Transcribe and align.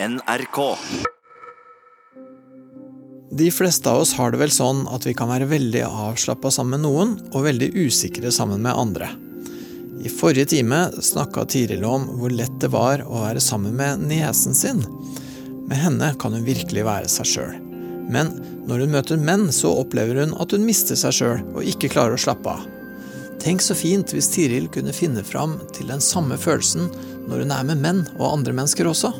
NRK. 0.00 0.76
De 3.30 3.50
fleste 3.50 3.90
av 3.90 3.98
oss 3.98 4.12
har 4.14 4.30
det 4.30 4.38
vel 4.38 4.52
sånn 4.54 4.84
at 4.94 5.02
vi 5.08 5.14
kan 5.18 5.26
være 5.26 5.48
veldig 5.50 5.80
avslappa 5.88 6.52
sammen 6.54 6.76
med 6.76 6.84
noen, 6.84 7.14
og 7.34 7.42
veldig 7.48 7.72
usikre 7.74 8.30
sammen 8.30 8.62
med 8.62 8.78
andre. 8.78 9.08
I 9.98 10.12
forrige 10.12 10.52
time 10.54 10.84
snakka 11.02 11.48
Tiril 11.50 11.82
om 11.82 12.06
hvor 12.20 12.30
lett 12.30 12.60
det 12.62 12.70
var 12.70 13.02
å 13.02 13.24
være 13.24 13.42
sammen 13.42 13.74
med 13.80 14.04
niesen 14.06 14.54
sin. 14.54 14.84
Med 15.66 15.82
henne 15.82 16.12
kan 16.22 16.36
hun 16.36 16.46
virkelig 16.46 16.86
være 16.86 17.10
seg 17.10 17.32
sjøl. 17.32 17.56
Men 18.06 18.30
når 18.70 18.84
hun 18.84 18.94
møter 18.94 19.18
menn, 19.18 19.48
så 19.50 19.74
opplever 19.80 20.22
hun 20.22 20.36
at 20.38 20.54
hun 20.54 20.62
mister 20.68 20.94
seg 20.94 21.16
sjøl 21.16 21.42
og 21.56 21.66
ikke 21.66 21.90
klarer 21.90 22.14
å 22.14 22.22
slappe 22.22 22.54
av. 22.54 22.62
Tenk 23.42 23.66
så 23.66 23.74
fint 23.74 24.14
hvis 24.14 24.30
Tiril 24.30 24.70
kunne 24.70 24.94
finne 24.94 25.26
fram 25.26 25.58
til 25.74 25.90
den 25.90 26.02
samme 26.02 26.38
følelsen 26.38 26.86
når 27.26 27.42
hun 27.42 27.56
er 27.58 27.66
med 27.72 27.82
menn 27.82 28.04
og 28.14 28.28
andre 28.30 28.54
mennesker 28.54 28.86
også. 28.86 29.10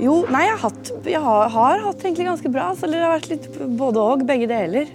Jo, 0.00 0.14
nei, 0.32 0.46
jeg 0.46 0.56
har, 0.56 0.62
hatt, 0.62 0.90
jeg 1.04 1.20
har, 1.20 1.50
har 1.52 1.82
hatt 1.84 2.04
egentlig 2.04 2.28
ganske 2.30 2.52
bra. 2.52 2.70
Så 2.76 2.88
det 2.88 3.00
har 3.02 3.12
vært 3.12 3.30
litt 3.32 3.48
både 3.76 4.04
og, 4.12 4.24
begge 4.28 4.48
deler. 4.48 4.92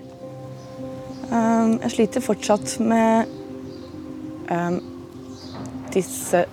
Um, 1.30 1.76
jeg 1.84 1.92
sliter 1.94 2.24
fortsatt 2.26 2.76
med 2.86 3.30
um, 4.50 4.78
disse 5.94 6.44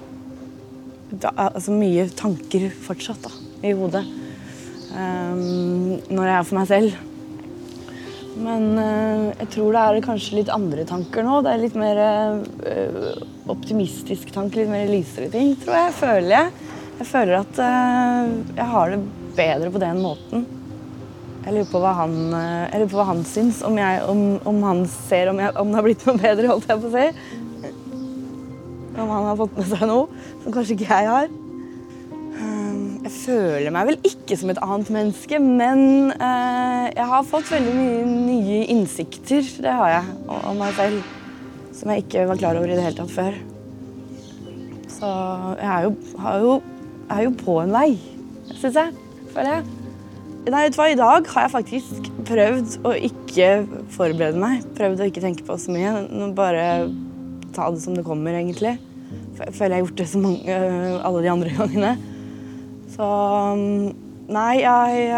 da, 1.13 1.29
Altså 1.45 1.75
mye 1.77 2.07
tanker 2.17 2.71
fortsatt 2.87 3.25
da, 3.25 3.33
i 3.69 3.73
hodet. 3.77 4.05
Um, 4.93 5.99
når 6.13 6.29
jeg 6.29 6.37
er 6.37 6.47
for 6.49 6.59
meg 6.61 6.69
selv. 6.69 7.01
Men 8.43 8.69
uh, 8.77 9.31
jeg 9.39 9.49
tror 9.57 9.77
det 9.77 9.87
er 9.87 10.05
kanskje 10.05 10.39
litt 10.41 10.53
andre 10.53 10.85
tanker 10.89 11.25
nå. 11.25 11.41
Det 11.45 11.53
er 11.53 11.65
litt 11.65 11.79
mer 11.79 12.03
uh, 12.05 13.25
optimistisk 13.53 14.33
tanke, 14.35 14.61
litt 14.61 14.73
mer 14.73 14.93
lysere 14.93 15.33
ting, 15.33 15.57
tror 15.65 15.79
jeg. 15.79 15.97
Føler 16.03 16.37
jeg. 16.37 16.72
Jeg 17.01 17.09
føler 17.09 17.39
at 17.41 17.59
uh, 17.59 18.33
jeg 18.57 18.67
har 18.73 18.93
det 18.93 18.99
bedre 19.37 19.71
på 19.73 19.81
den 19.83 20.03
måten. 20.05 20.45
Jeg 21.43 21.55
lurer 21.57 21.71
på 21.73 21.81
hva 21.83 21.93
han, 22.03 22.17
uh, 22.31 22.71
jeg 22.71 22.89
på 22.91 22.99
hva 23.01 23.07
han 23.09 23.23
syns. 23.27 23.63
Om, 23.67 23.79
jeg, 23.81 24.03
om, 24.11 24.25
om 24.49 24.59
han 24.69 24.83
ser 24.91 25.33
om, 25.33 25.41
jeg, 25.43 25.55
om, 25.59 25.71
det 25.73 25.81
har 25.81 25.87
blitt 25.89 26.05
noe 26.09 26.21
bedre, 26.21 26.51
holdt 26.53 26.69
jeg 26.71 26.83
på 26.83 26.91
å 26.91 26.97
si. 26.97 27.07
Om 28.93 29.09
han 29.09 29.31
har 29.31 29.39
fått 29.41 29.57
med 29.57 29.71
seg 29.71 29.87
noe 29.89 30.27
som 30.43 30.55
kanskje 30.55 30.77
ikke 30.77 30.91
jeg 30.91 31.09
har. 31.09 31.31
Um, 32.43 32.83
jeg 33.07 33.15
føler 33.17 33.75
meg 33.75 33.89
vel 33.89 34.11
ikke 34.13 34.39
som 34.39 34.53
et 34.53 34.61
annet 34.63 34.93
menneske, 34.95 35.41
men 35.43 36.13
jeg 36.13 37.07
har 37.09 37.27
fått 37.27 37.51
veldig 37.51 37.73
mye 37.75 38.05
nye 38.13 38.61
innsikter, 38.75 39.49
det 39.65 39.75
har 39.81 39.97
jeg, 39.97 40.19
om 40.29 40.61
meg 40.61 40.77
selv. 40.77 41.15
Som 41.73 41.91
jeg 41.91 42.05
ikke 42.05 42.29
var 42.29 42.39
klar 42.39 42.61
over 42.61 42.69
i 42.69 42.77
det 42.77 42.85
hele 42.85 43.01
tatt 43.01 43.15
før. 43.17 43.41
Så 44.93 45.09
jeg 45.59 45.89
jo, 45.89 45.95
har 46.23 46.45
jo 46.45 46.53
er 47.11 47.25
jo 47.27 47.33
på 47.39 47.59
en 47.63 47.73
vei, 47.75 47.97
syns 48.59 48.79
jeg. 48.79 48.93
Føler 49.33 49.57
jeg. 49.57 49.65
Nei, 50.43 50.65
vet 50.65 50.75
du 50.75 50.79
hva, 50.81 50.89
I 50.91 50.99
dag 50.99 51.29
har 51.33 51.45
jeg 51.47 51.53
faktisk 51.53 52.09
prøvd 52.27 52.79
å 52.89 52.95
ikke 53.09 53.51
forberede 53.95 54.41
meg. 54.43 54.65
Prøvd 54.79 55.03
å 55.03 55.09
ikke 55.11 55.23
tenke 55.23 55.47
på 55.47 55.57
så 55.61 55.75
mye. 55.75 55.93
Bare 56.37 56.65
ta 57.55 57.69
det 57.71 57.83
som 57.85 57.95
det 57.95 58.05
kommer, 58.07 58.35
egentlig. 58.39 58.75
Føler 59.39 59.77
jeg 59.77 59.77
har 59.77 59.85
gjort 59.85 60.01
det 60.01 60.09
så 60.11 60.23
mange, 60.23 60.57
alle 61.07 61.23
de 61.23 61.31
andre 61.33 61.53
gangene. 61.59 61.93
Så 62.93 63.07
Nei, 64.33 64.63
jeg 64.63 65.09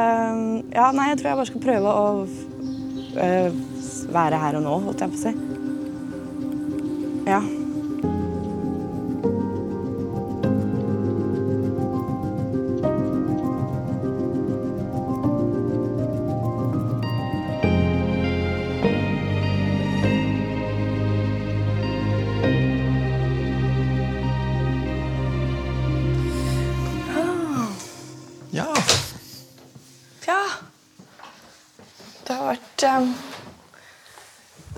Ja, 0.74 0.88
nei, 0.94 1.10
jeg 1.10 1.18
tror 1.20 1.28
jeg 1.28 1.38
bare 1.38 1.48
skal 1.50 1.62
prøve 1.62 1.90
å 1.92 2.06
øh, 3.24 3.58
være 4.14 4.40
her 4.40 4.56
og 4.58 4.64
nå, 4.64 4.78
holdt 4.86 5.05
jeg 5.05 5.12
på 5.12 5.18
å 5.18 5.24
si. 5.24 5.34
Ja, 7.28 7.40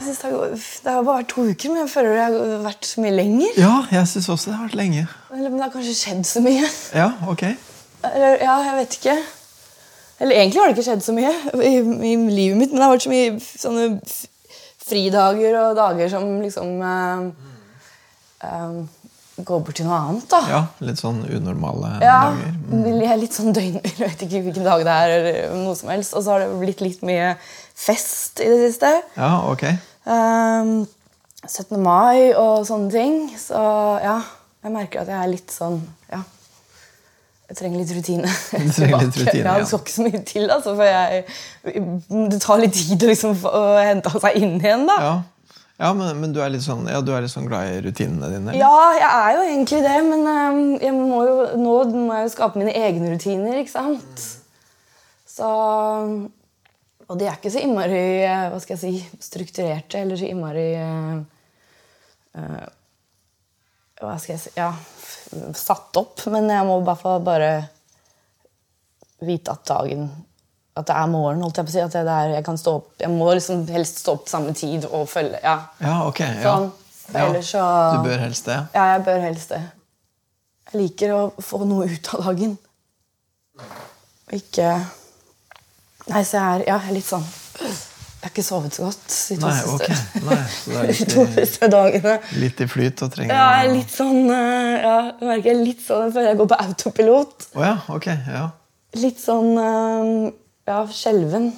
synes 0.07 0.21
det, 0.23 0.31
har, 0.33 0.53
det 0.85 0.93
har 0.93 1.07
bare 1.07 1.21
vært 1.21 1.31
to 1.33 1.47
uker, 1.47 1.73
men 1.73 1.83
jeg 1.83 1.93
føler 1.93 2.15
det 2.17 2.25
har 2.25 2.63
vært 2.67 2.89
så 2.89 3.03
mye 3.05 3.15
lenger. 3.17 3.59
ja 3.61 3.75
jeg 3.93 4.11
synes 4.13 4.29
også 4.35 4.51
det 4.51 4.59
har 4.59 4.69
vært 4.69 4.79
lenge. 4.81 5.07
Eller, 5.33 5.49
men 5.49 5.59
det 5.59 5.67
har 5.67 5.75
kanskje 5.75 5.97
skjedd 5.99 6.23
så 6.29 6.43
mye. 6.45 6.71
Ja, 6.97 7.11
ok. 7.29 7.45
Eller, 8.13 8.39
ja, 8.43 8.57
jeg 8.69 8.79
vet 8.81 8.99
ikke. 9.01 9.17
Eller 10.21 10.41
egentlig 10.41 10.63
har 10.63 10.71
det 10.71 10.77
ikke 10.77 10.89
skjedd 10.89 11.05
så 11.05 11.15
mye 11.17 11.33
i, 11.61 11.75
i 11.77 12.17
livet 12.17 12.61
mitt, 12.61 12.73
men 12.73 12.81
det 12.81 12.87
har 12.87 12.95
vært 12.95 13.07
så 13.07 13.13
mye 13.13 13.37
sånne 13.45 13.89
fridager 14.87 15.59
og 15.61 15.77
dager 15.77 16.13
som 16.13 16.29
liksom 16.41 16.77
um, 16.81 17.27
um, 18.47 18.79
går 19.37 19.61
bort 19.67 19.77
til 19.77 19.89
noe 19.89 19.99
annet, 19.99 20.25
da. 20.31 20.41
Ja, 20.49 20.61
litt 20.87 21.01
sånn 21.03 21.21
unormale 21.29 21.99
Ja, 22.01 22.31
dager. 22.31 22.55
Mm. 22.71 23.03
er 23.05 23.19
litt 23.21 23.37
sånn 23.37 23.53
døgn... 23.57 23.81
Jeg 23.91 23.99
vet 24.01 24.25
ikke 24.25 24.41
hvilken 24.47 24.65
dag 24.65 24.85
det 24.87 24.95
er, 24.95 25.13
eller 25.19 25.59
noe 25.67 25.77
som 25.77 25.93
helst. 25.93 26.17
Og 26.17 26.25
så 26.25 26.33
har 26.33 26.45
det 26.47 26.55
blitt 26.63 26.81
litt 26.85 27.05
mye 27.07 27.35
fest 27.77 28.41
i 28.41 28.49
det 28.49 28.71
siste. 28.71 28.95
Ja, 29.19 29.35
ok. 29.51 29.67
Ehm, 30.07 30.87
17. 31.47 31.83
mai 31.83 32.33
og 32.35 32.65
sånne 32.67 32.91
ting. 32.93 33.21
Så 33.39 33.61
ja, 34.03 34.21
jeg 34.63 34.75
merker 34.75 35.03
at 35.03 35.13
jeg 35.13 35.21
er 35.21 35.31
litt 35.35 35.55
sånn 35.55 35.83
Ja. 36.13 36.23
Jeg 37.47 37.61
trenger 37.61 37.79
litt 37.79 37.93
rutine. 37.95 38.31
Du 38.67 38.73
trenger 38.75 39.05
litt 39.05 39.19
rutine, 39.21 39.45
ja. 39.45 39.55
Det 39.61 39.69
skal 39.71 39.83
ikke 39.85 39.95
så 39.95 40.07
mye 40.09 40.21
til, 40.27 40.49
altså, 40.51 40.73
for 40.75 40.89
jeg, 40.89 41.21
det 42.33 42.41
tar 42.43 42.59
litt 42.59 42.75
tid 42.75 43.05
liksom 43.07 43.37
å 43.47 43.61
hente 43.79 44.11
seg 44.19 44.41
inn 44.41 44.57
igjen. 44.59 44.83
da. 44.89 44.97
Ja, 45.05 45.13
ja 45.85 45.93
men, 45.95 46.11
men 46.25 46.35
du, 46.35 46.41
er 46.43 46.57
sånn, 46.59 46.89
ja, 46.91 46.99
du 47.07 47.13
er 47.15 47.23
litt 47.23 47.31
sånn 47.31 47.47
glad 47.47 47.71
i 47.71 47.85
rutinene 47.85 48.33
dine? 48.33 48.51
eller? 48.51 48.59
Ja, 48.59 48.81
jeg 48.99 49.13
er 49.13 49.37
jo 49.37 49.45
egentlig 49.53 49.83
det, 49.87 49.95
men 50.09 50.27
ehm, 50.33 50.65
jeg 50.89 50.97
må 50.99 51.23
jo, 51.29 51.37
nå 51.63 51.77
må 51.95 52.19
jeg 52.19 52.27
jo 52.27 52.35
skape 52.35 52.65
mine 52.65 52.75
egne 52.75 53.15
rutiner, 53.15 53.63
ikke 53.63 53.77
sant? 53.77 54.27
Så 55.37 55.53
Og 57.07 57.19
de 57.21 57.27
er 57.29 57.37
ikke 57.39 57.53
så 57.55 57.61
innmari 57.63 58.01
eh, 58.27 58.49
hva 58.51 58.59
skal 58.63 58.75
jeg 58.77 58.83
si, 58.83 59.21
strukturerte 59.23 60.01
eller 60.03 60.19
så 60.19 60.27
innmari 60.27 60.65
eh, 60.75 61.19
Hva 64.01 64.17
skal 64.21 64.35
jeg 64.35 64.43
si 64.43 64.51
Ja, 64.59 64.73
satt 65.57 65.97
opp. 66.01 66.25
Men 66.33 66.51
jeg 66.51 66.67
må 66.69 66.81
hvert 66.85 67.01
fall 67.03 67.23
bare 67.27 67.51
vite 69.25 69.55
at 69.55 69.63
dagen 69.71 70.09
At 70.77 70.91
det 70.91 70.97
er 70.99 71.07
morgen, 71.09 71.41
holdt 71.47 71.57
jeg 71.63 71.69
på 71.69 71.73
å 71.73 71.77
si. 71.77 71.85
At 71.87 71.95
det 71.97 72.03
er, 72.19 72.35
jeg 72.37 72.45
kan 72.51 72.59
stå 72.61 72.75
opp 72.81 73.01
Jeg 73.07 73.15
må 73.15 73.31
liksom 73.33 73.63
helst 73.73 74.03
stå 74.03 74.19
opp 74.19 74.27
samme 74.33 74.53
tid 74.59 74.85
og 74.91 75.07
følge 75.09 75.41
Ja. 75.45 75.57
Ja, 75.81 75.95
ok. 76.11 76.21
Ja. 76.27 76.43
Sånn. 76.45 76.69
Ja. 77.15 77.23
ellers 77.23 77.55
så 77.55 77.63
Du 77.95 78.03
bør 78.09 78.19
helst 78.27 78.49
det? 78.51 78.59
ja, 78.75 78.85
jeg 78.97 79.03
bør 79.07 79.21
helst 79.23 79.53
det. 79.55 79.63
Jeg 80.67 80.81
liker 80.83 81.13
å 81.15 81.21
få 81.39 81.61
noe 81.71 81.87
ut 81.87 82.09
av 82.17 82.25
dagen. 82.27 82.57
Ikke 84.35 84.73
Nei, 86.13 86.23
så 86.23 86.37
jeg 86.39 86.47
er, 86.61 86.65
ja, 86.71 86.79
litt 86.95 87.07
sånn 87.09 87.25
Jeg 87.27 88.23
har 88.23 88.31
ikke 88.31 88.45
sovet 88.47 88.75
så 88.77 88.85
godt 88.87 89.17
de 89.29 89.37
to 89.43 89.51
siste, 89.57 89.73
ok. 89.75 90.23
Nei, 90.27 90.39
så 90.55 90.71
det 90.71 90.85
de 91.01 91.07
to 91.11 91.25
litt, 91.25 91.33
i- 91.37 91.45
siste 91.47 91.69
dagene. 91.73 92.15
litt 92.43 92.61
i 92.63 92.67
flyt 92.71 93.03
og 93.07 93.13
trenger 93.15 93.35
Ja, 93.35 93.47
jeg 93.59 93.69
er 93.69 93.75
litt 93.75 93.93
sånn 93.95 94.21
eh, 94.31 94.73
ja, 94.87 94.97
Jeg 95.21 95.29
merker 95.33 95.51
er 95.53 95.61
litt 95.65 95.83
sånn 95.85 96.05
Jeg 96.09 96.15
føler 96.17 96.29
jeg 96.33 96.41
går 96.43 96.51
på 96.55 96.59
autopilot. 96.67 97.47
Å 97.59 97.65
ja, 97.67 97.75
ok. 97.97 98.09
Ja. 98.31 98.45
Litt 99.03 99.21
sånn 99.23 99.53
eh, 99.61 100.33
ja, 100.71 100.81
skjelven. 100.91 101.51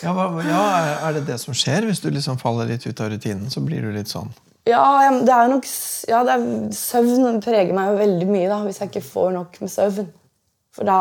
Ja, 0.00 0.14
ja, 0.46 0.60
er 1.08 1.18
det 1.18 1.26
det 1.28 1.36
som 1.42 1.52
skjer? 1.56 1.84
Hvis 1.88 2.00
du 2.00 2.08
liksom 2.10 2.38
faller 2.40 2.70
litt 2.70 2.86
ut 2.88 3.00
av 3.04 3.10
rutinen, 3.12 3.50
så 3.52 3.60
blir 3.64 3.82
du 3.84 3.90
litt 3.92 4.08
sånn 4.08 4.30
Ja, 4.68 5.10
det 5.26 5.34
er 5.34 5.50
nok 5.52 5.66
ja, 6.08 6.22
det 6.24 6.36
er, 6.36 6.46
Søvn 6.76 7.40
preger 7.44 7.74
meg 7.76 7.90
jo 7.92 7.98
veldig 8.00 8.28
mye 8.30 8.48
da, 8.48 8.60
hvis 8.64 8.80
jeg 8.80 8.90
ikke 8.92 9.02
får 9.10 9.34
nok 9.36 9.58
med 9.60 9.72
søvn. 9.72 10.08
For 10.76 10.86
da 10.86 10.98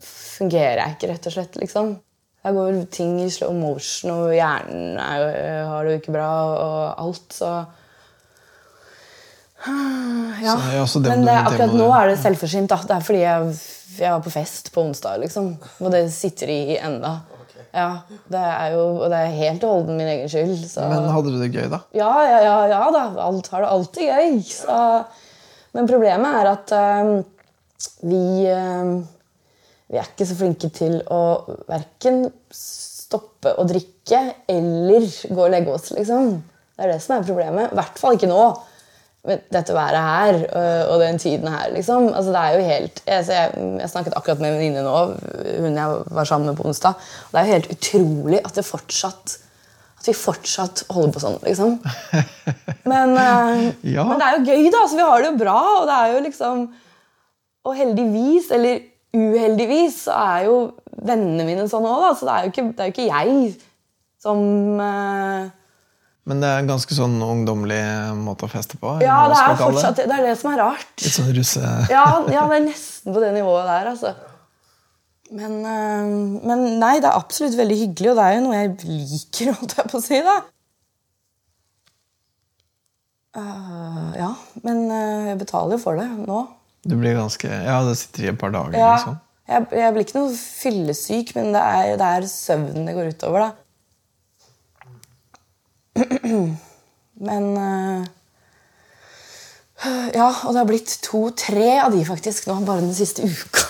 fungerer 0.00 0.78
jeg 0.80 0.96
ikke, 0.96 1.08
rett 1.12 1.26
og 1.30 1.34
slett. 1.34 1.56
liksom. 1.60 1.94
Da 2.44 2.52
går 2.52 2.76
ting 2.92 3.16
i 3.24 3.30
slow 3.32 3.54
motion, 3.56 4.10
og 4.12 4.34
hjernen 4.36 4.98
er 5.00 5.22
jo, 5.22 5.28
har 5.70 5.86
det 5.86 5.94
jo 5.94 6.00
ikke 6.02 6.14
bra, 6.18 6.28
og 6.60 7.06
alt, 7.06 7.32
så 7.32 7.54
Ja. 9.64 10.52
Så, 10.60 10.74
ja, 10.76 10.86
så 10.86 11.00
det 11.00 11.08
Men 11.14 11.22
det, 11.24 11.34
akkurat 11.40 11.72
nå 11.72 11.86
er 11.96 12.10
det 12.10 12.18
selvforsynt. 12.20 12.68
da. 12.68 12.76
Det 12.84 12.96
er 12.98 13.04
fordi 13.06 13.20
jeg, 13.22 13.54
jeg 13.96 14.12
var 14.12 14.20
på 14.20 14.32
fest 14.34 14.68
på 14.74 14.82
onsdag, 14.82 15.22
liksom. 15.22 15.54
Og 15.80 15.88
det 15.94 16.02
sitter 16.12 16.50
i 16.52 16.76
enda. 16.76 17.14
Ja, 17.74 18.02
det 18.30 18.42
er 18.44 18.74
jo, 18.76 18.82
Og 19.00 19.08
det 19.10 19.18
er 19.22 19.32
helt 19.38 19.64
og 19.64 19.70
holdent 19.72 19.96
min 19.98 20.10
egen 20.10 20.28
skyld. 20.28 20.58
Så. 20.68 20.84
Men 20.90 21.08
hadde 21.10 21.32
du 21.32 21.38
det 21.40 21.48
gøy, 21.54 21.64
da? 21.72 21.80
Ja, 21.96 22.10
ja, 22.28 22.40
ja, 22.44 22.58
ja 22.74 22.82
da. 22.92 23.04
Alt 23.24 23.48
har 23.54 23.64
det 23.64 23.70
alltid 23.72 24.10
gøy. 24.12 24.36
Så. 24.46 24.76
Men 25.74 25.88
problemet 25.90 26.36
er 26.42 26.50
at 26.52 26.74
eh, 26.76 27.14
vi 28.02 28.46
eh, 28.50 28.92
Vi 29.90 29.98
er 30.00 30.06
ikke 30.08 30.26
så 30.26 30.36
flinke 30.38 30.70
til 30.74 30.96
å 31.12 31.22
verken 31.68 32.24
stoppe 32.54 33.52
å 33.60 33.66
drikke 33.68 34.20
eller 34.50 35.04
gå 35.28 35.42
og 35.44 35.50
legge 35.52 35.74
oss, 35.74 35.90
liksom. 35.94 36.38
Det 36.74 36.86
er 36.86 36.94
det 36.94 37.02
som 37.04 37.18
er 37.18 37.26
problemet. 37.28 37.70
I 37.70 37.76
hvert 37.78 38.00
fall 38.00 38.16
ikke 38.16 38.30
nå. 38.30 38.46
med 39.24 39.40
dette 39.54 39.72
været 39.72 40.00
her 40.04 40.34
øh, 40.52 40.82
og 40.94 41.00
den 41.00 41.18
tiden 41.18 41.48
her, 41.48 41.70
liksom. 41.72 42.08
Altså, 42.12 42.32
det 42.34 42.40
er 42.40 42.56
jo 42.58 42.64
helt 42.66 43.02
jeg, 43.06 43.26
jeg, 43.28 43.68
jeg 43.80 43.90
snakket 43.92 44.16
akkurat 44.18 44.40
med 44.42 44.50
en 44.50 44.58
venninne 44.58 44.82
nå, 44.84 44.98
hun 45.64 45.78
jeg 45.78 46.02
var 46.18 46.24
sammen 46.28 46.50
med 46.50 46.58
på 46.58 46.66
onsdag. 46.68 46.98
og 46.98 47.32
Det 47.32 47.40
er 47.40 47.46
jo 47.46 47.54
helt 47.54 47.70
utrolig 47.76 48.40
at 48.44 48.58
det 48.58 48.64
fortsatt 48.68 49.36
at 50.00 50.08
vi 50.10 50.12
fortsatt 50.18 50.82
holder 50.92 51.12
på 51.14 51.22
sånn, 51.22 51.38
liksom. 51.46 51.78
Men, 52.92 53.14
øh, 53.16 53.62
Ja. 53.94 54.04
men 54.04 54.18
det 54.20 54.26
er 54.26 54.34
jo 54.36 54.44
gøy, 54.50 54.66
da. 54.74 54.82
Så 54.88 54.98
vi 54.98 55.06
har 55.08 55.22
det 55.22 55.30
jo 55.30 55.38
bra. 55.40 55.56
Og 55.78 55.86
det 55.88 55.94
er 55.96 56.12
jo 56.12 56.24
liksom 56.26 56.66
Og 57.64 57.76
heldigvis, 57.78 58.50
eller 58.52 58.82
uheldigvis, 59.14 60.02
så 60.06 60.16
er 60.20 60.48
jo 60.48 60.56
vennene 61.04 61.46
mine 61.46 61.66
sånn 61.70 61.86
òg, 61.88 62.02
da. 62.02 62.10
Så 62.18 62.26
det 62.28 62.34
er 62.34 62.46
jo 62.46 62.52
ikke, 62.52 62.64
det 62.70 62.82
er 62.82 62.90
jo 62.90 62.94
ikke 62.94 63.10
jeg 63.10 63.52
som 64.24 64.40
uh... 64.80 65.52
Men 66.24 66.40
det 66.40 66.48
er 66.48 66.62
en 66.62 66.70
ganske 66.70 66.96
sånn 66.96 67.18
ungdommelig 67.20 67.82
måte 68.16 68.46
å 68.46 68.52
feste 68.52 68.78
på? 68.80 68.94
Ja, 69.04 69.26
det 69.28 69.36
er 69.36 69.58
fortsatt 69.60 69.98
det. 69.98 70.06
Det 70.08 70.16
er 70.16 70.28
det 70.30 70.36
som 70.40 70.54
er 70.54 70.62
rart. 70.62 70.92
Litt 71.02 71.16
sånn 71.18 71.34
russe... 71.36 71.72
Ja, 71.92 72.04
ja, 72.32 72.46
det 72.48 72.56
er 72.60 72.64
nesten 72.64 73.12
på 73.12 73.20
det 73.20 73.32
nivået 73.36 73.68
der, 73.68 73.90
altså. 73.92 74.14
Men, 75.34 75.58
uh, 75.64 76.40
men 76.48 76.66
nei, 76.80 76.96
det 77.04 77.10
er 77.10 77.20
absolutt 77.20 77.56
veldig 77.58 77.78
hyggelig, 77.80 78.10
og 78.12 78.18
det 78.20 78.26
er 78.26 78.36
jo 78.36 78.42
noe 78.46 78.58
jeg 78.58 78.74
liker, 78.88 79.54
holdt 79.60 79.78
jeg 79.80 79.92
på 79.92 80.00
å 80.00 80.04
si, 80.04 80.20
da. 80.24 80.36
Uh, 83.34 84.10
ja, 84.16 84.30
men 84.64 84.84
jeg 85.28 85.40
betaler 85.40 85.76
jo 85.76 85.82
for 85.82 86.00
det 86.00 86.08
nå. 86.22 86.44
Du 86.84 86.96
blir 87.00 87.14
ganske 87.16 87.48
Ja, 87.48 87.78
det 87.88 87.96
sitter 88.00 88.24
i 88.24 88.28
et 88.32 88.38
par 88.40 88.50
dager, 88.54 88.76
Ja, 88.76 88.90
liksom. 88.94 89.14
jeg, 89.48 89.66
jeg 89.72 89.92
blir 89.94 90.04
ikke 90.06 90.18
noe 90.18 90.34
fyllesyk, 90.36 91.34
men 91.38 91.52
det 91.56 91.62
er, 91.62 91.94
det 92.00 92.08
er 92.18 92.26
søvnen 92.28 92.86
det 92.88 92.94
går 92.96 93.12
utover, 93.14 93.38
da. 93.46 93.50
Men 97.28 97.44
øh, 97.56 98.06
Ja, 100.14 100.28
og 100.44 100.50
det 100.54 100.58
har 100.60 100.68
blitt 100.68 100.98
to-tre 101.04 101.70
av 101.84 101.92
de 101.94 102.04
faktisk 102.08 102.46
nå, 102.48 102.54
bare 102.66 102.80
den 102.82 102.94
siste 102.96 103.22
uka. 103.22 103.64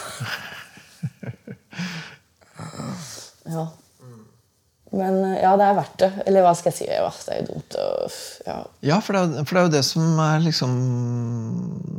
ja. 3.54 3.64
Men 4.94 5.18
øh, 5.24 5.34
ja, 5.40 5.54
det 5.58 5.66
er 5.66 5.78
verdt 5.78 5.96
det. 6.02 6.10
Eller 6.28 6.46
hva 6.46 6.52
skal 6.58 6.70
jeg 6.72 6.78
si? 6.78 6.86
Ja, 6.90 7.08
det 7.10 7.34
er 7.34 7.42
jo 7.42 7.48
dumt 7.50 7.76
å 7.80 7.88
ja. 8.46 8.58
Ja, 8.92 9.00
for 9.02 9.16
det, 9.16 9.24
er, 9.24 9.48
for 9.48 9.56
det 9.56 9.62
er 9.62 9.68
jo 9.68 9.74
det 9.74 9.82
som 9.88 10.22
er 10.22 10.44
liksom 10.44 10.78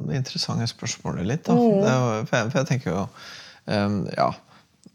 det 0.07 0.21
interessante 0.21 0.69
spørsmålet 0.71 1.27
litt. 1.27 1.44
Da. 1.47 1.57
Mm. 1.57 1.83
Det 1.83 1.92
er 1.92 2.00
jo, 2.00 2.25
for, 2.30 2.39
jeg, 2.39 2.53
for 2.53 2.62
jeg 2.62 2.71
tenker 2.71 2.92
jo 2.94 3.03
um, 3.68 4.01
Ja, 4.15 4.31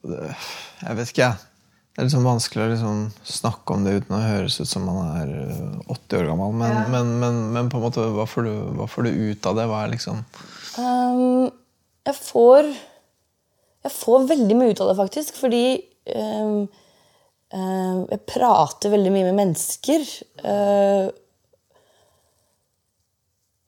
jeg 0.01 0.99
vet 1.01 1.13
ikke, 1.13 1.29
jeg. 1.29 1.47
Det 1.91 2.05
er 2.05 2.07
liksom 2.07 2.25
vanskelig 2.25 2.63
å 2.63 2.71
liksom 2.71 3.01
snakke 3.27 3.75
om 3.75 3.83
det 3.85 3.97
uten 3.99 4.15
å 4.17 4.21
høres 4.23 4.61
ut 4.63 4.69
som 4.71 4.85
man 4.87 5.01
er 5.21 5.33
øh, 5.43 5.81
80 5.91 6.21
år 6.21 6.29
gammel. 6.31 6.55
Men, 6.63 6.77
men, 6.95 7.11
men, 7.21 7.41
men 7.57 7.73
på 7.73 7.81
en 7.81 7.85
måte, 7.85 8.05
hva 8.15 8.25
får, 8.31 8.47
du, 8.47 8.77
hva 8.79 8.87
får 8.89 9.09
du 9.09 9.25
ut 9.33 9.49
av 9.51 9.59
det? 9.59 9.67
Hva 9.69 9.83
er 9.85 9.93
liksom 9.97 10.23
um, 10.79 11.51
jeg 12.07 12.17
får 12.17 12.71
Jeg 13.85 13.93
får 13.97 14.29
veldig 14.31 14.57
mye 14.57 14.73
ut 14.73 14.81
av 14.85 14.93
det, 14.93 14.97
faktisk. 14.99 15.37
Fordi 15.41 15.65
ehm, 16.15 16.63
jeg 17.51 18.21
prater 18.31 18.93
veldig 18.93 19.11
mye 19.11 19.27
med 19.27 19.39
mennesker. 19.41 20.05
Eh, 20.47 21.09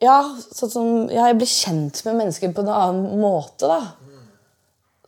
ja, 0.02 0.19
sånn 0.55 0.70
som 0.70 0.87
ja, 1.11 1.29
Jeg 1.31 1.38
blir 1.38 1.50
kjent 1.50 2.00
med 2.06 2.17
mennesker 2.20 2.55
på 2.55 2.64
en 2.64 2.70
annen 2.75 3.20
måte, 3.23 3.70
da. 3.70 3.81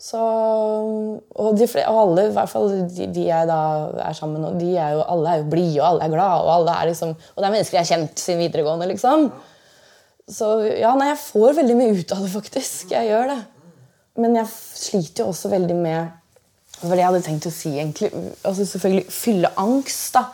Så, 0.04 0.20
og, 0.20 1.54
de, 1.56 1.64
og 1.86 1.98
alle, 2.02 2.26
i 2.28 2.32
hvert 2.34 2.50
fall 2.50 2.66
de, 2.68 3.06
de 3.14 3.22
jeg 3.24 3.48
da 3.48 3.60
er 4.04 4.16
sammen 4.18 4.42
med 4.42 4.58
de 4.60 4.74
er 4.76 4.98
jo, 4.98 5.04
alle 5.14 5.30
er 5.30 5.40
jo 5.40 5.46
blide 5.54 5.78
og 5.78 5.86
alle 5.86 6.08
er 6.08 6.12
glade. 6.12 6.50
Og, 6.50 6.88
liksom, 6.90 7.14
og 7.14 7.38
det 7.38 7.46
er 7.46 7.54
mennesker 7.54 7.78
jeg 7.78 7.86
har 7.86 7.92
kjent 7.92 8.20
siden 8.20 8.42
videregående. 8.42 8.90
liksom. 8.90 9.30
Så 10.28 10.50
ja, 10.66 10.92
nei, 10.98 11.08
jeg 11.12 11.22
får 11.22 11.56
veldig 11.60 11.78
mye 11.78 11.94
ut 11.96 12.12
av 12.16 12.26
det, 12.26 12.32
faktisk. 12.34 12.92
Jeg 12.92 13.10
gjør 13.12 13.32
det. 13.32 13.40
Men 14.20 14.36
jeg 14.38 14.50
sliter 14.50 15.24
jo 15.24 15.32
også 15.32 15.50
veldig 15.54 15.78
med 15.78 16.12
Det 16.84 16.90
var 16.90 16.98
det 16.98 17.04
jeg 17.04 17.12
hadde 17.14 17.24
tenkt 17.24 17.46
å 17.48 17.54
si, 17.54 17.70
egentlig. 17.80 18.10
Altså 18.44 18.66
Selvfølgelig 18.68 19.04
fylleangst, 19.08 20.16
da. 20.18 20.26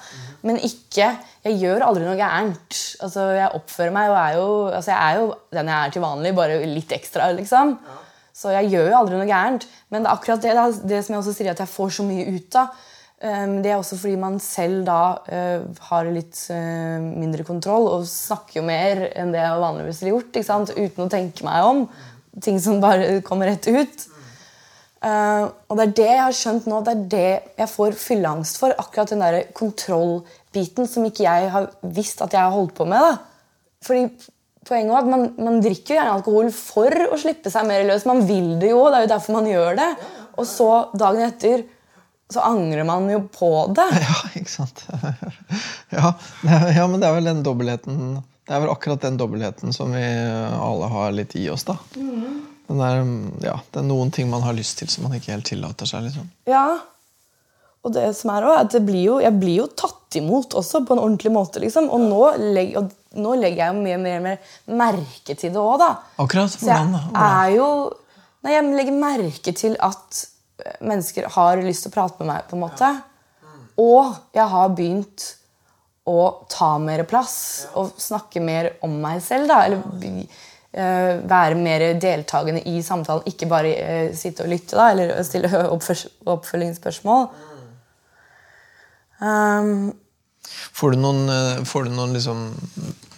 Men 0.43 0.58
ikke 0.67 1.12
Jeg 1.44 1.56
gjør 1.62 1.85
aldri 1.87 2.05
noe 2.05 2.19
gærent. 2.19 2.79
Altså, 3.05 3.31
Jeg 3.38 3.55
oppfører 3.55 3.94
meg 3.94 4.11
og 4.11 4.19
er 4.19 4.38
jo 4.41 4.49
Altså, 4.67 4.91
jeg 4.91 5.00
er 5.00 5.20
jo 5.20 5.29
den 5.55 5.70
jeg 5.70 5.87
er 5.87 5.94
til 5.94 6.05
vanlig, 6.05 6.35
bare 6.35 6.61
litt 6.67 6.93
ekstra, 6.97 7.31
liksom. 7.38 7.76
Så 8.35 8.50
jeg 8.56 8.73
gjør 8.73 8.91
jo 8.91 8.99
aldri 8.99 9.20
noe 9.20 9.31
gærent. 9.31 9.69
Men 9.93 10.02
det 10.02 10.11
er 10.11 10.17
akkurat 10.17 10.43
det, 10.43 10.55
det, 10.91 11.02
som 11.05 11.14
jeg 11.14 11.23
også 11.23 11.37
sier 11.37 11.52
at 11.52 11.62
jeg 11.62 11.70
får 11.70 11.94
så 12.00 12.06
mye 12.08 12.26
ut 12.35 12.58
av. 12.58 12.79
Um, 13.20 13.58
det 13.61 13.70
er 13.70 13.76
også 13.76 13.99
fordi 14.00 14.17
man 14.17 14.38
selv 14.41 14.87
da 14.88 15.00
uh, 15.20 15.67
har 15.91 16.08
litt 16.08 16.38
uh, 16.49 16.97
mindre 17.05 17.44
kontroll 17.44 17.85
og 17.91 18.06
snakker 18.08 18.62
jo 18.62 18.62
mer 18.64 19.11
enn 19.12 19.35
det 19.35 19.43
jeg 19.43 19.58
vanligvis 19.61 20.00
ville 20.00 20.14
gjort. 20.14 20.73
Uten 20.73 21.05
å 21.05 21.12
tenke 21.12 21.44
meg 21.44 21.67
om. 21.69 21.85
Ting 22.41 22.56
som 22.64 22.81
bare 22.81 23.20
kommer 23.26 23.52
rett 23.52 23.69
ut. 23.69 24.06
Uh, 25.00 25.49
og 25.73 25.79
det 25.79 25.85
er 25.87 25.94
det 25.97 26.08
jeg 26.11 26.20
har 26.20 26.37
skjønt 26.37 26.67
nå. 26.69 26.82
Det 26.85 26.93
er 26.93 27.06
det 27.14 27.31
jeg 27.62 27.73
får 27.73 27.97
fylleangst 27.97 28.61
for. 28.61 28.75
Akkurat 28.82 29.14
den 29.14 29.25
der 29.25 29.41
kontrollbiten 29.56 30.88
som 30.91 31.06
ikke 31.08 31.25
jeg 31.25 31.49
har 31.55 31.70
visst 31.97 32.20
at 32.25 32.37
jeg 32.37 32.44
har 32.44 32.55
holdt 32.55 32.76
på 32.76 32.88
med. 32.88 33.00
da. 33.00 33.17
Fordi 33.87 34.06
poenget 34.69 34.93
var 34.93 35.06
at 35.06 35.11
man, 35.11 35.26
man 35.41 35.61
drikker 35.64 35.94
jo 35.94 35.99
gjerne 35.99 36.17
alkohol 36.19 36.50
for 36.55 37.06
å 37.08 37.19
slippe 37.20 37.52
seg 37.52 37.69
mer 37.69 37.87
løs. 37.88 38.06
Man 38.08 38.25
vil 38.29 38.56
det 38.61 38.75
jo, 38.75 38.85
det 38.91 39.00
er 39.00 39.06
jo 39.06 39.12
derfor 39.14 39.38
man 39.38 39.49
gjør 39.49 39.79
det. 39.81 39.91
Og 40.37 40.49
så 40.49 40.70
dagen 41.00 41.25
etter 41.26 41.64
så 42.31 42.44
angrer 42.47 42.85
man 42.87 43.08
jo 43.11 43.25
på 43.32 43.50
det. 43.75 43.88
Ja, 44.05 44.19
ikke 44.38 44.52
sant? 44.52 44.85
ja, 45.97 46.12
ja, 46.76 46.85
men 46.87 47.00
det 47.00 47.08
er 47.08 47.17
vel 47.17 47.26
den 47.32 47.43
dobbeltheten 47.47 48.20
Det 48.20 48.55
er 48.55 48.62
vel 48.62 48.70
akkurat 48.70 49.02
den 49.02 49.19
dobbeltheten 49.19 49.75
som 49.75 49.91
vi 49.97 50.05
alle 50.05 50.93
har 50.93 51.17
litt 51.17 51.35
i 51.41 51.49
oss, 51.50 51.67
da. 51.67 51.79
Den 52.70 52.78
der, 52.78 53.00
ja, 53.49 53.56
det 53.72 53.82
er 53.82 53.87
noen 53.88 54.12
ting 54.14 54.31
man 54.31 54.44
har 54.46 54.55
lyst 54.55 54.78
til 54.78 54.90
som 54.93 55.08
man 55.08 55.17
ikke 55.19 55.32
helt 55.34 55.49
tillater 55.50 55.88
seg. 55.90 56.06
liksom. 56.06 56.28
Ja. 56.46 56.78
Og 57.81 57.94
det 57.96 58.05
som 58.14 58.31
er 58.34 58.46
også, 58.46 58.62
at 58.62 58.75
det 58.76 58.82
blir 58.87 59.02
jo, 59.06 59.17
jeg 59.25 59.34
blir 59.40 59.62
jo 59.62 59.67
tatt 59.72 60.19
imot 60.20 60.55
også 60.58 60.82
på 60.87 60.94
en 60.94 61.02
ordentlig 61.02 61.32
måte. 61.34 61.62
liksom. 61.62 61.88
Og 61.90 62.05
nå, 62.05 62.20
legg, 62.55 62.76
og 62.78 63.19
nå 63.19 63.34
legger 63.40 63.64
jeg 63.64 63.75
jo 63.75 63.82
mye 63.82 63.99
mer, 64.02 64.20
mer 64.22 64.76
merke 64.82 65.34
til 65.34 65.50
det 65.55 65.61
òg, 65.61 65.81
da. 65.82 65.90
Akkurat. 66.22 66.55
Hvordan? 66.61 66.94
da? 66.94 67.02
Hvordan? 67.08 67.40
er 67.40 67.56
jo 67.56 67.70
Nei, 68.40 68.55
jeg 68.55 68.69
legger 68.73 68.94
merke 68.96 69.52
til 69.52 69.75
at 69.84 70.20
mennesker 70.81 71.26
har 71.34 71.61
lyst 71.61 71.84
til 71.84 71.90
å 71.90 71.96
prate 71.99 72.23
med 72.23 72.31
meg, 72.31 72.46
på 72.49 72.56
en 72.56 72.62
måte. 72.62 72.88
Og 73.81 74.14
jeg 74.32 74.46
har 74.49 74.70
begynt 74.76 75.26
å 76.08 76.46
ta 76.49 76.70
mer 76.81 77.02
plass 77.08 77.66
og 77.76 77.93
snakke 78.00 78.40
mer 78.40 78.70
om 78.84 78.94
meg 79.02 79.20
selv. 79.25 79.50
da, 79.50 79.61
Eller 79.66 79.82
være 80.72 81.56
mer 81.58 81.82
deltakende 81.99 82.62
i 82.70 82.82
samtalen, 82.82 83.26
ikke 83.26 83.49
bare 83.50 83.72
eh, 83.75 84.12
sitte 84.14 84.44
og 84.44 84.52
lytte 84.52 84.78
da, 84.78 84.90
eller 84.92 85.23
stille 85.26 85.50
oppfølgingsspørsmål. 86.35 87.26
Um, 89.21 89.90
Får 90.73 90.94
du 90.94 91.00
noen, 91.00 91.28
eh, 91.28 91.64
får 91.68 91.87
du 91.87 91.90
noen 91.94 92.14
liksom, 92.16 92.44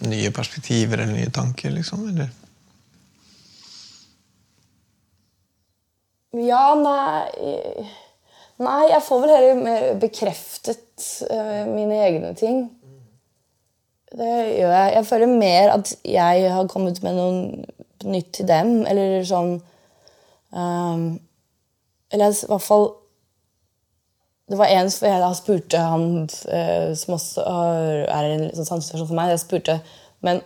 nye 0.09 0.31
perspektiver 0.35 0.99
eller 0.99 1.15
nye 1.15 1.31
tanker? 1.33 1.71
liksom? 1.71 2.07
Eller? 2.11 2.31
Ja, 6.33 6.73
nei 6.77 7.85
Nei, 8.63 8.83
jeg 8.91 9.01
får 9.01 9.21
vel 9.23 9.31
heller 9.33 9.57
mer 9.59 9.85
bekreftet 9.99 11.05
uh, 11.25 11.63
mine 11.67 11.97
egne 12.05 12.29
ting. 12.37 12.67
Det 14.13 14.31
gjør 14.59 14.73
jeg. 14.73 14.89
Jeg 14.93 15.05
føler 15.09 15.37
mer 15.39 15.71
at 15.73 15.93
jeg 16.05 16.49
har 16.53 16.67
kommet 16.69 16.99
med 17.03 17.17
noe 17.17 18.09
nytt 18.13 18.33
til 18.37 18.47
dem, 18.47 18.83
eller 18.85 19.23
sånn 19.25 19.55
um, 20.51 21.05
Eller 22.11 22.33
i 22.35 22.49
hvert 22.51 22.65
fall 22.65 22.89
Det 24.51 24.59
var 24.59 24.73
en 24.75 24.91
som 24.91 25.07
jeg 25.07 25.37
spurte 25.39 25.79
han 25.79 26.07
eh, 26.51 26.91
som 26.99 27.15
også 27.15 27.45
er 27.47 28.27
en 28.27 28.43
sånn 28.51 28.67
sansesituasjon 28.67 29.07
for 29.07 29.17
meg. 29.17 29.31
Jeg 29.31 29.45
spurte 29.45 29.77
men 30.23 30.41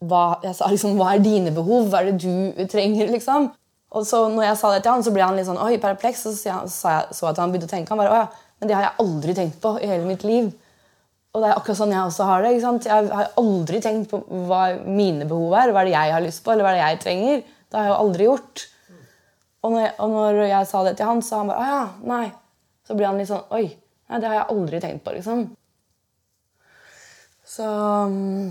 hva, 0.00 0.40
jeg 0.42 0.56
sa 0.56 0.68
liksom, 0.72 0.96
hva 0.98 1.14
er 1.14 1.24
dine 1.24 1.52
behov? 1.54 1.90
Hva 1.90 2.00
er 2.00 2.10
det 2.10 2.22
du 2.24 2.64
trenger? 2.72 3.10
liksom? 3.12 3.50
Og 3.90 4.06
så 4.06 4.22
når 4.30 4.46
jeg 4.48 4.58
sa 4.60 4.70
det 4.72 4.82
til 4.84 4.94
han, 4.94 5.04
så 5.04 5.12
ble 5.14 5.26
han 5.26 5.36
litt 5.38 5.48
sånn 5.48 5.60
oi, 5.60 5.74
perpleks. 5.82 6.24
Og 6.30 6.36
så 6.36 6.54
sa 6.70 6.94
jeg 6.96 7.18
så 7.18 7.30
at 7.30 7.40
han 7.42 7.52
begynte 7.52 7.68
å 7.68 7.72
tenke. 7.74 7.92
Han 7.92 8.00
bare, 8.00 8.14
å 8.14 8.22
ja, 8.22 8.50
men 8.60 8.70
det 8.70 8.76
har 8.76 8.86
jeg 8.86 9.04
aldri 9.04 9.36
tenkt 9.36 9.60
på 9.62 9.74
i 9.80 9.90
hele 9.90 10.08
mitt 10.08 10.24
liv. 10.26 10.50
Og 11.30 11.42
det 11.42 11.50
er 11.50 11.60
akkurat 11.60 11.78
sånn 11.78 11.94
jeg 11.94 12.02
også 12.08 12.26
har 12.26 12.42
det. 12.42 12.56
Jeg 12.58 13.06
har 13.12 13.28
aldri 13.38 13.80
tenkt 13.84 14.10
på 14.10 14.18
hva 14.48 14.64
mine 14.82 15.28
behov 15.30 15.54
er. 15.60 15.70
Hva 15.70 15.84
er 15.84 15.90
det 15.90 15.94
jeg 15.94 16.14
har 16.16 16.24
lyst 16.24 16.42
på, 16.42 16.52
eller 16.52 16.66
hva 16.66 16.72
er 16.72 16.78
det 16.78 16.86
jeg 16.88 17.00
trenger. 17.04 17.44
Det 17.70 17.78
har 17.78 17.86
jeg 17.86 17.92
jo 17.92 18.00
aldri 18.04 18.26
gjort. 18.26 18.64
Og 19.60 19.74
når, 19.74 19.84
jeg, 19.84 19.94
og 20.00 20.10
når 20.16 20.40
jeg 20.48 20.68
sa 20.70 20.82
det 20.86 20.96
til 20.98 21.10
han, 21.10 21.22
så 21.22 21.40
han 21.42 21.52
bare 21.52 21.62
å 21.62 21.70
ja, 21.70 21.84
nei. 22.10 22.26
Så 22.88 22.96
blir 22.98 23.06
han 23.06 23.20
litt 23.20 23.30
sånn 23.30 23.54
oi, 23.54 23.66
nei, 24.10 24.18
det 24.18 24.26
har 24.26 24.38
jeg 24.40 24.50
aldri 24.56 24.82
tenkt 24.82 25.04
på, 25.06 25.14
liksom. 25.14 25.46
Så 27.50 27.66
mm, 28.10 28.50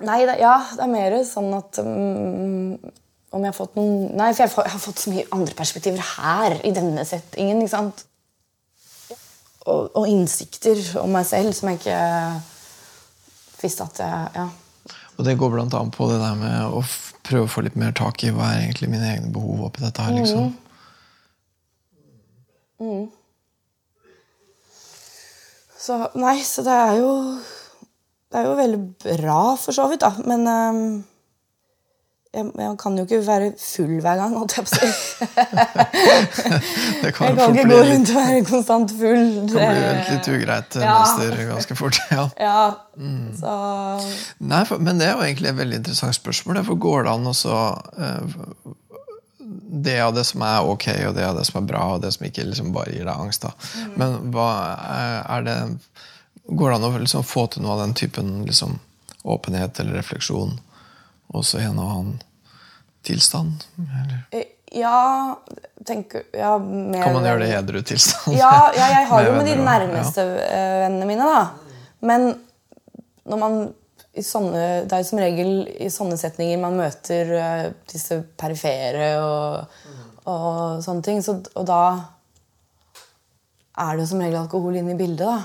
Nei, 0.00 0.22
det, 0.24 0.38
ja, 0.40 0.54
det 0.76 0.84
er 0.84 0.92
mer 0.92 1.14
sånn 1.28 1.50
at 1.52 1.76
um, 1.84 2.72
om 3.30 3.42
jeg 3.44 3.50
har 3.50 3.56
fått 3.56 3.74
noen 3.76 4.14
Nei, 4.16 4.30
for 4.32 4.46
jeg, 4.46 4.52
jeg 4.56 4.72
har 4.72 4.80
fått 4.80 5.02
så 5.02 5.12
mye 5.12 5.26
andre 5.36 5.56
perspektiver 5.58 6.06
her, 6.16 6.56
i 6.64 6.72
denne 6.72 7.04
settingen. 7.08 7.60
ikke 7.60 7.74
sant? 7.74 8.06
Og, 9.70 9.90
og 9.94 10.08
innsikter 10.10 10.80
om 11.00 11.12
meg 11.14 11.28
selv 11.28 11.54
som 11.56 11.70
jeg 11.70 11.80
ikke 11.80 12.00
visste 13.60 13.86
at 13.86 14.02
jeg 14.02 14.34
Ja. 14.40 14.48
Og 15.18 15.26
det 15.26 15.36
går 15.36 15.58
annet 15.60 15.92
på 15.92 16.06
det 16.08 16.16
der 16.16 16.36
med 16.38 16.72
å 16.72 16.80
prøve 17.28 17.44
å 17.44 17.50
få 17.52 17.60
litt 17.66 17.76
mer 17.76 17.92
tak 17.92 18.22
i 18.24 18.30
hva 18.32 18.54
er 18.54 18.62
egentlig 18.62 18.88
mine 18.88 19.04
egne 19.10 19.32
behov 19.34 19.66
oppi 19.66 19.82
dette 19.84 20.00
her. 20.00 20.16
liksom. 20.16 20.54
Så 25.80 25.98
nei, 26.16 26.38
så 26.44 26.64
det 26.64 26.72
er 26.72 26.94
jo 27.00 27.12
Det 28.30 28.38
er 28.38 28.46
jo 28.46 28.56
veldig 28.56 28.80
bra, 29.02 29.56
for 29.58 29.74
så 29.74 29.88
vidt, 29.90 30.04
da. 30.04 30.12
Men 30.22 30.46
ehm, 30.46 30.82
jeg, 32.30 32.74
kan 32.78 32.94
jo 32.98 33.02
ikke 33.06 33.18
være 33.26 33.46
full 33.58 33.96
hver 34.04 34.18
gang, 34.20 34.34
holdt 34.38 34.54
jeg 34.56 34.66
på 34.66 34.70
å 34.70 34.78
si. 34.78 34.90
Jeg 37.00 37.14
kan 37.16 37.32
ikke 37.34 37.64
gå 37.66 37.78
rundt 37.88 38.10
og 38.12 38.18
være 38.20 38.44
konstant 38.46 38.92
full. 38.94 39.24
Det 39.50 39.56
kan 39.56 39.72
bli 39.74 39.86
et 39.88 40.10
litt 40.12 40.28
ugreit 40.30 40.76
eh, 40.78 40.84
Ja. 40.84 40.92
mønster 41.00 41.40
ganske 41.50 41.76
fort. 41.80 41.98
ja. 42.16 42.28
Ja, 42.38 42.60
Mm. 43.00 43.30
så 43.38 43.50
Nei, 44.44 44.58
for, 44.68 44.78
Men 44.78 44.98
det 45.00 45.06
er 45.08 45.14
jo 45.14 45.22
egentlig 45.24 45.48
et 45.48 45.56
veldig 45.56 45.76
interessant 45.78 46.14
spørsmål. 46.18 46.58
For 46.66 46.76
går 46.76 47.06
det 47.06 47.12
an 47.14 47.28
å 47.30 47.32
så 47.34 47.54
eh, 47.96 48.34
Det 49.86 49.94
av 50.04 50.12
det 50.14 50.24
som 50.28 50.42
er 50.44 50.66
ok, 50.68 50.86
og 51.08 51.14
det 51.16 51.24
av 51.24 51.38
det 51.38 51.46
som 51.48 51.62
er 51.62 51.68
bra, 51.70 51.84
og 51.94 52.02
det 52.02 52.10
som 52.12 52.26
ikke 52.28 52.44
liksom 52.50 52.72
bare 52.74 52.92
gir 52.92 53.06
deg 53.08 53.14
angst. 53.14 53.46
Mm. 53.46 53.94
Men 53.96 54.18
hva 54.34 54.48
er, 54.90 55.14
er 55.38 55.46
det 55.48 55.56
Går 56.50 56.70
det 56.70 56.76
an 56.80 56.88
å 56.90 56.98
liksom 56.98 57.24
få 57.24 57.46
til 57.54 57.62
noe 57.64 57.76
av 57.78 57.84
den 57.86 57.94
typen 57.94 58.42
liksom, 58.44 58.78
åpenhet 59.24 59.80
eller 59.80 59.96
refleksjon 60.02 60.58
også 61.36 61.60
en 61.62 61.78
og 61.78 61.92
annen 61.94 62.16
tilstand? 63.06 63.66
Eller 63.78 64.22
eh, 64.30 64.48
Ja, 64.70 65.34
tenker 65.86 66.28
ja, 66.36 66.52
mer 66.58 67.02
kan 67.02 67.16
man 67.16 67.24
gjøre 67.26 67.42
det 67.42 67.48
i 67.50 67.56
edru 67.58 67.80
tilstand? 67.82 68.36
Ja, 68.38 68.70
ja, 68.76 68.86
jeg 68.98 69.08
har 69.10 69.26
jo 69.26 69.32
med 69.34 69.48
de 69.50 69.56
nærmeste 69.58 70.26
ja. 70.26 70.62
vennene 70.84 71.08
mine, 71.08 71.26
da. 71.26 71.42
Men 72.06 72.30
når 73.30 73.40
man 73.40 73.60
i 74.18 74.22
sånne, 74.26 74.62
Det 74.86 74.92
er 74.92 75.02
jo 75.04 75.06
som 75.06 75.20
regel 75.22 75.50
i 75.78 75.86
sånne 75.92 76.16
setninger 76.18 76.58
man 76.58 76.78
møter 76.78 77.28
eh, 77.38 77.66
disse 77.92 78.18
perifere 78.38 79.12
og, 79.22 79.76
og 80.26 80.82
sånne 80.82 81.04
ting. 81.06 81.22
Så, 81.22 81.36
og 81.54 81.66
da 81.68 81.82
er 83.78 83.94
det 83.94 84.04
jo 84.04 84.10
som 84.10 84.22
regel 84.24 84.40
alkohol 84.42 84.80
inne 84.80 84.96
i 84.96 84.98
bildet, 84.98 85.26
da. 85.30 85.38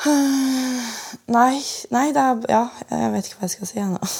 Nei, 1.30 1.62
nei, 1.94 2.10
det 2.14 2.22
er 2.26 2.44
Ja, 2.50 2.64
jeg 2.90 3.10
vet 3.14 3.28
ikke 3.28 3.38
hva 3.38 3.48
jeg 3.48 3.54
skal 3.54 3.70
si 3.70 3.78
ennå. 3.82 4.00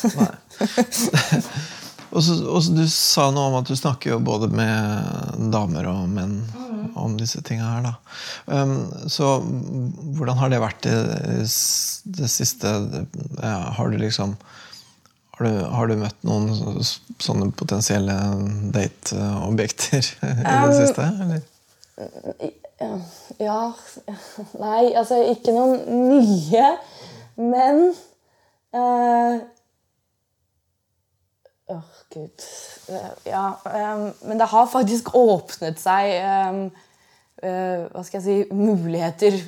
Og 2.11 2.25
så, 2.27 2.35
Du 2.75 2.83
sa 2.91 3.29
noe 3.35 3.51
om 3.51 3.59
at 3.61 3.69
du 3.71 3.77
snakker 3.79 4.15
jo 4.15 4.23
både 4.23 4.49
med 4.51 5.51
damer 5.53 5.87
og 5.91 6.09
menn 6.11 6.41
om 6.99 7.15
disse 7.19 7.43
tinga 7.47 7.67
her. 7.69 7.85
da. 7.87 7.93
Um, 8.51 8.91
så 9.11 9.39
hvordan 9.43 10.41
har 10.41 10.51
det 10.51 10.63
vært 10.63 10.89
i 10.91 10.95
det 11.41 12.31
siste 12.31 12.73
ja, 13.39 13.59
Har 13.77 13.93
du 13.93 13.99
liksom 14.01 14.37
har 15.39 15.47
du, 15.47 15.61
har 15.73 15.89
du 15.89 15.95
møtt 15.97 16.27
noen 16.29 16.83
sånne 17.23 17.49
potensielle 17.57 18.17
dateobjekter 18.75 20.03
i 20.29 20.35
det 20.45 20.75
siste? 20.77 21.07
Eller? 21.25 21.47
Ja 23.41 23.73
Nei, 24.61 24.91
altså 24.97 25.21
ikke 25.31 25.55
noen 25.57 25.81
nye, 26.11 26.67
men 27.41 27.89
eh, 28.77 29.41
Åh, 31.71 31.91
gud. 32.11 32.43
Eh, 32.91 33.11
Ja, 33.31 33.45
eh, 33.67 34.09
men 34.27 34.39
det 34.41 34.49
har 34.51 34.67
faktisk 34.67 35.13
åpnet 35.15 35.79
seg 35.79 36.09
eh, 36.19 36.59
eh, 37.47 37.85
Hva 37.93 38.03
skal 38.05 38.19
jeg 38.19 38.25
si 38.27 38.55
muligheter 38.55 39.39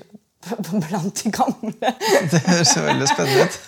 blant 0.73 1.15
de 1.23 1.31
gamle. 1.33 1.93
Det 2.33 2.41
høres 2.47 2.73
jo 2.77 2.83
veldig 2.87 3.09
spennende 3.11 3.45
ut. 3.47 3.59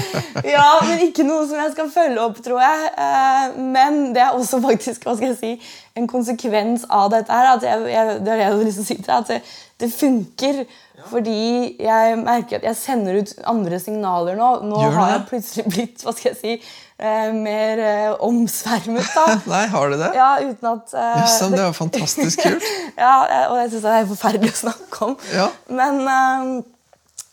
Ja, 0.54 0.66
men 0.84 1.02
ikke 1.06 1.24
noe 1.26 1.44
som 1.48 1.60
jeg 1.62 1.72
skal 1.76 1.90
følge 1.94 2.20
opp, 2.24 2.40
tror 2.44 2.60
jeg. 2.62 2.88
Eh, 3.06 3.58
Men 3.74 4.00
det 4.16 4.22
er 4.24 4.34
også 4.36 4.58
faktisk 4.64 5.06
hva 5.06 5.14
skal 5.16 5.30
jeg 5.32 5.38
si, 5.40 5.52
en 5.96 6.08
konsekvens 6.10 6.84
av 6.90 7.10
dette. 7.14 7.30
her, 7.32 7.52
at 7.56 7.62
jeg, 7.66 7.84
jeg, 7.92 8.16
Det 8.20 8.32
er 8.34 8.40
det 8.40 8.40
jeg 8.42 8.50
har 8.52 8.64
lyst 8.64 8.80
til 8.80 8.84
å 8.84 8.88
si 8.88 8.96
til 8.98 9.06
deg, 9.06 9.14
at 9.20 9.30
det, 9.30 9.40
det 9.84 9.90
funker. 9.94 10.64
Fordi 11.10 11.38
jeg 11.82 12.18
merker 12.22 12.60
at 12.60 12.66
jeg 12.70 12.78
sender 12.78 13.18
ut 13.20 13.32
andre 13.50 13.78
signaler 13.82 14.36
nå. 14.38 14.50
Nå 14.66 14.82
Gjør 14.84 14.94
har 14.98 15.08
det? 15.10 15.14
jeg 15.16 15.28
plutselig 15.30 15.64
blitt 15.74 16.04
hva 16.06 16.14
skal 16.16 16.30
jeg 16.32 16.38
si, 16.40 16.54
mer 16.98 17.78
eh, 17.82 18.12
omsvermet. 18.22 19.08
da. 19.14 19.24
Nei, 19.54 19.66
har 19.72 19.90
du 19.90 19.96
det? 19.98 20.10
Ja, 20.14 20.28
uten 20.40 20.68
at 20.70 20.92
eh, 20.94 21.14
Jøssen, 21.22 21.54
det 21.56 21.62
var 21.64 21.72
fantastisk 21.84 22.42
kult. 22.44 22.66
ja, 22.96 23.14
eh, 23.26 23.46
og 23.50 23.56
jeg 23.62 23.72
syns 23.72 23.86
det 23.86 23.94
er 23.98 24.10
forferdelig 24.12 24.52
å 24.54 24.60
snakke 24.60 25.08
om. 25.08 25.16
Ja. 25.34 25.48
Men 25.74 25.98
eh, 26.06 26.52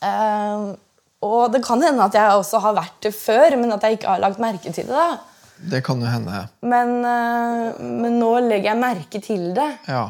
eh, 0.10 0.64
Og 1.22 1.52
det 1.54 1.62
kan 1.66 1.84
hende 1.86 2.08
at 2.08 2.16
jeg 2.18 2.40
også 2.42 2.62
har 2.64 2.74
vært 2.80 2.98
det 3.06 3.12
før, 3.14 3.54
men 3.62 3.76
at 3.76 3.84
jeg 3.86 4.00
ikke 4.00 4.10
har 4.16 4.24
lagt 4.24 4.42
merke 4.42 4.74
til 4.74 4.88
det. 4.90 4.98
da. 4.98 5.20
Det 5.72 5.84
kan 5.86 6.02
jo 6.02 6.10
hende. 6.10 6.40
Men, 6.66 6.96
eh, 7.06 7.82
men 8.02 8.18
nå 8.18 8.32
legger 8.48 8.72
jeg 8.72 8.82
merke 8.82 9.22
til 9.22 9.52
det. 9.54 9.70
Ja. 9.86 10.08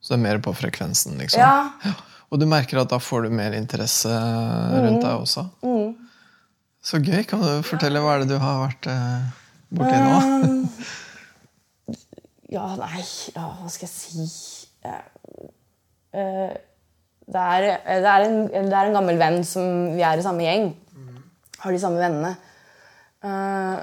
Så 0.00 0.12
det 0.12 0.18
er 0.18 0.24
mer 0.26 0.38
på 0.44 0.52
frekvensen, 0.56 1.16
liksom? 1.20 1.40
Ja. 1.40 1.94
Og 2.30 2.38
du 2.38 2.44
merker 2.48 2.78
at 2.84 2.92
da 2.92 2.98
får 3.02 3.24
du 3.26 3.32
mer 3.34 3.56
interesse 3.56 4.08
rundt 4.12 5.00
deg 5.02 5.24
også? 5.24 5.42
Så 6.90 6.98
gøy. 6.98 7.22
Kan 7.28 7.42
du 7.44 7.62
fortelle 7.66 8.02
hva 8.02 8.16
er 8.16 8.24
det 8.24 8.32
du 8.32 8.40
har 8.42 8.64
vært 8.64 8.90
eh, 8.90 9.28
borti 9.78 9.98
nå? 10.02 10.16
Ja, 12.50 12.64
nei 12.74 13.04
ja, 13.30 13.44
Hva 13.60 13.68
skal 13.70 13.86
jeg 13.86 13.92
si 13.94 14.24
Eh, 14.80 15.00
eh, 16.16 16.52
det, 17.30 17.40
er, 17.40 17.66
det, 17.84 18.08
er 18.08 18.24
en, 18.24 18.38
det 18.48 18.76
er 18.76 18.88
en 18.88 18.96
gammel 18.96 19.18
venn 19.20 19.42
som 19.44 19.92
vi 19.92 20.04
er 20.06 20.18
i 20.18 20.24
samme 20.24 20.46
gjeng. 20.46 20.70
Har 21.60 21.76
de 21.76 21.80
samme 21.82 22.00
vennene. 22.00 22.30
Eh, 23.20 23.74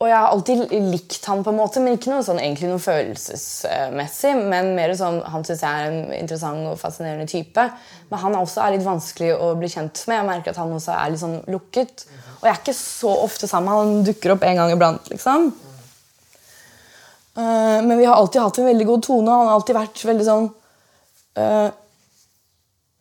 og 0.00 0.08
jeg 0.08 0.16
har 0.16 0.32
alltid 0.32 0.70
likt 0.88 1.26
han, 1.28 1.42
på 1.44 1.52
en 1.52 1.58
måte, 1.58 1.80
men 1.84 1.98
ikke 1.98 2.08
noe 2.08 2.24
sånn, 2.24 2.38
egentlig 2.40 2.70
noe 2.70 2.80
følelsesmessig. 2.80 4.30
Men 4.48 4.70
mer 4.72 4.94
sånn, 4.96 5.18
han 5.28 5.42
syns 5.44 5.60
jeg 5.60 5.68
er 5.68 5.88
en 5.90 6.14
interessant 6.16 6.70
og 6.70 6.78
fascinerende 6.80 7.28
type. 7.28 7.66
Men 8.08 8.22
han 8.22 8.36
også 8.38 8.62
er 8.64 8.78
litt 8.78 8.86
vanskelig 8.86 9.34
å 9.36 9.50
bli 9.60 9.68
kjent 9.68 10.00
med. 10.08 10.22
Jeg 10.22 10.28
merker 10.30 10.54
at 10.54 10.60
han 10.62 10.72
også 10.72 10.94
er 10.94 11.10
litt 11.12 11.20
sånn 11.20 11.36
lukket. 11.52 12.06
Og 12.38 12.46
jeg 12.48 12.52
er 12.54 12.62
ikke 12.62 12.74
så 12.78 13.12
ofte 13.26 13.50
sammen. 13.50 13.76
Han 13.76 14.06
dukker 14.06 14.32
opp 14.32 14.46
en 14.48 14.62
gang 14.62 14.72
iblant. 14.72 15.10
liksom. 15.12 15.50
Eh, 17.36 17.78
men 17.84 17.92
vi 17.98 18.06
har 18.08 18.16
alltid 18.16 18.40
hatt 18.40 18.60
en 18.62 18.70
veldig 18.70 18.86
god 18.88 19.04
tone. 19.04 19.34
Han 19.36 19.50
har 19.50 19.58
alltid 19.58 19.78
vært 19.82 20.04
veldig 20.08 20.26
sånn 20.26 20.48
uh, 21.38 21.68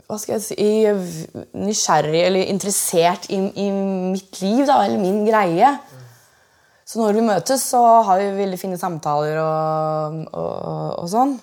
Hva 0.03 0.17
skal 0.19 0.35
jeg 0.35 0.43
si 0.49 1.47
Nysgjerrig 1.63 2.25
eller 2.27 2.51
interessert 2.51 3.29
i, 3.31 3.39
i 3.39 3.69
mitt 3.71 4.43
liv, 4.43 4.65
da, 4.67 4.81
eller 4.83 4.99
min 4.99 5.23
greie. 5.23 5.71
Så 6.89 6.97
når 6.97 7.19
vi 7.19 7.25
møtes, 7.27 7.63
så 7.69 7.79
har 8.07 8.17
vi 8.17 8.29
veldig 8.39 8.57
fine 8.57 8.77
samtaler 8.81 9.37
og, 9.43 10.21
og, 10.33 10.93
og 11.03 11.09
sånn. 11.11 11.35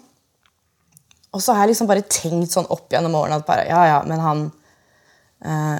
Og 1.37 1.43
så 1.45 1.55
har 1.55 1.67
jeg 1.67 1.75
liksom 1.75 1.91
bare 1.91 2.07
tenkt 2.11 2.57
sånn 2.57 2.67
opp 2.73 2.88
gjennom 2.91 3.15
årene 3.15 3.38
at 3.38 3.47
bare, 3.47 3.67
ja, 3.69 3.83
ja, 3.87 4.00
men 4.09 4.23
han 4.25 4.43
eh, 5.45 5.76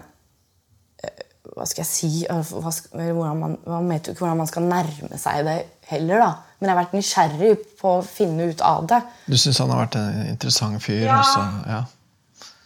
hva 1.57 1.65
skal 1.65 1.83
jeg 1.83 1.89
si 1.89 2.09
hva 2.29 2.71
skal, 2.75 3.01
hvordan 3.17 3.39
man, 3.41 3.55
man 3.65 3.89
vet 3.89 4.07
jo 4.07 4.13
ikke 4.13 4.27
hvordan 4.27 4.41
man 4.43 4.51
skal 4.51 4.67
nærme 4.69 5.19
seg 5.21 5.47
det 5.47 5.57
heller. 5.89 6.21
da. 6.21 6.31
Men 6.59 6.69
jeg 6.69 6.75
har 6.75 6.81
vært 6.83 6.97
nysgjerrig 6.97 7.53
på 7.81 7.93
å 7.97 8.05
finne 8.05 8.51
ut 8.51 8.65
av 8.65 8.89
det. 8.91 8.99
Du 9.25 9.37
syns 9.41 9.63
han 9.63 9.73
har 9.73 9.87
vært 9.87 9.97
en 10.01 10.19
interessant 10.35 10.83
fyr? 10.85 11.07
Ja. 11.07 11.23
Også, 11.23 11.45
ja. 11.73 11.81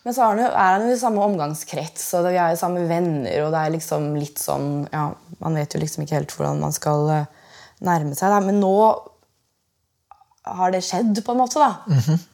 Men 0.05 0.15
så 0.17 0.25
er 0.25 0.39
han 0.57 0.87
jo, 0.87 0.95
i 0.95 0.99
samme 1.01 1.21
omgangskrets, 1.27 2.07
og 2.17 2.25
vi 2.31 2.39
er 2.41 2.55
jo 2.55 2.61
samme 2.63 2.87
venner. 2.89 3.43
Og 3.45 3.51
det 3.53 3.61
er 3.61 3.75
liksom 3.75 4.07
litt 4.17 4.41
sånn 4.41 4.87
ja, 4.93 5.11
Man 5.43 5.59
vet 5.61 5.75
jo 5.77 5.81
liksom 5.83 6.05
ikke 6.07 6.17
helt 6.17 6.33
hvordan 6.37 6.61
man 6.63 6.73
skal 6.73 7.11
eh, 7.13 7.27
nærme 7.85 8.17
seg. 8.17 8.33
Da. 8.33 8.41
Men 8.45 8.61
nå 8.63 8.73
har 10.51 10.73
det 10.73 10.81
skjedd, 10.87 11.21
på 11.25 11.35
en 11.35 11.43
måte. 11.43 11.61
da. 11.61 11.75
Hvor- 11.85 12.27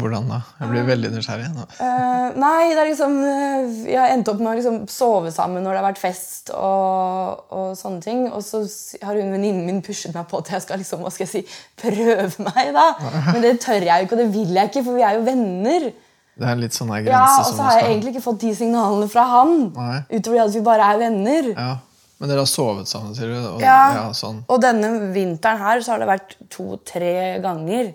Hvordan 0.00 0.28
da? 0.30 0.38
Jeg 0.60 0.70
blir 0.70 0.86
veldig 0.88 1.10
nysgjerrig 1.14 1.48
nå. 1.54 1.64
Uh, 1.80 2.36
nei, 2.40 2.70
det 2.74 2.80
er 2.82 2.88
liksom 2.90 3.16
eh, 3.24 3.68
Jeg 3.90 3.98
har 4.00 4.14
endt 4.14 4.30
opp 4.32 4.40
med 4.42 4.50
å 4.50 4.54
liksom 4.58 4.78
sove 4.92 5.32
sammen 5.34 5.62
når 5.64 5.76
det 5.76 5.80
har 5.82 5.86
vært 5.88 6.00
fest 6.02 6.50
og, 6.56 7.44
og 7.52 7.68
sånne 7.78 8.02
ting. 8.04 8.24
Og 8.32 8.42
så 8.46 8.62
har 9.02 9.18
hun 9.18 9.32
venninnen 9.36 9.66
min 9.68 9.82
pushet 9.86 10.14
meg 10.16 10.28
på 10.30 10.40
at 10.42 10.50
jeg 10.56 10.66
skal 10.66 10.82
liksom, 10.82 11.04
hva 11.06 11.12
skal 11.14 11.26
jeg 11.28 11.32
si, 11.34 11.58
prøve 11.80 12.28
meg. 12.48 12.72
da. 12.76 12.86
Men 13.32 13.40
det 13.44 13.56
tør 13.64 13.80
jeg 13.86 13.90
jo 13.90 14.08
ikke, 14.08 14.18
og 14.18 14.22
det 14.24 14.28
vil 14.34 14.54
jeg 14.60 14.72
ikke, 14.72 14.84
for 14.88 14.98
vi 14.98 15.06
er 15.06 15.18
jo 15.18 15.26
venner. 15.26 15.88
Det 16.36 16.44
er 16.52 16.58
litt 16.60 16.76
sånn 16.76 16.90
her 16.92 17.06
Ja, 17.08 17.24
Og 17.40 17.52
så 17.56 17.62
har 17.64 17.78
jeg 17.78 17.84
skal 17.86 17.92
egentlig 17.94 18.14
ikke 18.16 18.26
fått 18.26 18.42
de 18.44 18.54
signalene 18.58 19.06
fra 19.08 19.24
han. 19.30 19.54
Nei. 19.76 20.00
Utover 20.18 20.42
at 20.44 20.56
vi 20.56 20.64
bare 20.66 20.94
er 20.94 21.04
venner. 21.06 21.52
ja. 21.56 21.74
Men 22.16 22.30
dere 22.30 22.40
har 22.40 22.48
sovet 22.48 22.88
sammen, 22.88 23.12
sier 23.12 23.28
du? 23.28 23.34
Og, 23.44 23.60
Ja. 23.60 23.80
ja, 23.92 24.04
sånn. 24.16 24.38
Og 24.48 24.60
denne 24.64 24.88
vinteren 25.12 25.58
her 25.60 25.82
så 25.84 25.92
har 25.92 26.00
det 26.00 26.06
vært 26.08 26.30
to-tre 26.48 27.10
ganger. 27.44 27.90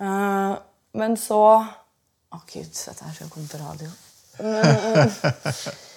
Eh, 0.00 0.54
men 0.98 1.16
så 1.20 1.40
Å, 2.34 2.38
gud, 2.50 2.66
dette 2.66 3.04
her 3.04 3.14
skal 3.14 3.30
komme 3.30 3.50
på 3.50 3.60
radio. 3.62 3.90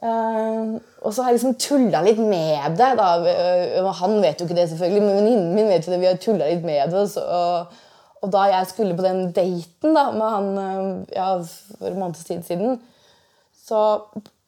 Eh, 0.00 0.68
og 1.04 1.12
så 1.12 1.20
har 1.20 1.28
jeg 1.28 1.36
liksom 1.36 1.58
tulla 1.60 2.00
litt 2.00 2.16
med 2.24 2.72
det. 2.78 2.86
Da. 2.96 3.08
Eh, 3.28 3.88
Han 3.98 4.14
vet 4.24 4.40
jo 4.40 4.46
ikke 4.46 4.56
det, 4.56 4.70
selvfølgelig, 4.70 5.02
men 5.04 5.18
venninnen 5.18 5.50
min 5.52 5.68
vet 5.68 5.84
jo 5.84 5.92
det. 5.92 5.98
Vi 6.00 6.08
har 6.08 6.16
tulla 6.16 6.46
litt 6.48 6.64
med 6.64 6.94
det. 6.94 7.02
Så, 7.12 7.20
og, 7.20 7.74
Og 8.24 8.32
da 8.32 8.46
jeg 8.48 8.70
skulle 8.70 8.96
på 8.96 9.04
den 9.04 9.20
daten 9.36 9.92
da, 9.92 10.06
med 10.12 10.24
han 10.24 10.48
eh, 10.62 11.12
ja, 11.18 11.28
for 11.76 11.92
en 11.92 12.00
måneds 12.00 12.24
tid 12.24 12.40
siden, 12.48 12.80
så 13.60 13.82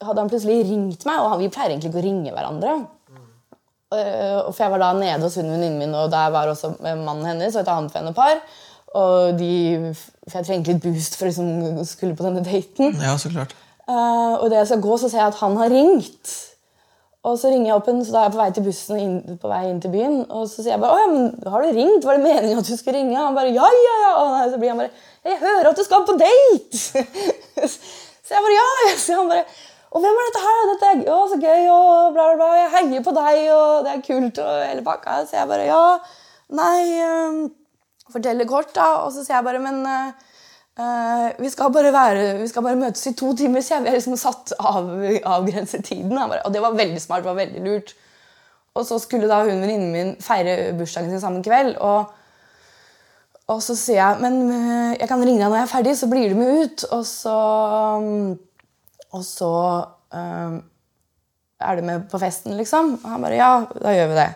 hadde 0.00 0.24
han 0.24 0.32
plutselig 0.32 0.64
ringt 0.70 1.04
meg, 1.04 1.20
og 1.20 1.34
han, 1.34 1.40
vi 1.44 1.52
pleier 1.52 1.74
egentlig 1.74 1.92
ikke 1.92 2.00
å 2.00 2.08
ringe 2.08 2.32
hverandre. 2.32 2.74
Og 3.92 4.50
for 4.54 4.62
jeg 4.64 4.72
var 4.72 4.80
da 4.80 4.94
nede 4.96 5.20
hos 5.20 5.36
hun 5.36 5.52
venninnen 5.52 5.76
min, 5.84 5.92
og 5.92 6.08
der 6.16 6.32
var 6.32 6.48
også 6.48 6.78
mannen 6.80 7.26
hennes 7.28 7.52
og 7.52 7.60
et 7.60 7.68
annet 7.68 7.92
vennepar. 7.92 8.40
Og 8.40 8.71
de, 9.38 9.94
for 10.28 10.38
jeg 10.38 10.46
trengte 10.46 10.72
litt 10.72 10.82
boost 10.84 11.16
for 11.16 11.26
å 11.26 11.32
liksom, 11.32 11.84
skulle 11.88 12.16
på 12.16 12.26
denne 12.26 12.44
daten. 12.44 12.96
Ja, 13.00 13.16
så 13.20 13.32
klart. 13.32 13.54
Uh, 13.88 14.38
og 14.38 14.46
idet 14.46 14.60
jeg 14.60 14.72
skal 14.72 14.82
gå, 14.84 14.96
så 15.00 15.08
ser 15.08 15.22
jeg 15.22 15.32
at 15.32 15.40
han 15.40 15.56
har 15.58 15.72
ringt. 15.72 16.34
Og 17.22 17.36
så 17.38 17.52
ringer 17.52 17.68
jeg 17.68 17.76
opp 17.78 17.88
en, 17.90 18.00
så 18.02 18.14
da 18.14 18.20
er 18.20 18.24
jeg 18.26 18.34
på 18.34 18.40
vei 18.40 18.48
til 18.50 18.64
bussen 18.66 18.98
inn, 18.98 19.18
på 19.38 19.50
vei 19.50 19.60
inn 19.68 19.80
til 19.82 19.92
byen. 19.94 20.16
Og 20.26 20.48
så 20.50 20.58
sier 20.58 20.74
jeg 20.74 20.82
bare 20.82 20.94
'Å 20.96 21.02
ja, 21.02 21.10
men 21.12 21.52
har 21.54 21.62
du 21.62 21.68
ringt? 21.76 22.06
Var 22.06 22.18
det 22.18 22.24
meningen 22.24 22.58
at 22.58 22.66
du 22.66 22.76
skulle 22.76 22.98
ringe?' 22.98 23.18
Og 23.18 23.26
han 23.26 23.36
bare 23.38 23.52
'Ja, 23.54 23.68
ja, 23.86 23.94
ja'. 24.04 24.14
Og 24.22 24.50
så 24.50 24.58
blir 24.58 24.72
han 24.74 24.80
bare 24.82 24.90
'Jeg 25.24 25.38
hører 25.38 25.68
at 25.70 25.76
du 25.76 25.84
skal 25.84 26.06
på 26.06 26.16
date!' 26.18 26.78
så 28.26 28.30
jeg 28.34 28.42
bare 28.46 28.56
'Ja'. 28.58 28.98
Så 28.98 29.14
han 29.14 29.28
bare 29.28 29.44
'Og 29.92 30.00
hvem 30.00 30.18
er 30.18 30.24
dette 30.26 30.42
her? 30.46 30.58
Dette 30.72 30.86
er 30.90 31.14
å, 31.14 31.20
så 31.30 31.36
gøy', 31.46 31.70
og 31.70 32.12
bla, 32.12 32.24
bla, 32.26 32.34
bla. 32.34 32.50
'Jeg 32.58 32.70
heier 32.74 33.02
på 33.06 33.14
deg, 33.14 33.36
og 33.54 33.84
det 33.84 33.90
er 33.92 34.06
kult', 34.08 34.38
og 34.42 34.66
hele 34.66 34.82
pakka. 34.82 35.22
Så 35.26 35.36
jeg 35.38 35.48
bare 35.48 35.66
'Ja, 35.70 35.98
nei 36.50 36.82
um, 37.06 37.52
Forteller 38.10 38.48
kort, 38.48 38.74
da. 38.74 39.04
Og 39.04 39.12
så 39.14 39.22
sier 39.22 39.38
jeg 39.38 39.46
bare 39.46 39.62
'Men 39.62 39.86
uh, 39.86 41.42
vi, 41.42 41.50
skal 41.50 41.74
være, 41.74 42.38
vi, 42.40 42.48
skal 42.48 42.62
bare 42.62 42.80
møtes 42.80 43.06
i 43.06 43.14
to 43.14 43.34
timer 43.36 43.60
siden. 43.60 43.84
Vi 43.84 43.92
har 43.92 43.96
liksom 43.96 44.16
satt 44.16 44.52
av 44.58 44.90
avgrenset 45.24 45.84
tiden. 45.84 46.18
Og 46.18 46.52
det 46.52 46.62
var 46.62 46.74
veldig 46.74 47.00
smart. 47.00 47.22
det 47.22 47.30
var 47.30 47.44
veldig 47.44 47.62
lurt. 47.64 47.94
Og 48.74 48.86
så 48.86 48.98
skulle 48.98 49.28
da 49.28 49.42
hun 49.44 49.60
venninnen 49.60 49.92
min 49.92 50.16
feire 50.20 50.72
bursdagen 50.76 51.10
sin 51.10 51.20
samme 51.20 51.42
kveld. 51.44 51.76
Og, 51.76 52.12
og, 53.46 53.62
så 53.62 53.76
sier 53.76 54.00
jeg 54.00 54.20
men 54.24 54.38
uh, 54.48 54.92
jeg 54.96 55.08
kan 55.08 55.20
ringe 55.20 55.42
deg 55.42 55.48
når 55.50 55.58
jeg 55.60 55.68
er 55.68 55.74
ferdig, 55.74 55.96
så 55.98 56.08
blir 56.08 56.32
du 56.32 56.38
med 56.40 56.62
ut. 56.64 56.84
Og 56.90 57.06
så, 57.06 57.38
um, 58.00 58.38
og 59.12 59.24
så 59.28 59.52
um, 60.10 60.62
er 61.60 61.76
du 61.76 61.82
med 61.82 62.08
på 62.10 62.18
festen, 62.18 62.56
liksom. 62.56 62.96
Og 63.02 63.10
han 63.10 63.22
bare 63.22 63.36
ja, 63.36 63.52
da 63.76 63.92
gjør 63.92 64.08
vi 64.14 64.22
det. 64.22 64.30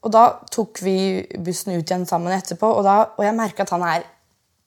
Og 0.00 0.14
da 0.14 0.24
tok 0.52 0.80
vi 0.80 0.96
bussen 1.44 1.74
ut 1.74 1.84
igjen 1.84 2.06
sammen 2.08 2.32
etterpå, 2.32 2.68
og, 2.78 2.84
da, 2.86 3.12
og 3.18 3.26
jeg 3.26 3.36
merka 3.36 3.66
at 3.66 3.74
han 3.74 3.84
er 3.84 4.06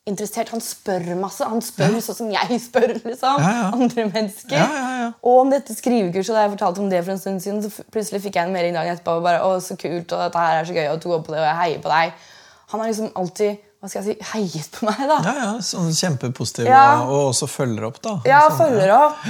interessert. 0.06 0.52
Han 0.52 0.62
spør 0.62 1.08
masse. 1.18 1.46
Han 1.48 1.62
spør 1.64 1.96
ja. 1.96 2.02
sånn 2.04 2.18
som 2.20 2.30
jeg 2.32 2.60
spør 2.68 2.92
liksom, 3.00 3.40
ja, 3.42 3.52
ja. 3.58 3.66
andre 3.74 4.06
mennesker. 4.12 4.78
Og 5.24 5.42
om 5.42 5.52
dette 5.54 5.76
skrivekurset, 5.76 6.36
da 6.36 6.44
jeg 6.44 6.54
fortalte 6.54 6.84
om 6.84 6.92
det 6.92 7.02
for 7.02 7.16
en 7.16 7.22
stund 7.22 7.42
siden, 7.44 7.62
så 7.64 7.86
plutselig 7.90 8.22
fikk 8.26 8.38
jeg 8.38 8.48
en 8.48 8.54
melding 8.54 8.76
dagen 8.78 8.94
etterpå. 8.94 9.18
og 9.18 9.26
bare, 9.26 9.42
å, 9.42 9.58
så 9.64 9.78
kult, 9.80 10.12
og 10.12 10.26
dette 10.26 10.46
her 10.46 10.60
er 10.60 10.70
så 10.70 10.76
gøy, 10.76 10.86
og 10.92 11.02
du 11.02 11.10
går 11.10 11.24
på 11.26 11.34
det, 11.34 11.40
og 11.42 11.48
jeg 11.48 11.60
heier 11.62 11.84
på 11.84 11.94
deg. 11.94 12.26
Han 12.74 12.82
har 12.82 12.92
liksom 12.92 13.10
alltid 13.20 13.62
hva 13.84 13.90
skal 13.90 14.00
jeg 14.00 14.14
si, 14.14 14.28
heiet 14.30 14.70
på 14.72 14.86
meg. 14.88 15.02
da. 15.10 15.18
Ja, 15.26 15.32
ja, 15.42 15.48
sånn 15.60 15.90
Kjempepositiv, 15.92 16.70
og 16.70 17.18
også 17.34 17.50
følger 17.52 17.90
opp, 17.90 17.98
da. 18.04 18.14
Ja, 18.24 18.46
sånn, 18.48 18.62
følger 18.62 18.94
opp. 18.96 19.26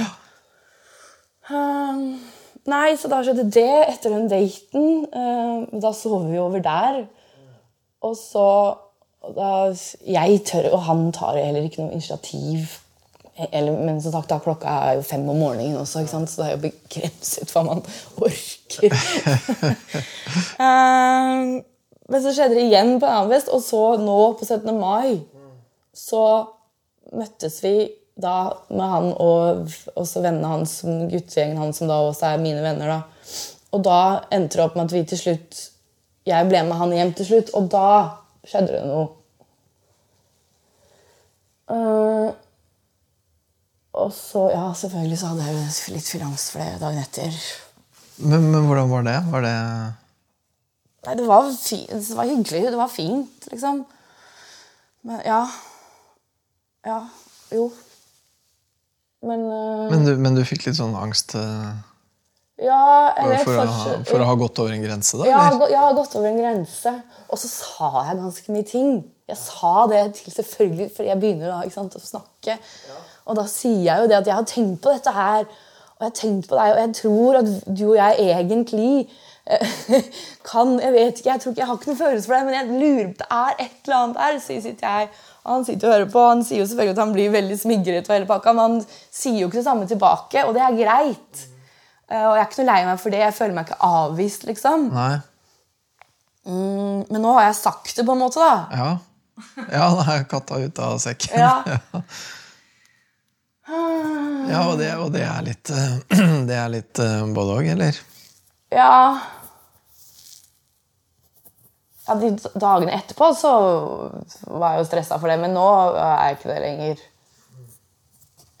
Um, 1.49 2.05
nei, 2.71 2.95
så 2.97 3.09
da 3.11 3.21
skjedde 3.23 3.47
det 3.53 3.69
etter 3.85 4.13
den 4.13 4.29
daten. 4.31 5.05
Uh, 5.11 5.81
da 5.81 5.91
sover 5.95 6.29
vi 6.31 6.41
over 6.41 6.63
der. 6.63 7.03
Og 8.05 8.17
så 8.19 8.47
da, 9.35 9.51
jeg 10.05 10.41
tør, 10.45 10.71
og 10.75 10.83
han 10.85 11.07
tar 11.15 11.39
heller 11.39 11.65
ikke 11.65 11.83
noe 11.83 11.95
initiativ. 11.95 12.77
Eller, 13.51 13.75
men 13.75 13.99
som 14.01 14.13
sagt, 14.13 14.29
da, 14.31 14.39
klokka 14.39 14.71
er 14.87 14.99
jo 14.99 15.05
fem 15.05 15.25
om 15.27 15.39
morgenen 15.41 15.79
også, 15.81 16.05
så 16.07 16.21
det 16.23 16.45
er 16.45 16.53
jo 16.53 16.63
begrenset 16.69 17.51
hva 17.51 17.65
man 17.67 17.81
orker. 18.23 18.95
uh, 20.61 21.55
men 22.11 22.21
så 22.21 22.31
skjedde 22.31 22.55
det 22.55 22.67
igjen 22.69 22.95
på 23.01 23.09
en 23.09 23.17
annen 23.17 23.33
fest, 23.33 23.51
og 23.51 23.63
så 23.65 23.83
nå 23.99 24.19
på 24.39 24.47
17. 24.47 24.71
mai 24.79 25.25
så 25.95 26.23
møttes 27.15 27.61
vi 27.63 27.75
da 28.15 28.35
med 28.69 28.87
han 28.87 29.09
og 29.19 29.73
også 29.99 30.23
vennene 30.23 30.51
hans, 30.53 30.79
guttegjengen 31.11 31.59
hans, 31.59 31.81
som 31.81 31.91
da 31.91 31.99
også 32.05 32.29
er 32.29 32.43
mine 32.43 32.63
venner. 32.63 32.87
da. 32.87 33.01
Og 33.75 33.83
da 33.83 33.99
endte 34.31 34.57
det 34.57 34.63
opp 34.63 34.77
med 34.77 34.87
at 34.87 34.95
vi 34.95 35.03
til 35.09 35.19
slutt 35.19 35.63
Jeg 36.25 36.47
ble 36.49 36.63
med 36.65 36.79
han 36.79 36.93
hjem 36.95 37.11
til 37.13 37.27
slutt, 37.27 37.51
og 37.53 37.67
da 37.69 37.89
skjedde 38.47 38.71
det 38.73 38.85
noe. 38.87 39.11
Uh, 41.69 42.31
og 43.93 44.09
så, 44.13 44.47
ja, 44.49 44.63
selvfølgelig 44.73 45.19
så 45.21 45.29
hadde 45.31 45.45
jeg 45.45 45.93
litt 45.93 46.09
finans 46.09 46.47
for 46.53 46.63
det 46.63 46.81
dagen 46.81 47.03
etter. 47.03 47.37
Men, 48.17 48.49
men, 48.49 48.65
hvordan 48.65 48.89
var 48.89 49.05
det? 49.05 49.19
Var 49.31 49.45
det 49.45 49.55
Nei, 51.05 51.13
det 51.19 51.27
var, 51.29 51.51
fint, 51.53 51.91
det 51.93 52.17
var 52.17 52.25
hyggelig. 52.25 52.63
Det 52.73 52.79
var 52.79 52.89
fint, 52.89 53.47
liksom. 53.51 53.83
Men 55.05 55.21
ja. 55.21 55.43
Ja. 56.85 56.99
Jo. 57.53 57.67
Men 59.23 59.45
uh, 59.47 59.85
men, 59.91 60.05
du, 60.05 60.15
men, 60.17 60.37
du, 60.37 60.43
fikk 60.47 60.67
litt 60.67 60.77
sånn 60.79 60.95
angst? 60.99 61.35
Uh, 61.37 61.71
ja, 62.61 63.11
eller 63.19 63.41
for, 63.43 63.57
for, 63.57 63.67
å, 63.67 63.97
for 64.07 64.23
å 64.23 64.27
ha 64.29 64.35
gått 64.39 64.59
over 64.63 64.71
en 64.75 64.83
grense? 64.83 65.17
da? 65.19 65.27
Ja, 65.27 65.41
jeg 65.67 65.81
har 65.81 65.95
gått 65.97 66.15
over 66.15 66.29
en 66.29 66.39
grense. 66.39 66.93
Og 67.27 67.41
så 67.41 67.51
sa 67.51 67.89
jeg 68.07 68.19
ganske 68.21 68.55
mye 68.55 68.67
ting. 68.69 68.93
Jeg 69.27 69.39
sa 69.41 69.87
det 69.91 70.01
til 70.19 70.35
selvfølgelig, 70.35 70.89
fordi 70.95 71.09
jeg 71.09 71.21
begynner 71.21 71.51
da, 71.51 71.61
sant, 71.73 71.97
å 71.97 72.03
snakke. 72.03 72.55
Ja. 72.55 72.99
Og 73.25 73.39
da 73.39 73.47
sier 73.49 73.81
jeg 73.87 74.03
jo 74.03 74.09
det 74.11 74.19
at 74.19 74.29
jeg 74.29 74.37
har 74.37 74.47
tenkt 74.47 74.83
på 74.85 74.93
dette 74.93 75.13
her, 75.15 75.47
og 75.95 76.03
jeg 76.03 76.11
har 76.11 76.17
tenkt 76.19 76.49
på 76.51 76.59
deg, 76.59 76.73
og 76.75 76.81
jeg 76.83 76.95
tror 76.99 77.39
at 77.39 77.51
du 77.65 77.85
og 77.89 77.97
jeg 77.97 78.29
egentlig 78.29 78.89
kan 80.49 80.71
Jeg 80.81 80.93
vet 80.95 81.19
ikke, 81.19 81.29
jeg 81.29 81.41
tror 81.41 81.51
ikke, 81.51 81.61
jeg 81.61 81.67
har 81.69 81.77
ikke 81.77 81.89
noen 81.91 81.99
følelse 81.99 82.29
for 82.29 82.35
det, 82.35 82.45
men 82.47 82.55
jeg 82.55 82.79
lurer 82.81 83.09
på 83.11 83.19
det 83.19 83.27
er 83.37 83.59
et 83.65 83.75
eller 83.85 83.97
annet 83.99 84.19
der. 84.21 84.37
Så 84.41 84.59
sitter 84.63 84.87
jeg, 84.87 85.09
og 85.43 85.51
Han 85.51 85.65
sitter 85.67 85.87
og 85.87 85.93
hører 85.93 86.11
på, 86.13 86.23
han 86.27 86.45
sier 86.45 86.63
jo 86.63 86.69
selvfølgelig 86.69 86.95
at 86.95 87.03
han 87.03 87.13
blir 87.13 87.35
veldig 87.35 87.57
smigret, 87.61 88.09
og 88.09 88.15
hele 88.15 88.29
pakka, 88.29 88.53
men 88.57 88.63
han 88.63 88.79
sier 89.13 89.37
jo 89.43 89.49
ikke 89.49 89.61
det 89.61 89.67
samme 89.67 89.89
tilbake, 89.89 90.45
og 90.45 90.55
det 90.57 90.63
er 90.65 90.79
greit. 90.79 91.43
Uh, 92.05 92.21
og 92.29 92.35
jeg 92.35 92.41
er 92.41 92.47
ikke 92.49 92.61
noe 92.61 92.69
lei 92.71 92.79
meg 92.85 93.01
for 93.01 93.13
det. 93.13 93.19
Jeg 93.21 93.35
føler 93.37 93.57
meg 93.57 93.67
ikke 93.67 93.89
avvist, 93.89 94.47
liksom. 94.49 94.87
Nei. 94.93 95.11
Mm, 96.45 97.05
men 97.09 97.21
nå 97.21 97.35
har 97.37 97.47
jeg 97.47 97.59
sagt 97.61 97.93
det, 97.97 98.05
på 98.05 98.15
en 98.15 98.21
måte. 98.21 98.41
da. 98.41 98.55
Ja, 98.73 98.89
ja 99.73 99.91
da 99.97 100.07
er 100.15 100.25
katta 100.29 100.59
ute 100.61 100.89
av 100.93 100.97
sekken. 101.03 101.37
Ja. 103.65 103.79
ja, 104.45 104.59
og, 104.69 104.75
det, 104.77 104.91
og 105.01 105.07
det, 105.09 105.23
er 105.25 105.39
litt 105.41 105.71
eh, 105.73 105.95
Det 106.49 106.53
er 106.53 106.67
litt 106.69 106.99
både 107.33 107.55
òg, 107.55 107.69
eller? 107.73 107.97
Ja. 108.69 108.91
Ja. 112.07 112.15
De 112.21 112.31
dagene 112.61 112.95
etterpå 112.99 113.31
så 113.37 113.51
var 114.47 114.75
jeg 114.75 114.83
jo 114.83 114.87
stressa 114.89 115.19
for 115.19 115.31
det, 115.31 115.39
men 115.41 115.55
nå 115.57 115.65
er 115.97 116.15
jeg 116.29 116.37
ikke 116.37 116.51
det 116.51 116.61
lenger. 116.63 117.03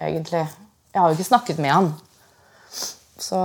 Egentlig. 0.05 0.43
Jeg 0.91 1.01
har 1.01 1.09
jo 1.09 1.17
ikke 1.17 1.27
snakket 1.29 1.61
med 1.63 1.73
han. 1.75 1.89
Så 3.19 3.39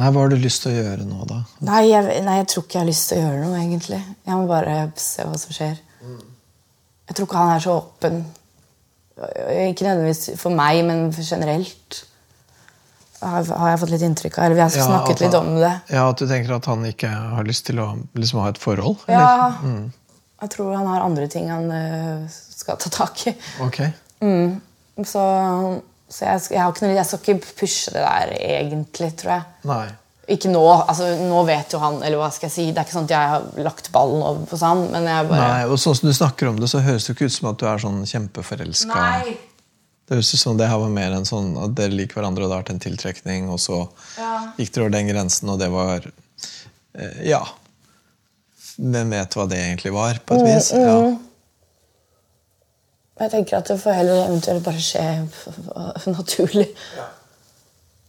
Nei, 0.00 0.06
Hva 0.14 0.22
har 0.22 0.30
du 0.30 0.36
lyst 0.38 0.62
til 0.62 0.70
å 0.70 0.76
gjøre 0.80 1.04
nå, 1.04 1.24
da? 1.28 1.40
Nei 1.66 1.80
jeg, 1.88 2.20
nei, 2.24 2.36
jeg 2.38 2.46
tror 2.52 2.62
ikke 2.64 2.78
jeg 2.78 2.84
har 2.84 2.88
lyst 2.88 3.08
til 3.10 3.18
å 3.18 3.24
gjøre 3.24 3.40
noe, 3.42 3.58
egentlig. 3.58 3.98
Jeg 4.28 4.36
må 4.38 4.46
bare 4.48 4.76
se 5.02 5.26
hva 5.26 5.40
som 5.40 5.56
skjer. 5.56 5.80
Jeg 7.10 7.16
tror 7.18 7.26
ikke 7.26 7.40
han 7.42 7.56
er 7.56 7.64
så 7.64 7.74
åpen. 7.80 8.20
Ikke 9.66 9.84
nødvendigvis 9.84 10.38
for 10.40 10.54
meg, 10.56 10.84
men 10.86 11.10
generelt. 11.18 11.98
Har, 13.20 13.44
har 13.44 13.72
jeg 13.72 13.80
fått 13.82 13.90
litt 13.92 14.04
inntrykk 14.06 14.38
av. 14.38 14.44
Eller 14.46 14.56
vi 14.56 14.64
har 14.64 14.76
ja, 14.76 14.86
snakket 14.86 15.20
han, 15.20 15.26
litt 15.26 15.38
om 15.38 15.50
det. 15.60 15.72
Ja, 15.92 16.06
At 16.08 16.22
du 16.22 16.26
tenker 16.30 16.56
at 16.56 16.68
han 16.70 16.86
ikke 16.88 17.10
har 17.10 17.48
lyst 17.48 17.66
til 17.68 17.82
å 17.82 17.90
liksom, 18.16 18.40
ha 18.44 18.48
et 18.52 18.60
forhold? 18.60 19.04
Eller? 19.06 19.20
Ja. 19.20 19.50
Mm. 19.60 20.18
Jeg 20.40 20.52
tror 20.54 20.72
han 20.72 20.88
har 20.88 21.04
andre 21.04 21.26
ting 21.28 21.50
han 21.52 21.68
uh, 21.68 22.24
skal 22.30 22.80
ta 22.80 22.92
tak 22.94 23.26
i. 23.28 23.34
Ok. 23.66 23.82
Mm. 24.24 24.56
Så 25.04 25.24
så 26.10 26.26
jeg, 26.26 26.42
jeg, 26.56 26.76
noe, 26.82 26.94
jeg, 26.96 27.06
skal 27.06 27.20
ikke 27.22 27.56
pushe 27.60 27.92
det 27.94 28.02
der 28.02 28.32
egentlig, 28.34 29.12
tror 29.20 29.36
jeg. 29.36 29.44
Nei. 29.70 29.84
Ikke 30.30 30.50
nå. 30.50 30.62
altså 30.62 31.08
Nå 31.26 31.40
vet 31.48 31.72
jo 31.74 31.80
han 31.82 31.96
eller 32.06 32.20
hva 32.20 32.28
skal 32.30 32.46
jeg 32.46 32.54
si, 32.54 32.64
Det 32.70 32.78
er 32.78 32.86
ikke 32.86 32.94
sånn 32.94 33.08
at 33.08 33.14
jeg 33.16 33.30
har 33.32 33.64
lagt 33.66 33.88
ballen 33.94 34.20
over 34.22 34.44
på 34.46 34.58
han. 34.62 34.84
men 34.92 35.08
jeg 35.10 35.28
bare... 35.30 35.46
Nei, 35.54 35.62
og 35.66 35.80
Sånn 35.82 35.96
som 35.98 36.10
du 36.10 36.14
snakker 36.14 36.50
om 36.50 36.60
det, 36.60 36.68
så 36.70 36.82
høres 36.84 37.06
det 37.06 37.16
ikke 37.16 37.30
ut 37.30 37.34
som 37.34 37.48
at 37.50 37.62
du 37.62 37.64
er 37.70 37.82
sånn 37.82 38.02
kjempeforelska. 38.06 39.06
Det 40.10 40.16
høres 40.18 40.34
ut 40.34 40.40
som 40.40 40.56
det 40.58 40.66
her 40.66 40.80
var 40.82 40.88
mer 40.90 41.12
enn 41.14 41.22
sånn 41.28 41.52
at 41.62 41.76
dere 41.78 41.94
liker 41.94 42.18
hverandre, 42.18 42.42
og 42.42 42.50
det 42.50 42.56
har 42.56 42.64
vært 42.64 42.72
en 42.72 42.80
tiltrekning, 42.82 43.44
og 43.46 43.60
så 43.62 43.76
ja. 44.18 44.50
gikk 44.56 44.72
dere 44.74 44.88
over 44.88 44.96
den 44.96 45.06
grensen, 45.06 45.46
og 45.52 45.60
det 45.62 45.68
var 45.70 46.02
eh, 46.98 47.20
Ja. 47.28 47.46
Hvem 48.74 49.14
vet 49.14 49.36
hva 49.38 49.44
det 49.46 49.60
egentlig 49.62 49.92
var, 49.94 50.18
på 50.26 50.34
et 50.34 50.42
mm, 50.42 50.48
vis? 50.48 50.72
Mm, 50.74 50.80
mm. 50.80 50.86
Ja. 50.88 50.96
Jeg 53.20 53.30
tenker 53.36 53.54
at 53.60 53.70
det 53.70 53.82
får 53.84 53.94
heller 54.00 54.18
eventuelt 54.24 54.66
bare 54.66 54.82
skje 54.82 55.04
naturlig. 56.18 56.66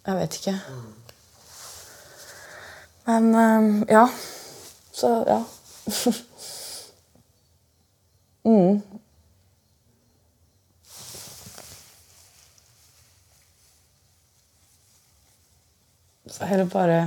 Jeg 0.07 0.15
vet 0.23 0.33
ikke. 0.41 0.55
Men 3.11 3.23
um, 3.35 3.85
ja. 3.91 4.05
Så 4.89 5.09
ja. 5.29 5.39
mm. 8.49 8.81
Så 16.31 16.47
heller 16.47 16.65
bare 16.71 16.99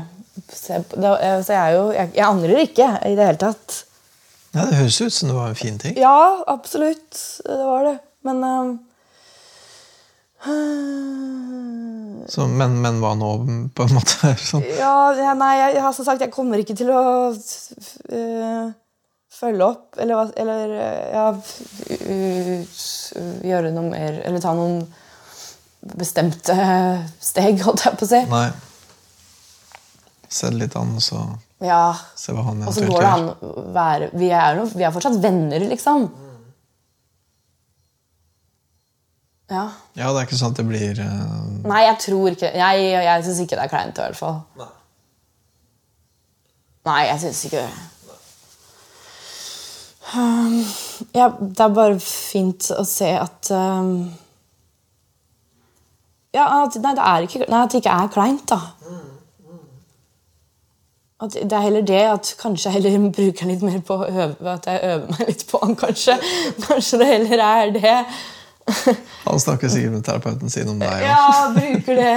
se 0.52 0.80
på 0.88 1.00
det, 1.00 1.12
jeg, 1.22 1.56
er 1.56 1.74
jo, 1.76 1.84
jeg, 1.94 2.10
jeg 2.16 2.26
angrer 2.26 2.64
ikke 2.64 2.88
i 3.06 3.14
det 3.16 3.28
hele 3.30 3.40
tatt. 3.40 3.84
Ja, 4.54 4.66
Det 4.68 4.78
høres 4.78 5.00
ut 5.00 5.12
som 5.14 5.30
det 5.30 5.36
var 5.36 5.48
en 5.50 5.58
fin 5.58 5.78
ting. 5.78 5.96
Ja, 5.98 6.44
absolutt. 6.46 7.20
Det 7.46 7.62
var 7.66 7.88
det. 7.88 7.94
Men 8.24 8.44
um, 8.44 8.74
Så, 12.28 12.46
men, 12.46 12.76
men 12.84 13.00
hva 13.02 13.14
nå, 13.18 13.30
på 13.74 13.86
en 13.86 13.94
måte? 13.96 14.34
Sånn. 14.50 14.64
Ja, 14.78 15.32
nei, 15.38 15.52
jeg, 15.58 15.74
jeg 15.78 15.84
har 15.86 15.94
som 15.96 16.06
sagt, 16.06 16.22
jeg 16.24 16.32
kommer 16.34 16.60
ikke 16.60 16.76
til 16.78 16.92
å 16.92 17.02
øh, 17.32 18.66
følge 19.34 19.66
opp 19.66 19.98
eller, 20.00 20.30
eller 20.38 20.76
øh, 20.76 21.02
ja, 21.14 21.24
gjøre 23.44 23.72
noe 23.74 23.88
mer 23.88 24.20
Eller 24.22 24.42
ta 24.44 24.54
noen 24.56 24.84
bestemte 25.98 26.54
steg, 27.20 27.58
holdt 27.64 27.84
jeg 27.84 27.98
på 28.00 28.06
å 28.06 28.12
si. 28.14 28.22
Nei. 28.30 28.46
Se 30.34 30.48
det 30.50 30.58
litt 30.64 30.74
an, 30.78 30.96
og 30.98 31.02
så 31.04 31.20
Ja, 31.62 31.94
se 32.18 32.34
hva 32.34 32.42
han 32.48 32.62
eventuelt 32.64 32.90
gjør. 32.90 33.06
an 33.12 33.28
å 33.30 33.64
være 33.76 34.08
Vi 34.18 34.30
er, 34.34 34.56
jo- 34.58 34.70
vi 34.74 34.82
er 34.84 34.90
fortsatt 34.94 35.20
venner, 35.22 35.62
liksom. 35.70 36.08
Ja. 39.52 39.68
Ja, 39.94 40.08
det 40.10 40.22
er 40.22 40.26
ikke 40.26 40.38
sånn 40.40 40.54
at 40.54 40.58
det 40.58 40.64
blir 40.66 41.00
uh... 41.04 41.66
Nei, 41.68 41.82
jeg 41.84 41.98
tror 42.00 42.30
ikke 42.32 42.48
Jeg, 42.56 42.86
jeg 43.04 43.24
syns 43.26 43.40
ikke 43.44 43.58
det 43.58 43.66
er 43.66 43.72
kleint, 43.74 43.98
i 44.00 44.06
hvert 44.08 44.18
fall. 44.18 44.38
Nei, 44.58 44.70
Nei 46.88 47.00
jeg 47.10 47.20
syns 47.26 47.42
ikke 47.48 47.60
det. 47.62 47.90
Um, 50.14 50.58
ja, 51.16 51.28
det 51.40 51.60
er 51.64 51.72
bare 51.76 51.96
fint 52.02 52.68
å 52.76 52.84
se 52.86 53.08
at 53.18 53.48
um, 53.56 53.94
Ja, 56.34 56.44
at, 56.64 56.76
nei, 56.82 56.92
det 56.98 57.06
er 57.12 57.26
ikke, 57.28 57.44
nei, 57.48 57.62
at 57.64 57.72
det 57.72 57.80
ikke 57.84 57.94
er 58.02 58.10
kleint, 58.14 58.44
da. 58.50 58.60
At 61.24 61.34
det 61.34 61.56
er 61.56 61.64
heller 61.64 61.84
det 61.86 62.02
at 62.10 62.30
kanskje 62.40 62.70
jeg 62.70 62.76
heller 62.78 63.08
bruker 63.18 63.50
litt 63.50 63.64
mer 63.64 63.80
på 63.86 63.96
å 63.96 64.08
øve 64.10 64.54
At 64.54 64.68
jeg 64.70 64.80
øver 64.92 65.10
meg 65.10 65.32
litt 65.32 65.44
på 65.50 65.60
han, 65.62 65.74
kanskje. 65.80 66.16
Kanskje 66.66 67.00
det 67.02 67.10
heller 67.10 67.44
er 67.48 67.74
det. 67.74 67.98
Han 69.28 69.40
snakker 69.40 69.68
sikkert 69.68 69.92
med 69.92 70.04
terapeuten 70.06 70.52
sin 70.52 70.70
om 70.72 70.78
deg 70.80 70.88
òg. 70.88 71.02
Ja, 71.04 71.50
bruker 71.52 71.98
det 71.98 72.12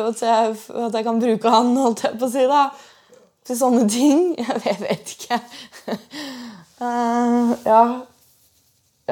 at 0.00 0.22
jeg, 0.26 0.56
at 0.86 0.98
jeg 0.98 1.06
kan 1.06 1.22
bruke 1.22 1.52
han, 1.54 1.70
holdt 1.80 2.02
jeg 2.04 2.18
på 2.20 2.28
å 2.28 2.32
si, 2.34 2.42
da. 2.50 2.66
Til 3.46 3.56
sånne 3.56 3.86
ting. 3.88 4.26
Jeg 4.36 4.76
vet, 4.82 5.14
ikke. 5.14 5.38
Uh, 6.82 7.54
ja. 7.64 7.80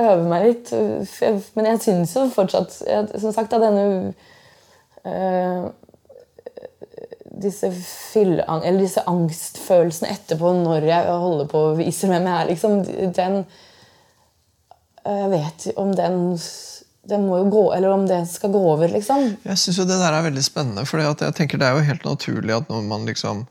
Øve 0.05 0.29
meg 0.29 0.47
litt. 0.49 0.75
Men 1.55 1.71
jeg 1.71 1.83
syns 1.85 2.17
jo 2.17 2.25
fortsatt 2.35 2.75
Som 3.23 3.33
sagt, 3.33 3.53
da, 3.53 3.61
denne 3.63 4.13
eh, 5.07 5.69
disse, 7.43 7.71
disse 7.73 9.05
angstfølelsene 9.11 10.13
etterpå 10.15 10.53
når 10.61 10.89
jeg 10.89 11.19
holder 11.25 11.51
på 11.51 11.63
og 11.71 11.79
viser 11.81 12.13
hvem 12.13 12.29
jeg 12.31 12.37
er, 12.41 12.51
liksom, 12.53 12.81
den 13.17 13.45
Jeg 15.05 15.31
vet 15.35 15.67
om 15.77 15.91
den 15.97 16.23
den 17.05 17.27
må 17.29 17.37
jo 17.43 17.51
gå, 17.53 17.63
eller 17.77 17.93
om 17.93 18.07
det 18.09 18.23
skal 18.31 18.53
gå 18.55 18.61
over, 18.65 18.89
liksom. 18.89 19.35
Jeg 19.45 19.61
syns 19.61 19.77
jo 19.77 19.85
det 19.85 19.99
der 20.01 20.15
er 20.17 20.25
veldig 20.25 20.45
spennende, 20.45 20.87
for 20.89 21.03
jeg 21.03 21.35
tenker 21.37 21.61
det 21.61 21.69
er 21.69 21.77
jo 21.77 21.85
helt 21.85 22.07
naturlig 22.09 22.55
at 22.57 22.71
når 22.73 22.87
man 22.89 23.05
liksom 23.09 23.43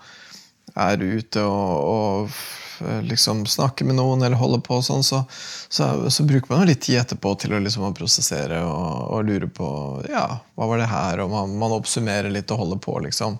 er 0.80 1.04
ute 1.04 1.44
og, 1.46 1.88
og 1.94 3.04
liksom 3.08 3.46
snakker 3.48 3.86
med 3.86 3.96
noen 3.96 4.24
eller 4.26 4.36
holder 4.40 4.60
på 4.66 4.80
sånn, 4.84 5.04
så, 5.06 5.22
så, 5.70 6.10
så 6.12 6.26
bruker 6.28 6.50
man 6.52 6.64
jo 6.64 6.72
litt 6.72 6.82
tid 6.84 7.00
etterpå 7.04 7.36
til 7.40 7.54
å 7.56 7.62
liksom 7.64 7.86
prosessere 7.96 8.60
og, 8.66 9.14
og 9.14 9.28
lure 9.30 9.48
på 9.48 9.68
ja, 10.10 10.26
hva 10.58 10.68
var 10.68 10.82
det 10.82 10.90
her, 10.92 11.22
og 11.24 11.32
man, 11.32 11.54
man 11.62 11.76
oppsummerer 11.78 12.34
litt 12.34 12.52
og 12.52 12.64
holder 12.64 12.82
på, 12.84 12.98
liksom. 13.06 13.38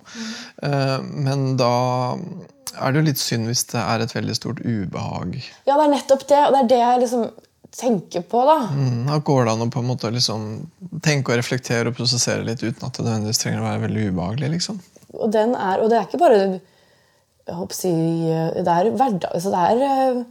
Eh, 0.64 1.00
men 1.02 1.56
da 1.60 1.74
er 2.80 2.94
det 2.94 3.02
jo 3.02 3.08
litt 3.10 3.22
synd 3.22 3.50
hvis 3.50 3.66
det 3.74 3.82
er 3.82 4.06
et 4.06 4.16
veldig 4.16 4.36
stort 4.38 4.62
ubehag. 4.64 5.40
Ja, 5.68 5.76
det 5.76 5.82
er 5.90 5.96
nettopp 5.98 6.28
det, 6.30 6.44
og 6.48 6.56
det 6.56 6.62
er 6.64 6.72
det 6.72 6.82
jeg 6.84 7.04
liksom 7.04 7.28
tenker 7.74 8.22
på, 8.30 8.44
da. 8.46 8.60
Mm, 8.70 9.08
Da 9.10 9.18
går 9.26 9.48
det 9.48 9.54
an 9.56 9.66
å 9.66 9.72
på 9.74 9.82
en 9.82 9.90
måte 9.90 10.12
liksom 10.14 10.44
tenke 11.06 11.34
og 11.34 11.40
reflektere 11.42 11.90
og 11.90 11.98
prosessere 11.98 12.46
litt 12.46 12.62
uten 12.62 12.86
at 12.86 12.94
det 12.96 13.06
nødvendigvis 13.08 13.42
trenger 13.42 13.64
å 13.64 13.68
være 13.72 13.84
veldig 13.88 14.04
ubehagelig. 14.14 14.52
liksom. 14.60 14.78
Og 15.14 15.34
den 15.34 15.56
er, 15.58 15.82
og 15.82 15.90
det 15.90 15.98
er 16.00 16.06
ikke 16.08 16.22
bare 16.22 16.44
jeg 17.48 17.56
håper 17.60 17.76
å 17.76 17.80
si, 17.80 17.92
Det 18.64 18.72
er 18.72 18.90
hverdag 18.96 19.30
altså 19.36 19.52
Det 19.52 19.64
er 19.70 19.82
eh, 19.88 20.24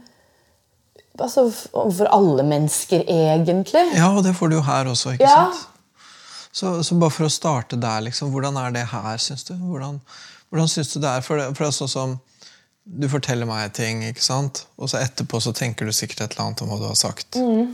altså, 1.21 1.43
overfor 1.73 2.09
alle 2.15 2.43
mennesker, 2.49 3.03
egentlig. 3.05 3.83
Ja, 3.97 4.09
og 4.17 4.23
det 4.25 4.33
får 4.37 4.49
du 4.49 4.55
jo 4.57 4.63
her 4.65 4.89
også, 4.89 5.13
ikke 5.17 5.27
Ja. 5.29 5.51
sant? 5.51 5.69
Så, 6.53 6.71
så 6.85 6.95
bare 7.01 7.09
for 7.13 7.25
å 7.25 7.31
starte 7.33 7.77
der, 7.81 8.01
liksom, 8.05 8.29
hvordan 8.33 8.57
er 8.61 8.71
det 8.75 8.83
her, 8.91 9.17
syns 9.17 9.43
du? 9.47 9.55
Hvordan, 9.57 9.95
hvordan 10.51 10.67
syns 10.69 10.91
du 10.93 10.99
det 11.01 11.09
er? 11.09 11.21
For 11.25 11.37
det, 11.41 11.47
for 11.57 11.63
det 11.65 11.69
er 11.71 11.77
sånn 11.79 11.89
som 11.89 12.19
Du 12.85 13.07
forteller 13.09 13.47
meg 13.47 13.71
ting, 13.73 14.01
ikke 14.03 14.21
sant? 14.21 14.65
og 14.77 14.89
så 14.91 14.99
etterpå 14.99 15.39
så 15.41 15.53
tenker 15.55 15.85
du 15.87 15.93
sikkert 15.95 16.21
et 16.25 16.33
eller 16.35 16.49
annet 16.49 16.61
om 16.65 16.67
hva 16.73 16.77
du 16.81 16.87
har 16.89 16.97
sagt. 16.99 17.37
Mm. 17.39 17.69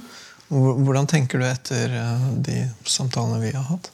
Hvordan 0.85 1.07
tenker 1.09 1.41
du 1.41 1.45
etter 1.47 1.95
eh, 1.97 2.27
de 2.45 2.59
samtalene 2.85 3.39
vi 3.41 3.51
har 3.55 3.65
hatt? 3.71 3.89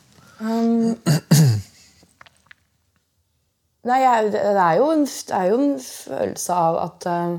Nei, 3.85 3.99
jeg, 4.01 4.31
det, 4.33 4.41
er 4.41 4.79
jo 4.79 4.87
en, 4.89 5.03
det 5.05 5.35
er 5.37 5.51
jo 5.51 5.57
en 5.61 5.75
følelse 5.77 6.55
av 6.57 6.77
at 6.81 7.05
uh, 7.05 7.35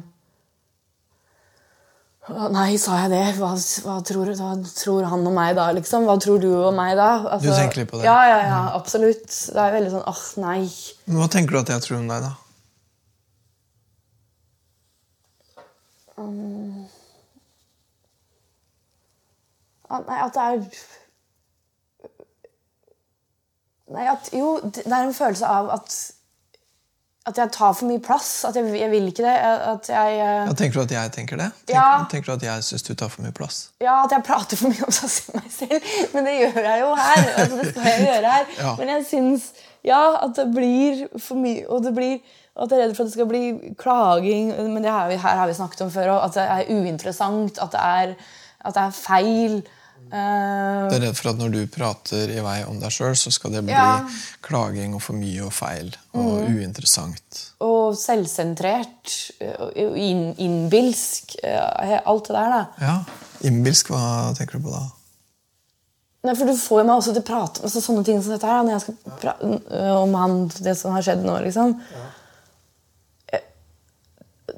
Nei, 2.26 2.72
sa 2.78 2.96
jeg 3.04 3.10
det? 3.12 3.22
Hva, 3.38 3.52
hva, 3.84 3.96
tror, 4.06 4.30
hva 4.34 4.52
tror 4.66 5.04
han 5.06 5.26
om 5.26 5.34
meg 5.34 5.52
da, 5.58 5.68
liksom? 5.74 6.08
Hva 6.08 6.16
tror 6.22 6.40
du 6.42 6.48
om 6.54 6.74
meg 6.74 6.96
da? 6.98 7.10
Altså, 7.36 7.52
Du 7.52 7.54
tenker 7.54 7.82
litt 7.82 7.90
på 7.92 8.00
det? 8.00 8.06
Ja, 8.08 8.16
ja, 8.26 8.40
ja, 8.42 8.58
absolutt. 8.74 9.28
Det 9.30 9.62
er 9.62 9.76
veldig 9.76 9.92
sånn 9.94 10.08
åh, 10.10 10.24
nei. 10.42 10.62
Men 11.06 11.22
Hva 11.22 11.28
tenker 11.30 11.54
du 11.54 11.60
at 11.60 11.70
jeg 11.74 11.84
tror 11.86 12.00
om 12.00 12.10
deg, 12.10 12.26
da? 12.26 12.32
Um, 16.16 16.86
nei, 20.08 20.20
at 20.24 20.34
det 20.34 20.44
er 20.50 20.62
Nei, 23.94 24.06
at 24.10 24.30
Jo, 24.34 24.56
det 24.64 24.86
er 24.88 25.02
en 25.04 25.14
følelse 25.14 25.46
av 25.46 25.68
at 25.76 25.94
At 27.26 27.38
jeg 27.40 27.50
tar 27.56 27.72
for 27.74 27.88
mye 27.90 27.98
plass. 27.98 28.44
At 28.46 28.54
jeg, 28.54 28.68
jeg 28.78 28.90
vil 28.92 29.08
ikke 29.10 29.24
det. 29.26 29.34
At 29.72 29.88
jeg 29.90 30.18
eh, 30.20 30.46
Ja, 30.46 30.52
tenker 30.54 30.78
du 30.78 30.82
at 30.84 30.92
jeg 30.94 31.12
tenker 31.16 31.40
det? 31.40 31.48
Tenker, 31.66 31.74
Ja. 31.74 32.04
tenker 32.10 32.26
du 32.30 32.34
at 32.36 32.44
jeg 32.46 32.62
syns 32.68 32.84
du 32.86 32.92
tar 32.94 33.10
for 33.10 33.24
mye 33.26 33.34
plass? 33.34 33.56
Ja, 33.82 33.96
at 34.04 34.14
jeg 34.14 34.22
prater 34.28 34.56
for 34.60 34.70
mye 34.70 34.86
om 34.86 34.94
meg 35.40 35.50
selv. 35.50 35.88
Men 36.14 36.28
det 36.28 36.36
gjør 36.38 36.60
jeg 36.68 36.80
jo 36.84 36.92
her. 37.00 37.24
Altså, 37.36 37.56
det 37.62 37.70
skal 37.72 37.88
jeg 37.90 38.04
gjøre 38.06 38.34
her. 38.36 38.46
Ja. 38.60 38.74
Men 38.78 38.92
jeg 38.94 39.06
syns 39.10 39.48
ja, 39.86 40.02
at 40.22 40.36
det 40.38 40.46
blir 40.54 41.02
for 41.18 41.38
mye. 41.42 41.64
Og 41.70 41.82
det 41.82 41.94
blir, 41.98 42.20
at 42.56 42.70
jeg 42.70 42.78
er 42.78 42.84
redd 42.86 42.94
for 42.96 43.04
at 43.04 43.10
det 43.10 43.16
skal 43.18 43.28
bli 43.30 43.74
klaging. 43.82 44.54
Men 44.70 44.86
det 44.86 44.94
vi, 45.10 45.18
her 45.26 45.40
har 45.42 45.50
vi 45.50 45.58
snakket 45.58 45.82
om 45.86 45.90
før 45.94 46.14
òg. 46.14 46.28
At 46.28 46.38
det 46.38 46.46
er 46.46 46.70
uinteressant. 46.78 47.58
At 47.62 47.74
det 47.74 47.82
er, 47.82 48.14
at 48.66 48.78
det 48.78 48.86
er 48.86 48.94
feil. 49.02 49.58
Eh, 50.06 50.88
Du 50.88 50.94
er 50.94 51.00
redd 51.02 51.16
for 51.18 51.30
at 51.32 51.38
når 51.40 51.50
du 51.52 51.60
prater 51.66 52.30
i 52.30 52.40
vei 52.44 52.58
om 52.68 52.78
deg 52.80 52.92
sjøl, 52.94 53.16
så 53.18 53.32
skal 53.34 53.50
det 53.56 53.64
bli 53.66 53.72
Ja. 53.74 54.00
Mm. 54.04 54.10
klaging 54.42 54.94
og 54.94 55.02
for 55.02 55.14
mye 55.18 55.44
og 55.46 55.52
feil 55.52 55.88
og 56.14 56.46
uinteressant. 56.46 57.40
og 57.60 57.96
selvsentrert. 57.98 59.14
og 59.58 59.72
inn, 59.96 60.34
innbilsk. 60.38 61.36
eh, 61.42 62.00
Alt 62.06 62.28
det 62.28 62.36
der, 62.36 62.50
da. 62.50 62.66
Ja. 62.80 63.04
Innbilsk, 63.42 63.88
hva 63.90 64.34
tenker 64.36 64.58
du 64.58 64.64
på 64.68 64.70
da? 64.72 64.84
Nei, 66.24 66.34
for 66.34 66.44
Du 66.46 66.52
får 66.56 66.80
jo 66.80 66.84
meg 66.86 66.96
også 66.96 67.12
til 67.12 67.22
å 67.22 67.26
prate 67.26 67.60
om 67.60 67.64
altså, 67.66 67.80
sånne 67.82 68.04
ting 68.04 68.22
som 68.22 68.32
dette 68.32 68.46
her. 68.46 68.62
Når 68.62 68.70
jeg 68.72 68.80
skal 68.80 68.94
prate 69.20 69.92
om 70.02 70.14
han, 70.14 70.48
det 70.48 70.76
som 70.76 70.92
har 70.92 71.02
skjedd 71.02 71.22
nå. 71.24 71.36
liksom. 71.44 71.80
Jeg, 73.32 73.42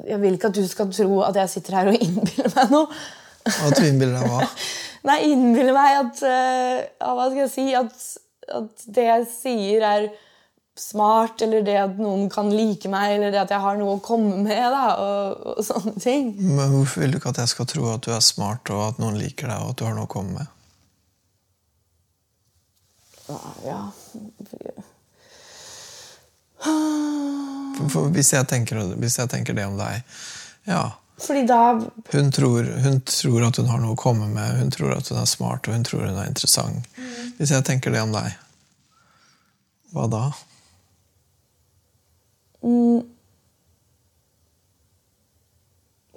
jeg 0.08 0.20
vil 0.22 0.34
ikke 0.38 0.48
at 0.48 0.54
du 0.54 0.66
skal 0.68 0.90
tro 0.92 1.22
at 1.26 1.34
jeg 1.36 1.48
sitter 1.48 1.72
her 1.80 1.88
og 1.92 1.94
innbiller 2.00 2.52
meg 2.54 2.70
noe. 2.70 2.86
At 3.48 3.76
du 3.78 3.84
innbiller 3.84 4.18
deg 4.20 4.28
hva? 4.28 4.48
Nei, 5.06 5.18
innbiller 5.30 5.76
meg 5.76 5.98
at 6.00 6.22
eh, 6.26 6.78
ja, 6.98 7.12
Hva 7.14 7.28
skal 7.28 7.44
jeg 7.44 7.52
si? 7.52 7.66
At, 7.78 8.08
at 8.58 8.88
det 8.96 9.06
jeg 9.06 9.28
sier, 9.30 9.84
er 9.86 10.08
smart, 10.78 11.42
eller 11.42 11.64
det 11.66 11.74
at 11.80 11.96
noen 11.98 12.28
kan 12.30 12.50
like 12.54 12.90
meg, 12.90 13.16
eller 13.16 13.32
det 13.34 13.40
at 13.42 13.54
jeg 13.54 13.62
har 13.62 13.78
noe 13.78 13.96
å 13.96 14.02
komme 14.04 14.44
med, 14.44 14.62
da, 14.74 14.84
og, 15.02 15.48
og 15.56 15.64
sånne 15.66 15.96
ting. 16.02 16.30
Men 16.38 16.70
hvorfor 16.74 17.02
vil 17.02 17.14
du 17.14 17.18
ikke 17.18 17.32
at 17.34 17.42
jeg 17.42 17.54
skal 17.54 17.68
tro 17.70 17.88
at 17.92 18.06
du 18.06 18.12
er 18.14 18.22
smart, 18.24 18.70
og 18.74 18.84
at 18.92 19.02
noen 19.02 19.18
liker 19.18 19.50
deg, 19.50 19.64
og 19.64 19.74
at 19.74 19.80
du 19.80 19.86
har 19.88 19.98
noe 19.98 20.06
å 20.06 20.12
komme 20.12 20.38
med? 20.38 20.54
Ja, 23.66 23.80
for 27.88 28.08
hvis, 28.10 28.32
jeg 28.34 28.46
tenker, 28.50 28.80
hvis 28.98 29.18
jeg 29.20 29.30
tenker 29.30 29.54
det 29.54 29.66
om 29.68 29.76
deg 29.78 30.00
Ja, 30.66 30.96
Fordi 31.18 31.42
da 31.48 31.60
hun 32.12 32.28
tror, 32.34 32.66
hun 32.84 33.00
tror 33.06 33.46
at 33.48 33.58
hun 33.58 33.70
har 33.72 33.80
noe 33.82 33.96
å 33.96 33.98
komme 33.98 34.28
med, 34.30 34.60
hun 34.60 34.70
tror 34.74 34.94
at 34.94 35.08
hun 35.10 35.18
er 35.18 35.26
smart, 35.26 35.66
og 35.66 35.74
hun 35.74 35.86
tror 35.86 36.04
hun 36.06 36.18
er 36.18 36.30
interessant. 36.30 36.86
Hvis 37.38 37.50
jeg 37.54 37.66
tenker 37.66 37.94
det 37.94 38.04
om 38.04 38.14
deg, 38.14 38.36
hva 39.94 40.06
da? 40.12 40.22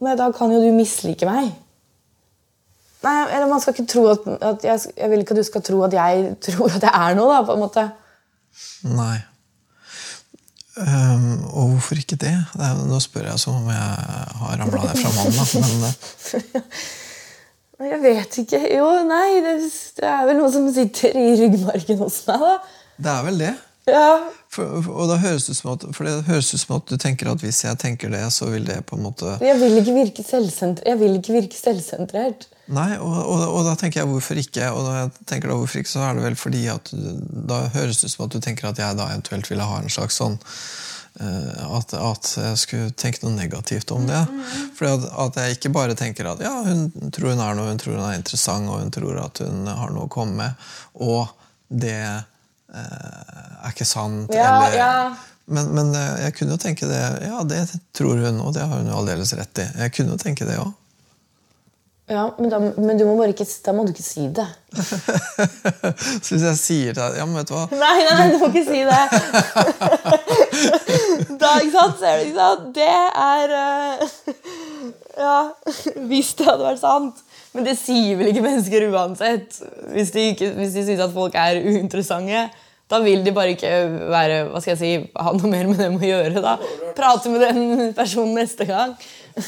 Nei, 0.01 0.15
da 0.17 0.29
kan 0.33 0.53
jo 0.53 0.61
du 0.61 0.69
mislike 0.75 1.27
meg. 1.29 1.51
Nei, 3.01 3.17
eller 3.33 3.49
man 3.49 3.61
skal 3.61 3.73
ikke 3.73 3.89
tro 3.89 4.05
at, 4.11 4.27
at 4.45 4.65
jeg, 4.65 4.93
jeg 4.97 5.09
vil 5.09 5.23
ikke 5.23 5.33
at 5.33 5.41
du 5.41 5.47
skal 5.47 5.65
tro 5.65 5.81
at 5.87 5.97
jeg 5.97 6.35
tror 6.45 6.69
at 6.69 6.85
jeg 6.85 6.93
er 6.93 7.17
noe, 7.17 7.33
da, 7.33 7.41
på 7.47 7.57
en 7.57 7.63
måte. 7.63 7.87
Nei. 8.85 9.17
Um, 10.81 11.43
og 11.51 11.67
hvorfor 11.75 11.99
ikke 12.01 12.17
det? 12.17 12.33
det 12.57 12.65
er, 12.65 12.79
nå 12.89 12.99
spør 13.03 13.27
jeg 13.29 13.41
som 13.41 13.59
om 13.59 13.69
jeg 13.69 13.79
har 14.41 14.61
ramla 14.61 14.81
det 14.87 14.97
fra 14.97 15.11
mannen. 15.17 15.35
Men 15.77 16.63
uh, 17.81 17.87
Jeg 17.91 17.99
vet 18.01 18.37
ikke. 18.43 18.61
Jo, 18.77 18.87
nei, 19.09 19.27
det, 19.45 19.55
det, 19.97 20.07
er 20.09 20.25
vel 20.29 20.39
noe 20.41 20.51
som 20.53 20.69
sitter 20.73 21.17
i 21.17 21.27
ryggmargen 21.43 22.01
hos 22.01 22.21
meg, 22.29 22.47
da. 22.47 22.55
Det 23.01 23.13
er 23.13 23.27
vel 23.27 23.43
det. 23.45 23.53
Ja. 23.89 24.29
For, 24.51 24.83
og 24.91 25.07
da 25.09 25.17
høres 25.21 25.47
det, 25.47 25.55
at, 25.57 25.83
for 25.95 26.05
det 26.05 26.13
høres 26.27 26.51
ut 26.53 26.61
som 26.61 26.75
at 26.77 26.91
du 26.91 26.99
tenker 27.01 27.31
at 27.31 27.41
hvis 27.41 27.63
jeg 27.63 27.79
tenker 27.81 28.11
det, 28.13 28.21
så 28.35 28.51
vil 28.51 28.65
det 28.67 28.81
på 28.85 28.97
en 28.97 29.05
måte 29.07 29.37
Jeg 29.41 29.57
vil 29.57 29.79
ikke 29.79 29.95
virke, 29.95 30.25
selvsentrert. 30.27 30.87
Jeg 30.91 30.99
vil 30.99 31.17
ikke 31.17 31.37
virke 31.39 31.57
selvsentrert. 31.57 32.47
Nei, 32.71 32.93
og, 32.99 33.17
og, 33.25 33.41
og, 33.47 33.61
da 33.67 33.73
tenker 33.79 34.01
jeg 34.01 34.11
hvorfor 34.11 34.39
ikke? 34.43 34.69
Og 34.75 34.85
da 34.85 34.93
jeg 34.99 35.27
tenker 35.33 35.51
da 35.51 35.57
hvorfor 35.57 35.81
ikke, 35.81 35.93
så 35.93 36.05
er 36.05 36.17
det 36.17 36.25
vel 36.27 36.37
fordi 36.39 36.63
at 36.71 36.93
da 36.93 37.65
høres 37.73 38.01
det 38.01 38.11
ut 38.11 38.15
som 38.15 38.25
at 38.27 38.35
du 38.35 38.39
tenker 38.43 38.69
at 38.69 38.79
jeg 38.79 38.99
da 38.99 39.09
eventuelt 39.09 39.49
ville 39.51 39.67
ha 39.67 39.81
en 39.81 39.91
slags 39.91 40.19
sånn 40.21 40.37
uh, 40.37 41.77
at, 41.79 41.95
at, 41.97 42.31
jeg 42.37 42.61
skulle 42.61 42.95
tenke 42.95 43.25
noe 43.25 43.33
negativt 43.35 43.91
om 43.95 44.05
det. 44.07 44.21
For 44.77 44.91
at, 44.91 45.09
at, 45.25 45.41
jeg 45.41 45.57
ikke 45.57 45.73
bare 45.79 45.97
tenker 45.99 46.29
at 46.31 46.43
ja, 46.45 46.53
hun 46.67 46.89
tror 47.09 47.33
hun 47.33 47.43
er 47.43 47.57
noe, 47.57 47.71
hun 47.73 47.81
tror 47.81 47.97
hun 47.97 48.07
er 48.07 48.19
interessant, 48.19 48.69
og 48.69 48.83
hun 48.83 48.93
tror 48.93 49.23
at 49.25 49.43
hun 49.43 49.65
har 49.67 49.95
noe 49.95 50.05
å 50.05 50.11
komme 50.11 50.37
med, 50.43 50.67
og 51.01 51.31
det 51.71 51.97
er 52.79 53.73
ikke 53.73 53.87
sant. 53.87 54.33
Ja, 54.35 54.53
eller, 54.67 54.77
ja. 54.77 54.93
Men, 55.51 55.71
men 55.75 55.95
eh, 55.95 56.21
jeg 56.25 56.35
kunne 56.37 56.55
jo 56.55 56.61
tenke 56.61 56.87
det. 56.87 57.01
Ja, 57.25 57.41
det 57.47 57.65
tror 57.97 58.19
hun, 58.21 58.39
og 58.43 58.53
det 58.55 58.63
har 58.63 58.77
hun 58.77 58.91
jo 58.91 59.01
aldeles 59.01 59.33
rett 59.35 59.63
i. 59.63 59.67
Jeg 59.83 59.95
kunne 59.97 60.15
jo 60.15 60.21
tenke 60.21 60.47
det 60.47 60.59
òg. 60.61 60.71
Ja, 62.11 62.25
men, 62.37 62.49
da, 62.51 62.57
men 62.59 62.97
du 62.99 63.05
må 63.07 63.13
bare 63.15 63.31
ikke, 63.31 63.45
da 63.63 63.71
må 63.75 63.85
du 63.87 63.93
ikke 63.93 64.03
si 64.03 64.25
det. 64.35 64.47
så 66.23 66.33
hvis 66.33 66.43
jeg 66.43 66.57
sier 66.59 66.95
det 66.97 67.05
Ja, 67.15 67.23
men 67.27 67.39
vet 67.39 67.47
du 67.47 67.53
hva? 67.55 67.69
Nei, 67.71 68.01
nei, 68.03 68.15
nei, 68.17 68.25
du 68.33 68.37
må 68.41 68.49
ikke 68.51 68.65
si 68.67 68.81
det. 68.83 69.03
da, 71.41 71.53
ikke 71.61 71.75
sant? 71.77 72.01
Ser 72.01 72.19
du, 72.19 72.25
ikke 72.25 72.35
sant? 72.35 72.65
Det 72.75 72.89
er 73.23 73.55
uh, 73.55 74.03
Ja, 75.23 75.37
hvis 76.09 76.33
det 76.39 76.49
hadde 76.49 76.67
vært 76.67 76.83
sant. 76.83 77.23
Men 77.51 77.67
det 77.67 77.77
sier 77.79 78.19
vel 78.19 78.31
ikke 78.31 78.43
mennesker 78.45 78.87
uansett. 78.89 79.61
Hvis 79.91 80.13
de, 80.15 80.27
ikke, 80.33 80.51
hvis 80.57 80.75
de 80.77 80.85
syns 80.87 81.05
at 81.07 81.15
folk 81.15 81.35
er 81.35 81.59
uinteressante. 81.59 82.45
Da 82.91 82.99
vil 82.99 83.23
de 83.23 83.31
bare 83.31 83.53
ikke 83.55 83.71
være, 84.11 84.39
hva 84.51 84.59
skal 84.59 84.73
jeg 84.73 84.79
si, 84.81 85.11
ha 85.15 85.31
noe 85.35 85.51
mer 85.51 85.69
med 85.69 85.79
dem 85.79 85.95
å 85.95 86.03
gjøre. 86.03 86.43
da. 86.43 86.57
Prate 86.97 87.31
med 87.31 87.43
den 87.45 87.93
personen 87.95 88.35
neste 88.35 88.67
gang. 88.67 88.97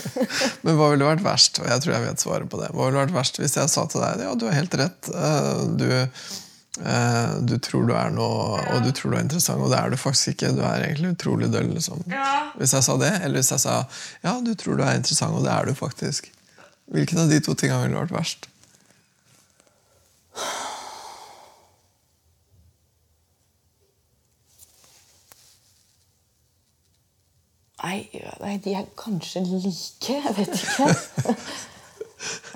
Men 0.64 0.78
hva 0.80 0.94
ville 0.94 1.10
vært 1.10 1.26
verst? 1.26 1.60
Og 1.60 1.68
jeg 1.68 1.84
tror 1.84 1.94
jeg 1.96 2.06
vet 2.06 2.24
svaret 2.24 2.52
på 2.52 2.62
det. 2.62 2.70
Hva 2.72 2.88
ville 2.88 3.02
vært 3.02 3.16
verst 3.16 3.42
hvis 3.42 3.58
jeg 3.60 3.72
sa 3.72 3.84
til 3.92 4.04
deg 4.04 4.24
ja, 4.24 4.32
du 4.40 4.48
har 4.48 4.56
helt 4.56 4.78
rett. 4.80 5.10
Eh, 5.12 5.66
du, 5.76 5.90
eh, 6.88 7.34
du 7.44 7.58
tror 7.68 7.90
du 7.90 7.96
er 8.00 8.14
noe, 8.16 8.62
og 8.64 8.88
du 8.88 8.94
tror 8.96 9.12
du 9.12 9.20
er 9.20 9.26
interessant, 9.26 9.64
og 9.64 9.76
det 9.76 9.82
er 9.82 9.92
du 9.92 10.00
faktisk 10.00 10.38
ikke. 10.38 10.54
Du 10.56 10.64
er 10.64 10.88
egentlig 10.88 11.12
utrolig 11.18 11.52
døll. 11.52 11.74
Liksom. 11.76 12.06
Hvis 12.62 12.78
jeg 12.78 12.88
sa 12.88 12.96
det, 13.02 13.12
eller 13.20 13.44
hvis 13.44 13.52
jeg 13.58 13.66
sa 13.66 13.82
ja, 14.24 14.38
du 14.40 14.54
tror 14.56 14.80
du 14.80 14.88
er 14.88 15.02
interessant, 15.02 15.36
og 15.36 15.44
det 15.44 15.52
er 15.52 15.68
du 15.68 15.76
faktisk. 15.84 16.32
Hvilken 16.86 17.20
av 17.24 17.30
de 17.30 17.40
to 17.42 17.54
tingene 17.58 17.86
ville 17.88 18.02
vært 18.02 18.16
verst? 18.18 18.50
Nei, 27.84 28.08
nei, 28.40 28.58
de 28.64 28.74
er 28.80 28.86
kanskje 28.98 29.42
like. 29.44 30.14
Jeg 30.14 30.36
vet 30.38 30.54
ikke. 30.56 30.88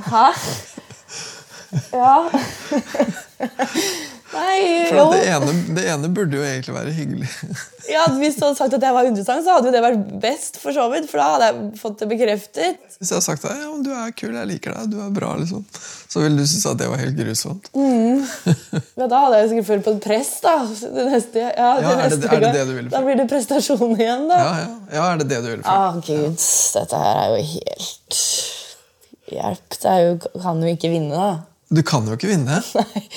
Hæ? 0.08 0.28
Ja. 1.92 2.30
Nei, 4.38 4.60
For 4.90 5.14
det 5.16 5.24
ene, 5.32 5.54
det 5.76 5.84
ene, 5.92 6.10
burde 6.14 6.38
jo 6.38 6.44
egentlig 6.46 6.76
være 6.76 6.94
hyggelig. 6.96 7.30
ja, 7.96 8.04
Hvis 8.20 8.38
du 8.38 8.46
hadde 8.46 8.58
sagt 8.60 8.76
at 8.78 8.86
jeg 8.88 8.96
var 8.96 9.10
interessant, 9.10 9.46
så 9.46 9.58
hadde 9.58 9.72
jo 9.72 9.76
det 9.76 9.84
vært 9.84 10.14
best. 10.24 10.60
for 10.62 10.76
så 10.76 10.86
vidt, 10.94 11.10
For 11.12 11.22
da 11.22 11.30
hadde 11.34 11.50
jeg 11.50 11.82
fått 11.82 12.04
det 12.04 12.10
bekreftet. 12.12 12.84
Hvis 12.98 13.12
jeg 13.12 13.18
hadde 13.18 13.28
sagt 13.28 13.48
at 13.50 13.64
ja, 13.64 13.72
du 13.84 13.92
er 13.94 14.14
kul, 14.18 14.36
jeg 14.38 14.52
liker 14.52 14.78
deg, 14.78 14.92
du 14.94 15.02
er 15.04 15.12
bra, 15.16 15.34
liksom, 15.42 15.66
så 16.08 16.24
ville 16.24 16.40
du 16.40 16.48
synes 16.48 16.70
at 16.72 16.82
det 16.82 16.92
var 16.92 17.02
helt 17.02 17.18
grusomt. 17.20 17.72
Mm. 17.78 18.24
Ja, 18.98 19.08
Da 19.08 19.24
hadde 19.26 19.42
jeg 19.42 19.52
sikkert 19.54 19.70
følt 19.72 19.88
på 19.88 19.96
et 19.98 20.02
press. 20.08 20.32
da. 20.46 20.56
Det 20.68 21.08
neste, 21.12 21.44
ja, 21.44 21.52
ja, 21.58 21.96
er, 21.96 22.16
det, 22.16 22.32
er 22.32 22.46
det 22.48 22.54
det 22.56 22.66
du 22.70 22.74
ville 22.78 22.94
Da 22.94 23.04
blir 23.06 23.20
det 23.20 23.28
prestasjon 23.32 23.98
igjen, 23.98 24.28
da. 24.32 24.40
Ja, 24.42 24.54
ja. 24.64 24.72
ja 25.00 25.10
er 25.12 25.22
det 25.24 25.30
det 25.34 25.44
du 25.44 25.52
ville 25.52 25.64
følt? 25.64 25.74
Ah, 25.74 26.00
Gud, 26.02 26.48
dette 26.78 27.04
her 27.04 27.22
er 27.26 27.36
jo 27.36 27.44
helt 27.56 28.24
Hjelp. 29.28 29.76
Det 29.76 29.92
er 29.92 30.04
jo, 30.06 30.12
kan 30.40 30.62
jo 30.64 30.72
ikke 30.72 30.92
vinne, 30.92 31.12
da. 31.12 31.32
Du 31.68 31.82
kan 31.84 32.06
jo 32.08 32.16
ikke 32.16 32.30
vinne. 32.32 32.62
Nei. 32.80 33.08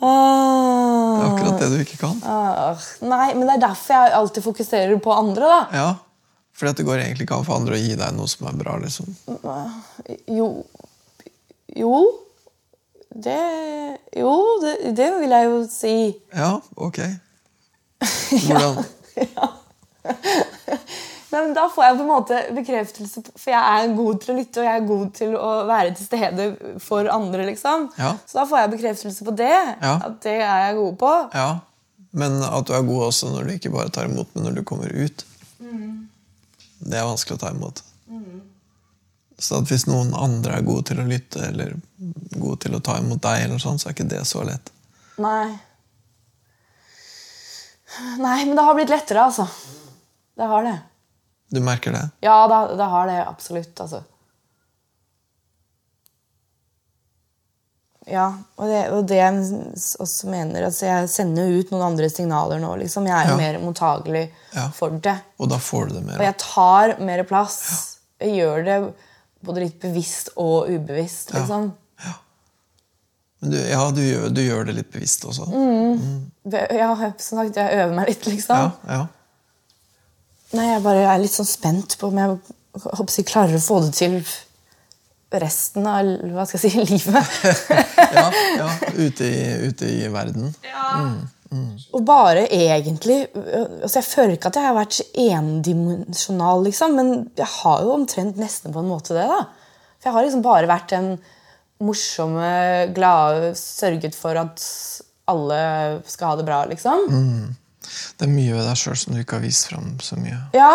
Ah, 0.00 1.16
det 1.16 1.24
er 1.24 1.30
akkurat 1.34 1.58
det 1.60 1.68
du 1.74 1.80
ikke 1.82 1.98
kan. 2.00 2.20
Ah, 2.24 2.78
nei, 3.04 3.26
men 3.36 3.44
det 3.46 3.56
er 3.58 3.64
derfor 3.66 3.92
jeg 3.98 4.14
alltid 4.16 4.44
fokuserer 4.46 5.00
på 5.04 5.12
andre. 5.12 5.50
da. 5.50 5.60
Ja, 5.76 5.90
Fordi 6.56 6.72
det 6.78 6.86
går 6.88 7.02
egentlig 7.02 7.26
ikke 7.28 7.36
an 7.40 7.44
for 7.48 7.56
andre 7.60 7.76
å 7.76 7.80
gi 7.80 7.94
deg 8.00 8.16
noe 8.16 8.28
som 8.28 8.48
er 8.48 8.56
bra. 8.60 8.76
liksom. 8.80 9.06
Jo 10.28 10.48
Jo. 11.76 12.00
Det 13.10 13.38
Jo, 14.16 14.32
det, 14.62 14.74
det 14.96 15.08
vil 15.20 15.30
jeg 15.36 15.48
jo 15.50 15.60
si. 15.70 15.94
Ja, 16.34 16.52
ok. 16.76 16.98
Hvordan? 18.46 18.84
ja. 19.20 19.48
Nei, 21.30 21.40
men 21.44 21.52
Da 21.54 21.68
får 21.70 21.84
jeg 21.84 21.96
på 21.96 22.02
en 22.02 22.10
måte 22.10 22.38
bekreftelse, 22.56 23.22
for 23.38 23.52
jeg 23.52 23.62
er 23.84 23.94
god 23.94 24.20
til 24.22 24.32
å 24.32 24.38
lytte 24.40 24.60
og 24.62 24.66
jeg 24.66 24.80
er 24.80 24.86
god 24.88 25.10
til 25.14 25.34
å 25.38 25.50
være 25.68 25.94
til 25.94 26.06
stede 26.08 26.46
for 26.82 27.10
andre. 27.14 27.44
liksom. 27.46 27.88
Ja. 27.98 28.16
Så 28.26 28.40
da 28.40 28.46
får 28.50 28.58
jeg 28.64 28.72
bekreftelse 28.76 29.26
på 29.28 29.34
det. 29.38 29.52
Ja. 29.80 29.94
At 30.08 30.20
det 30.26 30.36
er 30.42 30.64
jeg 30.66 30.78
god 30.80 30.96
på. 30.98 31.12
Ja, 31.34 31.50
Men 32.12 32.40
at 32.42 32.66
du 32.66 32.72
er 32.74 32.82
god 32.82 33.04
også 33.12 33.30
når 33.30 33.44
du 33.46 33.52
ikke 33.54 33.70
bare 33.70 33.92
tar 33.94 34.08
imot, 34.10 34.26
men 34.34 34.48
når 34.48 34.56
du 34.58 34.64
kommer 34.66 34.90
ut. 34.90 35.24
Mm. 35.60 36.08
Det 36.80 36.98
er 36.98 37.06
vanskelig 37.06 37.36
å 37.38 37.42
ta 37.44 37.52
imot. 37.54 37.82
Mm. 38.10 38.40
Så 39.38 39.60
at 39.60 39.70
hvis 39.70 39.86
noen 39.86 40.10
andre 40.18 40.58
er 40.58 40.66
gode 40.66 40.88
til 40.90 40.98
å 40.98 41.06
lytte 41.06 41.46
eller 41.46 41.76
gode 42.34 42.58
til 42.64 42.74
å 42.74 42.82
ta 42.82 42.98
imot 42.98 43.22
deg, 43.22 43.44
eller 43.44 43.62
sånn, 43.62 43.78
så 43.78 43.88
er 43.88 43.94
ikke 43.94 44.08
det 44.10 44.24
så 44.26 44.42
lett. 44.42 44.72
Nei. 45.22 45.54
Nei, 48.18 48.44
men 48.44 48.56
det 48.58 48.64
har 48.66 48.74
blitt 48.74 48.90
lettere, 48.92 49.22
altså. 49.30 49.46
Det 50.34 50.46
har 50.50 50.66
det. 50.66 50.76
Du 51.50 51.60
merker 51.60 51.92
det? 51.92 52.04
Ja, 52.22 52.36
det, 52.50 52.76
det 52.78 52.84
har 52.92 53.06
det 53.10 53.18
absolutt. 53.26 53.74
altså. 53.80 54.02
Ja, 58.10 58.24
og 58.58 58.66
det, 58.70 58.78
og 58.90 59.04
det 59.06 59.18
jeg 59.20 59.42
også 60.02 60.30
mener 60.32 60.64
altså 60.66 60.86
Jeg 60.88 61.10
sender 61.12 61.46
jo 61.50 61.60
ut 61.60 61.68
noen 61.70 61.84
andre 61.92 62.08
signaler 62.10 62.58
nå. 62.62 62.72
liksom. 62.80 63.06
Jeg 63.06 63.14
er 63.14 63.28
jo 63.28 63.36
Ja. 63.36 63.42
mer 63.52 63.58
mottagelig 63.62 64.22
Ja. 64.54 64.68
for 64.74 64.90
det. 64.90 65.16
Og 65.38 65.48
da 65.52 65.58
får 65.58 65.88
du 65.88 65.94
det 65.94 66.04
mer. 66.06 66.16
Og 66.18 66.24
jeg 66.24 66.38
tar 66.38 66.96
mer 67.00 67.22
plass. 67.24 67.98
Jeg 68.20 68.40
gjør 68.40 68.64
det 68.64 68.94
både 69.44 69.60
litt 69.60 69.78
bevisst 69.80 70.30
og 70.36 70.68
ubevisst. 70.70 71.32
liksom. 71.34 71.72
Men 73.42 73.50
du, 73.52 73.56
ja, 73.56 73.90
du 73.90 74.00
gjør, 74.02 74.28
du 74.34 74.40
gjør 74.42 74.66
det 74.66 74.74
litt 74.74 74.90
bevisst 74.92 75.22
også. 75.24 75.46
Ja, 76.52 76.94
som 77.18 77.38
sagt, 77.38 77.56
jeg 77.56 77.72
øver 77.78 77.94
meg 77.94 78.08
litt, 78.08 78.26
liksom. 78.26 78.56
Ja, 78.56 78.70
ja. 78.88 79.06
Nei, 80.56 80.66
jeg 80.72 80.82
bare 80.82 81.06
er 81.06 81.20
litt 81.22 81.34
sånn 81.34 81.48
spent 81.48 81.96
på 82.00 82.10
om 82.10 82.18
jeg, 82.18 82.38
håper 82.84 83.18
jeg 83.20 83.28
klarer 83.28 83.58
å 83.58 83.62
få 83.62 83.80
det 83.86 83.92
til 83.98 84.16
resten 85.40 85.84
av 85.86 86.08
hva 86.34 86.46
skal 86.48 86.64
jeg 86.64 86.72
si, 86.72 86.86
livet. 86.90 87.36
ja, 88.16 88.24
ja. 88.58 88.70
Ute, 88.96 89.28
i, 89.28 89.68
ute 89.70 89.90
i 89.90 90.08
verden. 90.10 90.50
Og 91.90 92.04
bare 92.06 92.44
egentlig 92.54 93.24
altså 93.34 93.96
Jeg 93.98 94.06
føler 94.06 94.36
ikke 94.36 94.52
at 94.52 94.58
jeg 94.60 94.68
har 94.68 94.76
vært 94.76 95.00
endimensjonal, 95.18 96.62
liksom, 96.66 96.94
men 96.98 97.08
jeg 97.38 97.48
har 97.56 97.82
jo 97.82 97.94
omtrent 97.96 98.38
nesten 98.38 98.74
på 98.74 98.82
en 98.82 98.90
måte 98.90 99.16
det. 99.16 99.26
da. 99.26 99.40
For 99.98 100.10
jeg 100.10 100.16
har 100.16 100.26
liksom 100.26 100.44
bare 100.46 100.70
vært 100.70 100.94
den 100.94 101.12
morsomme, 101.80 102.52
glade, 102.94 103.54
sørget 103.58 104.14
for 104.18 104.36
at 104.38 104.62
alle 105.30 105.60
skal 106.10 106.32
ha 106.32 106.38
det 106.38 106.46
bra, 106.46 106.60
liksom. 106.70 107.06
Det 108.18 108.26
er 108.26 108.32
mye 108.32 108.54
ved 108.56 108.66
deg 108.68 108.76
sjøl 108.80 108.96
som 109.00 109.14
du 109.14 109.20
ikke 109.22 109.38
har 109.38 109.44
vist 109.46 109.68
fram 109.70 109.92
så 110.04 110.16
mye. 110.20 110.38
Ja. 110.56 110.72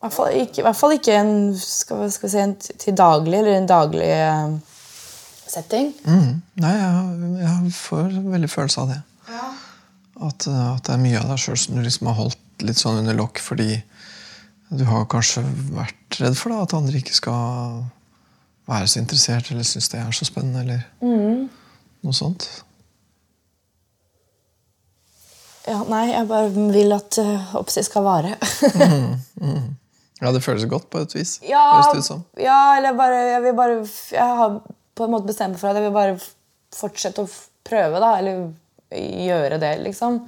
I 0.00 0.04
hvert 0.06 0.14
fall 0.16 0.36
ikke, 0.40 0.62
i 0.62 0.64
hvert 0.64 0.78
fall 0.80 0.94
ikke 0.96 1.16
en, 1.20 1.32
skal, 1.60 2.00
vi- 2.04 2.10
skal 2.14 2.30
si, 2.32 2.38
en 2.40 2.54
til 2.60 2.94
daglig 2.96 3.38
eller 3.42 3.58
en 3.58 3.66
daglig 3.68 4.08
eh, 4.16 4.54
setting. 5.50 5.90
Mm. 6.06 6.30
Nei, 6.62 6.70
jeg, 6.78 7.32
jeg 7.42 7.72
får 7.76 8.14
veldig 8.32 8.50
følelse 8.52 8.80
av 8.86 8.94
det. 8.94 9.00
At, 10.20 10.46
uh, 10.48 10.74
at 10.76 10.84
det 10.84 10.92
er 10.94 11.00
mye 11.00 11.20
av 11.20 11.30
deg 11.32 11.38
sjøl 11.40 11.56
som 11.60 11.76
du 11.78 11.82
liksom 11.84 12.08
har 12.10 12.16
holdt 12.18 12.64
litt 12.66 12.76
sånn 12.80 12.98
under 13.00 13.16
lokk 13.16 13.38
fordi 13.40 13.78
du 14.70 14.82
har 14.84 15.06
kanskje 15.10 15.40
vært 15.74 16.18
redd 16.20 16.36
for 16.38 16.52
da, 16.52 16.58
at 16.66 16.74
andre 16.76 17.00
ikke 17.00 17.16
skal 17.16 17.78
være 18.70 18.86
så 18.92 19.00
interessert 19.00 19.48
eller 19.50 19.64
synes 19.66 19.88
det 19.90 19.98
er 20.02 20.12
så 20.14 20.28
spennende. 20.28 20.60
eller 20.60 21.48
noe 22.04 22.14
sånt. 22.16 22.46
Ja, 25.68 25.82
nei, 25.88 26.06
jeg 26.10 26.28
bare 26.30 26.48
vil 26.72 26.94
at 26.96 27.18
uh, 27.20 27.56
oppsikt 27.60 27.90
skal 27.90 28.06
vare. 28.06 28.36
Ja, 30.20 30.28
det 30.36 30.42
føles 30.44 30.66
godt 30.68 30.90
på 30.92 31.00
et 31.00 31.14
vis. 31.16 31.38
ja, 31.48 31.80
ja, 32.36 32.58
eller 32.76 32.92
bare 32.92 33.20
Jeg 33.30 33.42
vil 33.46 33.54
bare 33.56 33.76
Jeg 34.12 34.34
har 34.40 34.58
på 34.92 35.06
en 35.06 35.14
måte 35.14 35.30
bestemt 35.30 35.54
meg 35.54 35.62
for 35.62 35.70
at 35.70 35.78
jeg 35.78 35.86
vil 35.86 35.94
bare 35.96 36.18
fortsette 36.76 37.24
å 37.24 37.30
prøve, 37.64 38.02
da. 38.02 38.10
Eller 38.20 38.50
gjøre 38.92 39.56
det, 39.62 39.70
liksom. 39.86 40.18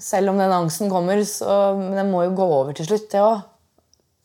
Selv 0.00 0.32
om 0.32 0.40
den 0.40 0.54
angsten 0.54 0.88
kommer, 0.88 1.20
så 1.28 1.74
men 1.76 1.98
den 1.98 2.10
må 2.14 2.22
jo 2.24 2.32
gå 2.38 2.46
over 2.62 2.72
til 2.78 2.88
slutt, 2.88 3.10
det 3.12 3.20
òg. 3.20 3.42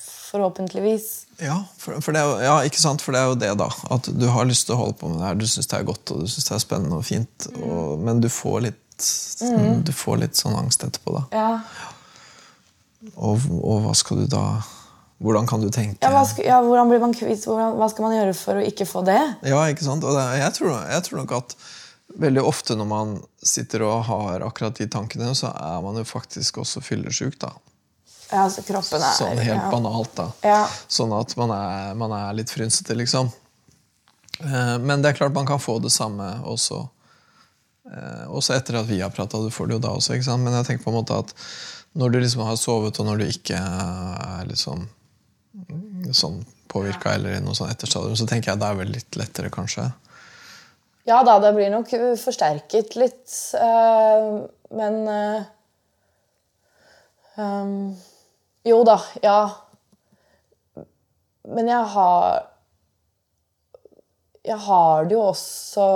Forhåpentligvis. 0.04 1.10
Ja, 1.44 1.60
for, 1.78 2.00
for 2.02 2.16
det 2.16 2.24
ja, 2.46 2.56
ikke 2.66 2.80
sant? 2.82 3.04
For 3.04 3.14
det 3.14 3.20
er 3.20 3.34
jo 3.34 3.38
det, 3.44 3.52
da. 3.60 3.68
At 3.94 4.08
du 4.08 4.26
har 4.32 4.48
lyst 4.48 4.70
til 4.70 4.78
å 4.78 4.80
holde 4.80 4.98
på 5.02 5.12
med 5.12 5.20
det 5.20 5.28
her. 5.28 5.38
Du 5.44 5.46
syns 5.50 5.70
det 5.70 5.78
er 5.82 5.90
godt 5.92 6.14
og 6.14 6.24
du 6.24 6.32
synes 6.32 6.48
det 6.48 6.56
er 6.56 6.64
spennende 6.64 7.02
og 7.02 7.06
fint. 7.10 7.50
Og, 7.60 8.00
men 8.02 8.24
du 8.24 8.30
får 8.32 8.64
litt 8.70 8.83
Du 9.84 9.92
får 9.96 10.18
litt 10.22 10.40
sånn 10.40 10.56
angst 10.58 10.84
etterpå, 10.86 11.16
da. 11.18 11.24
Ja. 11.34 11.50
Og, 13.16 13.44
og 13.60 13.84
hva 13.84 13.94
skal 14.00 14.24
du 14.24 14.28
da 14.32 14.44
Hvordan 15.24 15.48
kan 15.48 15.60
du 15.64 15.68
tenke 15.72 16.00
Ja, 16.04 16.12
hva, 16.14 16.22
skal, 16.28 16.46
ja, 16.48 16.62
hvordan 16.64 16.88
blir 16.92 17.02
man 17.04 17.12
kvitt 17.16 17.44
hvordan, 17.48 17.76
Hva 17.80 17.90
skal 17.92 18.06
man 18.08 18.16
gjøre 18.16 18.36
for 18.38 18.60
å 18.60 18.64
ikke 18.64 18.88
få 18.88 19.02
det? 19.08 19.20
Ja, 19.48 19.60
ikke 19.72 19.84
sant? 19.86 20.04
Det, 20.04 20.24
jeg, 20.40 20.54
tror, 20.56 20.72
jeg 20.88 21.04
tror 21.08 21.20
nok 21.20 21.34
at 21.38 21.56
veldig 22.24 22.44
ofte 22.48 22.78
når 22.80 22.88
man 22.88 23.14
sitter 23.44 23.84
og 23.88 24.04
har 24.08 24.44
akkurat 24.46 24.78
de 24.78 24.88
tankene, 24.92 25.32
så 25.36 25.52
er 25.52 25.80
man 25.84 25.96
jo 25.98 26.04
faktisk 26.08 26.60
også 26.62 26.84
fyllesyk. 26.84 27.40
da. 27.42 27.54
Ja, 28.30 28.44
altså 28.46 28.64
kroppen 28.68 29.02
er 29.04 29.16
Sånn 29.18 29.40
helt 29.42 29.70
banalt, 29.74 30.12
da. 30.18 30.28
Ja. 30.46 30.60
Sånn 30.92 31.14
at 31.18 31.34
man 31.40 31.54
er, 31.56 31.94
man 31.98 32.14
er 32.18 32.36
litt 32.38 32.52
frynsete, 32.54 32.96
liksom. 33.00 33.32
Eh, 34.40 34.78
Men 34.84 35.02
det 35.02 35.14
er 35.14 35.20
klart 35.22 35.36
man 35.36 35.48
kan 35.50 35.62
få 35.62 35.80
det 35.84 35.92
samme 35.94 36.36
også. 36.50 36.84
Eh, 37.92 38.26
Også 38.32 38.56
etter 38.56 38.80
at 38.80 38.88
vi 38.88 39.02
har 39.02 39.12
prata. 39.14 39.42
Du 39.44 39.52
får 39.52 39.68
det 39.70 39.78
jo 39.78 39.84
da 39.84 39.94
også. 39.98 40.16
ikke 40.16 40.30
sant? 40.30 40.44
Men 40.46 40.56
jeg 40.60 40.70
tenker 40.70 40.86
på 40.86 40.94
en 40.94 41.00
måte 41.02 41.18
at 41.26 41.34
når 42.00 42.14
du 42.14 42.20
liksom 42.24 42.46
har 42.48 42.56
sovet, 42.58 43.00
og 43.00 43.06
når 43.06 43.20
du 43.22 43.26
ikke 43.30 43.58
er 43.60 44.48
litt 44.50 44.62
sånn, 44.62 44.88
sånn 46.16 46.40
påvirka 46.72 47.14
eller 47.14 47.36
i 47.38 47.42
noe 47.44 47.54
sånn 47.54 47.70
etterstadium, 47.70 48.16
så 48.18 48.26
tenker 48.30 48.52
jeg 48.54 48.62
det 48.64 48.70
er 48.72 48.80
vel 48.80 48.94
litt 48.96 49.18
lettere, 49.20 49.52
kanskje. 49.54 49.92
Ja 51.06 51.20
da, 51.28 51.36
det 51.44 51.52
blir 51.54 51.70
nok 51.70 51.92
uh, 52.00 52.14
forsterket 52.18 52.96
litt. 52.96 53.28
eh, 53.60 54.28
men 54.74 54.96
eh, 55.12 55.44
um, 57.36 57.94
Jo 58.66 58.80
da, 58.88 58.96
ja. 59.22 59.38
Men 61.44 61.68
jeg 61.68 61.92
har 61.94 62.48
Jeg 64.48 64.60
har 64.66 65.06
det 65.06 65.18
jo 65.18 65.26
også 65.28 65.88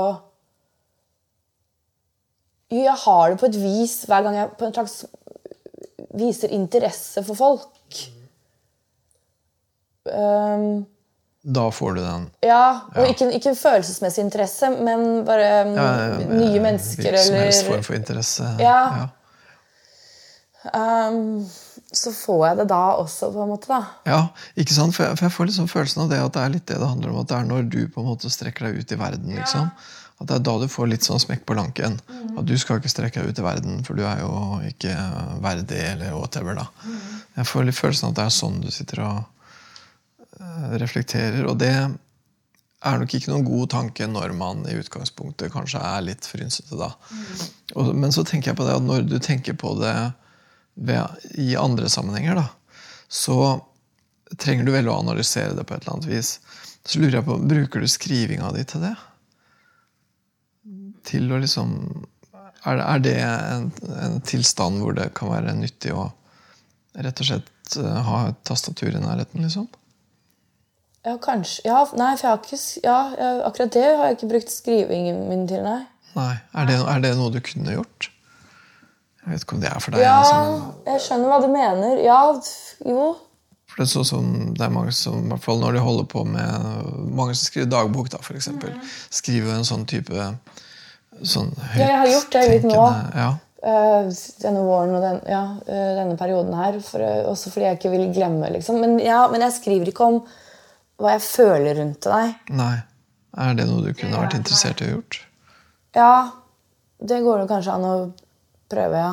jeg 2.69 2.95
har 3.05 3.29
det 3.31 3.39
på 3.39 3.47
et 3.47 3.55
vis 3.61 3.93
hver 4.09 4.23
gang 4.25 4.35
jeg 4.35 4.49
på 4.59 4.65
en 4.67 4.73
slags 4.75 5.05
viser 6.17 6.51
interesse 6.55 7.23
for 7.23 7.35
folk. 7.37 7.99
Um, 10.07 10.85
Da 11.47 11.67
får 11.71 11.93
du 11.95 12.01
den 12.01 12.29
ja, 12.43 12.79
og 12.95 13.03
Ja. 13.03 13.09
Ikke, 13.11 13.27
ikke 13.35 13.53
følelsesmessig 13.55 14.23
interesse, 14.25 14.69
men 14.83 15.23
bare 15.27 15.65
um, 15.67 15.75
nye 16.39 16.59
mennesker 16.63 17.03
Hvilken 17.03 17.23
som 17.23 17.35
helst 17.35 17.67
form 17.67 17.83
for 17.83 17.95
interesse. 17.95 18.47
Ja. 18.59 19.07
um, 20.73 21.45
Så 21.91 22.11
får 22.11 22.47
jeg 22.47 22.57
det 22.57 22.67
da 22.69 22.81
også, 22.99 23.29
på 23.31 23.43
en 23.43 23.49
måte. 23.53 23.67
da. 23.71 23.83
Ja, 24.05 24.21
ikke 24.59 24.73
sant? 24.75 24.95
For 24.95 25.03
jeg, 25.07 25.17
for 25.17 25.25
jeg 25.25 25.31
får 25.37 25.45
liksom 25.51 25.67
følelsen 25.71 26.03
av 26.03 26.09
det 26.11 26.19
at 26.23 26.33
det 26.35 26.41
er 26.43 26.49
litt 26.55 26.65
det 26.67 26.79
det 26.81 26.89
handler 26.89 27.13
om. 27.13 27.19
At 27.23 27.29
det 27.31 27.37
er 27.37 27.47
når 27.47 27.69
du 27.71 27.79
på 27.87 28.01
en 28.03 28.09
måte 28.09 28.31
strekker 28.31 28.67
deg 28.67 28.81
ut 28.81 28.91
i 28.91 28.99
verden. 28.99 29.35
liksom. 29.35 29.69
At 30.17 30.29
det 30.29 30.39
er 30.39 30.45
da 30.47 30.55
du 30.57 30.65
får 30.71 30.89
litt 30.89 31.05
sånn 31.05 31.21
smekk 31.21 31.45
på 31.45 31.57
lanken. 31.57 31.99
At 32.37 32.45
du 32.49 32.55
skal 32.57 32.79
ikke 32.79 32.89
strekke 32.89 33.21
deg 33.21 33.33
ut 33.33 33.41
i 33.41 33.45
verden, 33.45 33.83
for 33.85 33.97
du 33.97 34.03
er 34.07 34.23
jo 34.23 34.31
ikke 34.65 34.95
verdig, 35.43 35.81
eller 35.93 36.15
whatever. 36.17 36.57
da. 36.57 36.67
Jeg 37.37 37.49
får 37.51 37.67
litt 37.67 37.77
følelsen 37.77 38.07
av 38.07 38.13
at 38.15 38.19
det 38.19 38.25
er 38.25 38.35
sånn 38.39 38.59
du 38.63 38.71
sitter 38.73 39.03
og 39.05 39.19
eh, 40.39 40.69
reflekterer. 40.81 41.45
Og 41.45 41.59
det 41.61 41.73
er 41.77 43.01
nok 43.01 43.13
ikke 43.13 43.29
noen 43.29 43.45
god 43.45 43.69
tanke 43.73 44.07
når 44.09 44.33
man 44.37 44.63
i 44.69 44.77
utgangspunktet 44.79 45.53
kanskje 45.53 45.81
er 45.85 46.05
litt 46.05 46.25
frynsete. 46.25 46.77
da. 46.79 46.91
Og, 47.75 47.93
men 47.93 48.13
så 48.15 48.25
tenker 48.25 48.51
jeg 48.51 48.59
på 48.59 48.65
det 48.65 48.77
at 48.77 48.85
når 48.85 49.05
du 49.09 49.19
tenker 49.21 49.57
på 49.57 49.75
det 49.81 49.95
ved, 50.73 51.29
i 51.37 51.53
andre 51.57 51.89
sammenhenger, 51.93 52.41
da, 52.41 52.47
så 53.09 53.59
trenger 54.37 54.65
du 54.65 54.73
vel 54.73 54.89
å 54.89 54.97
analysere 54.99 55.53
det 55.55 55.65
på 55.65 55.77
et 55.77 55.85
eller 55.85 55.97
annet 55.97 56.09
vis. 56.09 56.39
Så 56.87 57.01
lurer 57.01 57.19
jeg 57.19 57.27
på, 57.27 57.37
Bruker 57.53 57.83
du 57.83 57.89
skrivinga 57.91 58.49
di 58.55 58.65
til 58.67 58.83
det? 58.85 58.95
Til 61.07 61.31
å 61.31 61.39
liksom 61.41 61.73
Er 62.67 62.81
er 62.83 62.99
det 62.99 63.17
en, 63.23 63.67
en 63.95 64.21
tilstand 64.27 64.81
hvor 64.81 64.95
det 64.97 65.13
kan 65.15 65.31
være 65.31 65.55
nyttig 65.55 65.93
å 65.95 66.09
rett 66.97 67.21
og 67.21 67.27
slett 67.29 67.77
eh, 67.77 67.99
ha 68.07 68.21
et 68.31 68.39
tastatur 68.47 68.89
i 68.89 69.01
nærheten, 69.01 69.43
liksom? 69.45 69.67
Ja, 71.05 71.13
kanskje. 71.23 71.61
Ja, 71.67 71.83
nei, 71.95 72.15
for 72.17 72.27
jeg 72.27 72.33
har 72.33 72.41
ikke, 72.41 72.59
ja, 72.83 72.97
jeg, 73.15 73.41
akkurat 73.47 73.75
det 73.77 73.85
har 73.85 74.09
jeg 74.09 74.17
ikke 74.17 74.31
brukt 74.33 74.51
skrivingen 74.51 75.21
min 75.29 75.45
til, 75.47 75.63
nei. 75.63 75.85
Nei. 76.17 76.33
Er 76.57 76.67
det, 76.67 76.79
er 76.81 77.03
det 77.05 77.13
noe 77.19 77.31
du 77.31 77.39
kunne 77.45 77.77
gjort? 77.77 78.09
Jeg 79.21 79.31
vet 79.31 79.45
ikke 79.45 79.57
om 79.57 79.63
det 79.63 79.69
er 79.69 79.83
for 79.83 79.93
deg. 79.93 80.03
Ja, 80.03 80.17
altså. 80.23 80.73
jeg 80.87 81.03
skjønner 81.05 81.31
hva 81.31 81.39
du 81.43 81.47
mener. 81.51 82.01
Ja, 82.03 82.19
jo. 82.87 83.07
For 83.67 83.81
det 83.81 83.85
er 83.85 83.91
sånn 83.91 84.07
som 84.07 84.29
det 84.55 84.63
er 84.63 84.71
mange 84.73 84.93
som, 84.95 85.19
i 85.25 85.31
hvert 85.33 85.43
fall 85.43 85.59
når 85.61 85.75
de 85.77 85.81
holder 85.83 86.05
på 86.09 86.23
med 86.25 86.93
Mange 87.17 87.35
som 87.35 87.49
skriver 87.49 87.67
dagbok, 87.69 88.07
da, 88.13 88.21
for 88.23 88.39
eksempel. 88.39 88.71
Skriver 89.13 89.57
en 89.57 89.67
sånn 89.67 89.83
type 89.89 90.15
sånn 91.23 91.53
Ja, 91.75 91.83
jeg 91.83 91.97
har 92.01 92.09
gjort 92.11 92.33
det 92.35 92.47
litt 92.51 92.67
nå. 92.67 92.81
Ja. 93.17 93.29
Eh, 93.67 94.09
denne 94.43 94.63
våren 94.63 94.93
og 94.95 95.01
den, 95.01 95.21
ja, 95.27 95.43
eh, 95.65 95.93
denne 95.97 96.17
perioden 96.19 96.53
her. 96.53 96.79
For, 96.83 97.01
eh, 97.01 97.25
også 97.25 97.51
fordi 97.53 97.65
jeg 97.65 97.79
ikke 97.79 97.93
vil 97.95 98.13
glemme, 98.13 98.51
liksom. 98.53 98.79
Men, 98.83 98.99
ja, 99.03 99.23
men 99.31 99.41
jeg 99.41 99.57
skriver 99.57 99.91
ikke 99.91 100.11
om 100.11 100.19
hva 100.97 101.15
jeg 101.15 101.25
føler 101.25 101.77
rundt 101.77 102.01
deg 102.01 102.13
nei. 102.13 102.35
Nei. 102.57 102.75
Er 103.37 103.53
det 103.53 103.67
noe 103.69 103.83
du 103.85 103.93
kunne 103.93 104.17
vært 104.17 104.37
interessert 104.37 104.81
i 104.81 104.87
å 104.87 104.93
gjort? 104.95 105.19
Ja, 105.93 106.13
det 106.97 107.19
går 107.21 107.43
det 107.43 107.49
kanskje 107.51 107.75
an 107.75 107.85
å 107.85 107.95
prøve, 108.71 108.97
ja. 108.97 109.11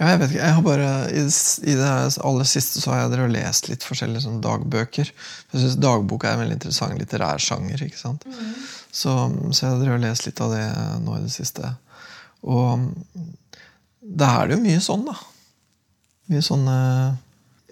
Ja, 0.00 0.14
jeg 0.14 0.20
vet 0.22 0.30
ikke. 0.32 0.44
Jeg 0.46 0.56
har 0.56 0.62
bare, 0.64 0.90
I, 1.12 1.22
i 1.68 1.74
det 1.76 1.88
aller 2.24 2.46
siste 2.48 2.80
så 2.80 2.94
har 2.94 3.02
jeg 3.02 3.12
drevet 3.12 3.34
lest 3.34 3.68
litt 3.68 3.84
forskjellige 3.84 4.24
sånn 4.24 4.38
dagbøker. 4.40 5.10
Jeg 5.12 5.60
synes 5.60 5.76
Dagbok 5.76 6.24
er 6.24 6.38
en 6.38 6.40
veldig 6.40 6.56
interessant 6.56 6.96
litterær 6.96 7.42
sjanger. 7.44 7.82
ikke 7.84 8.00
sant? 8.00 8.24
Så, 8.88 9.12
så 9.52 9.66
jeg 9.66 9.74
har 9.74 9.82
drevet 9.82 10.06
lest 10.06 10.24
litt 10.24 10.40
av 10.40 10.56
det 10.56 10.64
nå 11.04 11.18
i 11.18 11.26
det 11.26 11.34
siste. 11.34 11.74
Og 12.40 12.88
da 14.00 14.32
er 14.38 14.48
det 14.48 14.56
jo 14.56 14.64
mye 14.64 14.80
sånn, 14.88 15.04
da. 15.10 15.18
Mye 16.32 16.48
sånne 16.48 16.78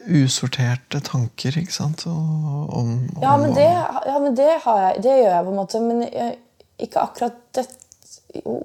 usorterte 0.09 1.01
tanker, 1.09 1.57
ikke 1.65 1.75
sant? 1.75 2.05
Og, 2.13 2.69
om, 2.77 2.95
Ja, 3.25 3.39
men 3.41 3.57
det, 3.57 3.69
ja, 3.73 4.21
men 4.21 4.37
det, 4.37 4.53
har 4.69 4.85
jeg, 4.85 5.03
det 5.09 5.17
gjør 5.23 5.33
jeg 5.33 5.47
på 5.49 5.57
en 5.57 5.63
måte. 5.65 5.81
Men 5.89 6.09
jeg, 6.13 6.41
ikke 6.89 7.09
akkurat 7.09 7.45
dette 7.57 8.43
Jo. 8.45 8.61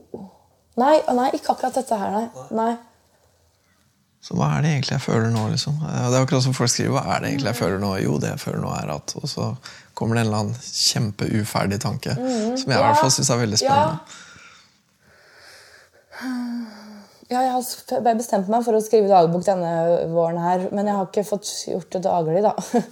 Nei, 0.76 0.98
nei, 1.14 1.30
ikke 1.38 1.54
akkurat 1.54 1.76
dette 1.78 1.96
her, 1.96 2.12
nei. 2.12 2.48
nei. 2.58 2.74
Så 4.24 4.38
hva 4.40 4.54
er 4.56 4.64
det 4.64 4.70
egentlig 4.72 4.96
jeg 4.96 5.04
føler 5.04 5.32
nå? 5.34 5.42
liksom? 5.52 5.80
Ja, 5.84 6.10
Det 6.10 6.16
er 6.18 6.26
akkurat 6.26 6.46
som 6.46 6.56
folk 6.56 6.72
skriver. 6.72 6.96
Hva 6.96 7.18
er 7.18 7.24
det 7.24 7.32
egentlig 7.34 7.50
jeg 7.52 7.60
føler 7.60 7.82
nå? 7.84 7.90
Jo, 8.06 8.18
det 8.24 8.30
jeg 8.32 8.40
føler 8.46 8.62
nå 8.64 8.70
er 8.78 8.92
at 8.94 9.16
Og 9.20 9.26
så 9.28 9.50
kommer 9.94 10.16
det 10.16 10.24
en 10.24 10.30
eller 10.30 10.46
annen 10.46 10.62
kjempeuferdig 10.64 11.80
tanke. 11.84 12.16
Som 12.16 12.72
jeg 12.72 12.80
i 12.80 12.86
hvert 12.86 13.02
fall 13.02 13.12
syns 13.14 13.34
er 13.34 13.42
veldig 13.44 13.60
spennende. 13.60 14.22
Ja, 17.32 17.42
jeg 17.42 17.52
har 17.52 18.16
bestemt 18.16 18.50
meg 18.52 18.64
for 18.66 18.78
å 18.78 18.82
skrive 18.84 19.10
dagbok 19.10 19.46
denne 19.48 19.70
våren 20.14 20.40
her, 20.44 20.68
men 20.76 20.88
jeg 20.90 20.98
har 20.98 21.08
ikke 21.08 21.24
fått 21.26 21.50
gjort 21.72 21.90
det 21.96 22.04
daglig, 22.06 22.44
da. 22.46 22.54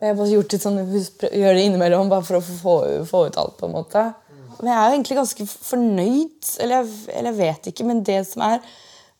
Jeg 0.00 0.14
har 0.14 0.16
bare 0.16 0.30
gjort 0.32 0.52
det 0.54 0.58
sånn, 0.62 0.78
gjør 0.80 1.56
det 1.58 1.62
innimellom, 1.66 2.08
bare 2.08 2.24
for 2.24 2.38
å 2.38 2.40
få, 2.40 2.74
få 3.04 3.18
ut 3.28 3.34
alt, 3.36 3.58
på 3.58 3.66
en 3.68 3.74
måte. 3.74 4.04
Men 4.62 4.70
jeg 4.70 4.76
er 4.78 4.86
jo 4.86 4.94
egentlig 4.94 5.16
ganske 5.18 5.44
fornøyd, 5.50 6.48
eller 6.62 6.78
jeg, 6.78 6.94
eller 7.18 7.28
jeg 7.28 7.38
vet 7.40 7.68
ikke, 7.68 7.84
men 7.90 8.00
det 8.06 8.16
som 8.30 8.44
er 8.46 8.62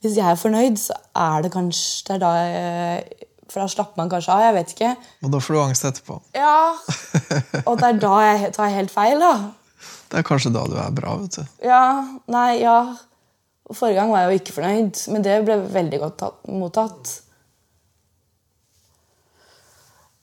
Hvis 0.00 0.16
jeg 0.16 0.24
er 0.24 0.38
fornøyd, 0.40 0.78
så 0.80 0.94
er 1.20 1.42
det 1.44 1.50
kanskje 1.52 2.06
det 2.08 2.14
er 2.14 2.20
da 2.22 2.30
jeg, 2.40 3.26
For 3.50 3.60
da 3.60 3.66
slapper 3.68 3.98
man 4.00 4.08
kanskje 4.12 4.32
av, 4.32 4.42
jeg 4.46 4.54
vet 4.56 4.74
ikke. 4.76 4.90
Og 5.26 5.32
da 5.34 5.40
får 5.42 5.54
du 5.56 5.60
angst 5.60 5.84
etterpå. 5.88 6.20
Ja, 6.38 6.72
Og 7.66 7.74
det 7.80 7.88
er 7.88 7.98
da 8.00 8.12
jeg 8.24 8.52
tar 8.56 8.70
helt 8.72 8.92
feil, 8.94 9.18
da. 9.20 9.32
Det 10.10 10.20
er 10.20 10.26
kanskje 10.26 10.52
da 10.54 10.62
du 10.70 10.76
er 10.80 10.90
bra. 10.94 11.16
vet 11.20 11.36
du. 11.40 11.44
Ja, 11.66 11.82
nei, 12.30 12.60
ja. 12.62 12.76
Forrige 13.70 13.98
gang 14.00 14.10
var 14.10 14.24
jeg 14.24 14.30
jo 14.32 14.40
ikke 14.40 14.54
fornøyd, 14.56 15.02
men 15.12 15.22
det 15.26 15.36
ble 15.46 15.58
veldig 15.74 16.00
godt 16.02 16.16
tatt, 16.22 16.38
mottatt. 16.50 17.12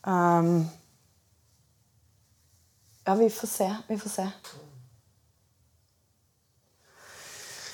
Um, 0.08 0.66
ja, 3.08 3.16
vi 3.16 3.30
får 3.32 3.48
se. 3.52 3.70
Vi 3.88 4.00
får 4.00 4.10
se. 4.18 4.28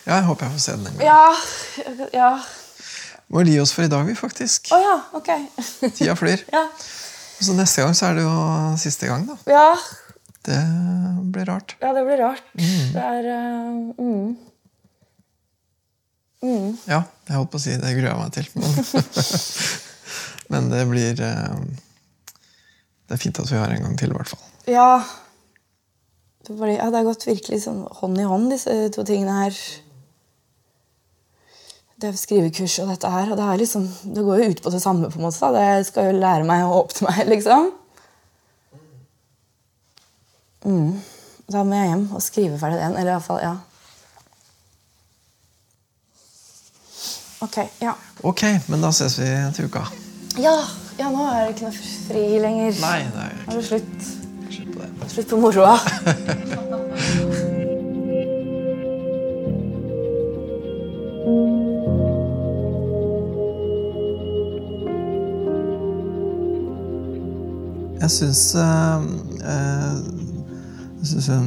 Ja, 0.03 0.17
jeg 0.17 0.27
håper 0.27 0.49
jeg 0.49 0.55
får 0.57 0.63
se 0.65 0.75
den 0.77 0.87
en 0.89 0.99
gang. 0.99 1.07
Ja. 1.07 2.11
ja. 2.11 2.31
Må 3.33 3.43
gi 3.47 3.55
oss 3.63 3.71
for 3.73 3.85
i 3.85 3.91
dag, 3.91 4.03
vi, 4.05 4.15
faktisk. 4.17 4.71
Å 4.75 4.79
ja, 4.81 4.95
ok. 5.17 5.29
Tida 5.95 6.15
flyr. 6.19 6.43
ja. 6.55 6.67
Så 7.43 7.55
neste 7.57 7.83
gang 7.83 7.95
så 7.97 8.09
er 8.09 8.19
det 8.19 8.25
jo 8.25 8.33
siste 8.79 9.09
gang, 9.09 9.27
da. 9.29 9.37
ja. 9.49 9.67
Det 10.43 10.59
blir 11.31 11.45
rart. 11.47 11.77
Ja, 11.79 11.93
det 11.95 12.01
blir 12.03 12.19
rart. 12.19 12.43
Det 12.53 12.99
er 12.99 13.27
uh, 13.31 13.93
mm. 14.03 14.35
Ja, 16.83 16.99
jeg 17.29 17.37
holdt 17.37 17.53
på 17.53 17.61
å 17.61 17.63
si 17.63 17.77
det 17.79 17.93
gruer 17.95 18.09
jeg 18.09 18.19
meg 18.19 18.33
til. 18.35 18.49
Men, 18.59 18.71
men 20.51 20.67
det 20.73 20.81
blir 20.89 21.23
uh, 21.23 21.61
Det 23.07 23.15
er 23.15 23.21
fint 23.23 23.39
at 23.39 23.47
vi 23.53 23.61
har 23.61 23.71
en 23.71 23.87
gang 23.87 23.95
til, 23.99 24.11
i 24.11 24.17
hvert 24.19 24.33
fall. 24.33 24.43
Ja. 24.67 24.89
det, 26.43 26.57
blir, 26.59 26.75
ja, 26.75 26.89
det 26.91 26.99
har 26.99 27.07
gått 27.07 27.23
virkelig 27.29 27.63
sånn 27.63 27.85
hånd 28.01 28.19
i 28.19 28.27
hånd, 28.27 28.51
disse 28.51 28.75
to 28.91 29.07
tingene 29.07 29.45
her. 29.45 29.63
Det 32.03 32.17
skrivekurs 32.19 32.81
og 32.83 32.89
dette 32.91 33.07
her. 33.07 33.31
Og 33.31 33.37
det, 33.39 33.45
liksom, 33.61 33.87
det 34.15 34.23
går 34.27 34.41
jo 34.41 34.49
ut 34.51 34.61
på 34.63 34.71
det 34.73 34.81
samme, 34.83 35.09
på 35.09 35.19
en 35.19 35.23
måte. 35.23 35.39
Da. 35.39 35.51
Det 35.77 35.87
skal 35.87 36.09
jo 36.09 36.19
lære 36.19 36.43
meg 36.47 36.65
å 36.67 36.81
åpne 36.81 37.07
meg, 37.07 37.21
liksom. 37.31 37.69
Mm. 40.65 40.97
Da 41.51 41.63
må 41.63 41.77
jeg 41.79 41.91
hjem 41.93 42.03
og 42.11 42.23
skrive 42.23 42.59
ferdig 42.59 42.81
den. 42.81 42.97
Eller 42.99 43.15
iallfall, 43.15 43.39
ja. 43.43 43.55
Ok, 47.43 47.57
ja. 47.83 47.95
Ok, 48.23 48.43
men 48.71 48.83
da 48.83 48.91
ses 48.95 49.17
vi 49.19 49.29
til 49.55 49.71
uka. 49.71 49.83
Ja, 50.39 50.57
ja 50.99 51.09
nå 51.11 51.23
er 51.29 51.39
det 51.45 51.55
ikke 51.55 51.69
noe 51.69 51.79
fri 52.07 52.25
lenger. 52.43 52.79
Nei, 52.83 52.99
det 53.15 53.25
er 53.29 53.41
Nå 53.47 53.55
er 53.55 53.61
det 53.61 53.65
slutt. 53.71 54.11
slutt 54.49 54.75
på 54.75 54.79
det. 54.83 55.11
Slutt 55.15 55.29
på 55.31 55.41
moroa. 55.43 55.75
thank 61.23 61.63
syns 61.63 61.73
jeg 68.03 68.11
synes 68.11 68.53
hun, 68.53 69.41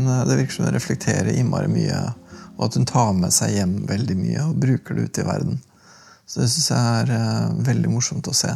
eh, 0.09 0.25
Det 0.25 0.37
virker 0.37 0.53
som 0.53 0.65
hun 0.65 0.75
reflekterer 0.75 1.33
innmari 1.33 1.69
mye, 1.69 2.15
og 2.57 2.65
at 2.69 2.75
hun 2.79 2.89
tar 2.89 3.13
med 3.17 3.35
seg 3.35 3.57
hjem 3.57 3.77
veldig 3.89 4.17
mye 4.17 4.47
og 4.49 4.61
bruker 4.63 4.97
det 4.97 5.11
ute 5.11 5.23
i 5.23 5.29
verden. 5.29 5.61
Så 6.27 6.41
det 6.41 6.49
syns 6.51 6.71
jeg 6.73 7.03
er 7.03 7.13
eh, 7.17 7.53
veldig 7.69 7.93
morsomt 7.93 8.31
å 8.31 8.35
se. 8.35 8.53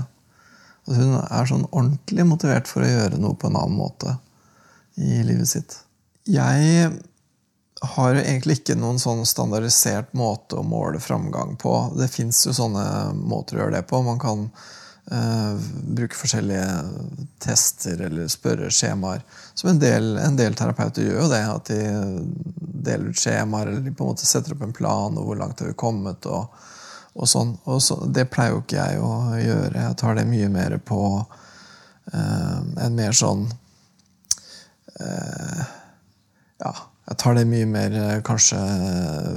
At 0.89 0.97
hun 0.97 1.15
er 1.21 1.47
sånn 1.47 1.69
ordentlig 1.71 2.27
motivert 2.27 2.71
for 2.71 2.85
å 2.85 2.91
gjøre 2.91 3.21
noe 3.21 3.39
på 3.39 3.51
en 3.51 3.61
annen 3.61 3.79
måte 3.79 4.17
i 4.97 5.23
livet 5.27 5.49
sitt. 5.49 5.79
Jeg 6.29 6.91
har 7.81 8.15
jo 8.15 8.21
egentlig 8.21 8.59
ikke 8.59 8.77
noen 8.77 8.99
sånn 9.01 9.23
standardisert 9.29 10.13
måte 10.17 10.59
å 10.61 10.67
måle 10.67 11.01
framgang 11.01 11.57
på. 11.61 11.75
Det 11.97 12.11
fins 12.13 12.43
jo 12.47 12.53
sånne 12.57 12.85
måter 13.17 13.57
å 13.57 13.65
gjøre 13.65 13.79
det 13.79 13.87
på. 13.89 14.03
Man 14.05 14.21
kan 14.21 14.49
eh, 14.49 14.51
bruke 15.11 16.15
forskjellige 16.15 16.67
tester 17.43 18.01
eller 18.07 18.29
spørreskjemaer. 18.31 19.25
Som 19.59 19.73
en 19.73 19.81
del, 19.83 20.13
en 20.23 20.37
del 20.39 20.55
terapeuter 20.55 21.03
gjør 21.03 21.25
jo 21.25 21.31
det. 21.33 21.41
At 21.51 21.71
de 21.71 21.81
deler 22.87 23.11
ut 23.11 23.19
skjemaer 23.19 23.73
eller 23.73 23.83
de 23.83 23.95
på 23.95 24.07
en 24.07 24.13
måte 24.13 24.29
setter 24.29 24.55
opp 24.55 24.63
en 24.67 24.77
plan 24.77 25.19
og 25.19 25.27
hvor 25.27 25.41
langt 25.41 25.61
har 25.63 25.73
vi 25.73 25.79
kommet. 25.79 26.29
og, 26.31 26.55
og 27.15 27.29
sånn. 27.29 27.57
Og 27.67 27.83
så, 27.83 27.99
det 28.07 28.29
pleier 28.31 28.55
jo 28.55 28.63
ikke 28.63 28.79
jeg 28.79 29.03
å 29.03 29.15
gjøre. 29.41 29.87
Jeg 29.89 29.99
tar 30.01 30.21
det 30.21 30.29
mye 30.31 30.51
mer 30.53 30.77
på 30.79 31.01
eh, 32.13 32.61
en 32.87 32.97
mer 32.97 33.17
sånn 33.17 33.49
eh, 35.01 35.67
Ja, 36.61 36.75
jeg 37.11 37.19
tar 37.19 37.35
det 37.35 37.49
mye 37.51 37.67
mer 37.67 37.97
eh, 37.99 38.21
kanskje 38.27 38.61
eh, 38.61 39.35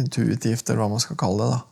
intuitivt, 0.00 0.64
eller 0.68 0.80
hva 0.84 0.94
man 0.94 1.04
skal 1.04 1.20
kalle 1.20 1.44
det. 1.44 1.58
da. 1.58 1.71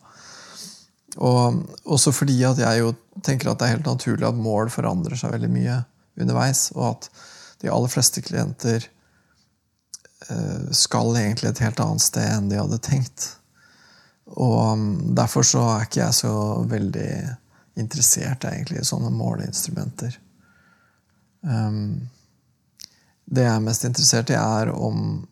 Og 1.19 1.65
også 1.91 2.13
fordi 2.15 2.37
at 2.47 2.61
jeg 2.63 2.83
jo 2.83 2.95
tenker 3.27 3.51
at 3.51 3.59
det 3.59 3.67
er 3.67 3.77
helt 3.77 3.89
naturlig 3.89 4.29
at 4.29 4.39
mål 4.39 4.71
forandrer 4.71 5.19
seg 5.19 5.35
veldig 5.35 5.51
mye 5.53 5.81
underveis, 6.21 6.69
og 6.77 6.87
at 6.93 7.11
de 7.61 7.71
aller 7.73 7.93
fleste 7.93 8.23
klienter 8.25 8.87
eh, 10.29 10.71
skal 10.77 11.17
egentlig 11.19 11.51
et 11.51 11.63
helt 11.65 11.83
annet 11.83 12.05
sted 12.05 12.29
enn 12.29 12.49
de 12.53 12.61
hadde 12.61 12.81
tenkt. 12.85 13.27
Og 14.39 14.73
um, 14.73 15.15
derfor 15.17 15.43
så 15.47 15.65
er 15.73 15.87
ikke 15.89 16.05
jeg 16.05 16.19
så 16.21 16.35
veldig 16.71 17.11
interessert 17.81 18.47
egentlig 18.47 18.81
i 18.81 18.87
sånne 18.87 19.11
måleinstrumenter. 19.15 20.15
Um, 21.43 22.11
det 23.31 23.47
jeg 23.47 23.57
er 23.57 23.65
mest 23.65 23.87
interessert 23.87 24.31
i, 24.31 24.39
er 24.39 24.71
om 24.75 25.25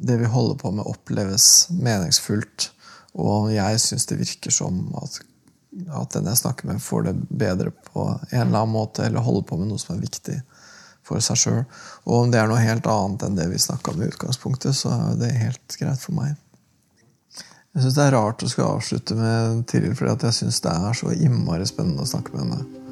det 0.00 0.16
vi 0.20 0.28
holder 0.32 0.56
på 0.60 0.72
med, 0.72 0.88
oppleves 0.88 1.68
meningsfullt. 1.72 2.70
Og 3.18 3.50
jeg 3.54 3.80
syns 3.82 4.06
det 4.06 4.20
virker 4.20 4.54
som 4.54 4.82
at, 5.00 5.20
at 5.98 6.14
den 6.14 6.28
jeg 6.30 6.42
snakker 6.42 6.70
med, 6.70 6.82
får 6.82 7.08
det 7.08 7.16
bedre 7.28 7.72
på 7.90 8.06
en 8.12 8.44
eller 8.46 8.62
annen 8.62 8.74
måte, 8.76 9.04
eller 9.06 9.24
holder 9.26 9.48
på 9.48 9.58
med 9.60 9.72
noe 9.72 9.82
som 9.82 9.96
er 9.96 10.04
viktig 10.04 10.38
for 11.06 11.22
seg 11.24 11.40
sjøl. 11.40 11.64
Og 12.06 12.14
om 12.20 12.30
det 12.30 12.40
er 12.40 12.50
noe 12.50 12.62
helt 12.62 12.86
annet 12.90 13.26
enn 13.26 13.38
det 13.38 13.48
vi 13.50 13.58
snakka 13.62 13.94
om 13.94 14.02
i 14.02 14.10
utgangspunktet, 14.10 14.76
så 14.76 14.92
er 14.94 15.18
det 15.20 15.34
helt 15.40 15.78
greit 15.80 16.02
for 16.02 16.16
meg. 16.18 16.36
Jeg 17.70 17.84
syns 17.84 17.96
det 17.96 18.04
er 18.08 18.16
rart 18.16 18.42
å 18.42 18.48
skulle 18.50 18.72
avslutte 18.76 19.14
med 19.14 19.60
Tiril, 19.70 19.94
fordi 19.94 20.26
jeg 20.26 20.38
syns 20.40 20.58
det 20.64 20.72
er 20.74 20.96
så 20.98 21.12
innmari 21.14 21.66
spennende 21.70 22.02
å 22.02 22.10
snakke 22.10 22.34
med 22.34 22.42
henne. 22.42 22.86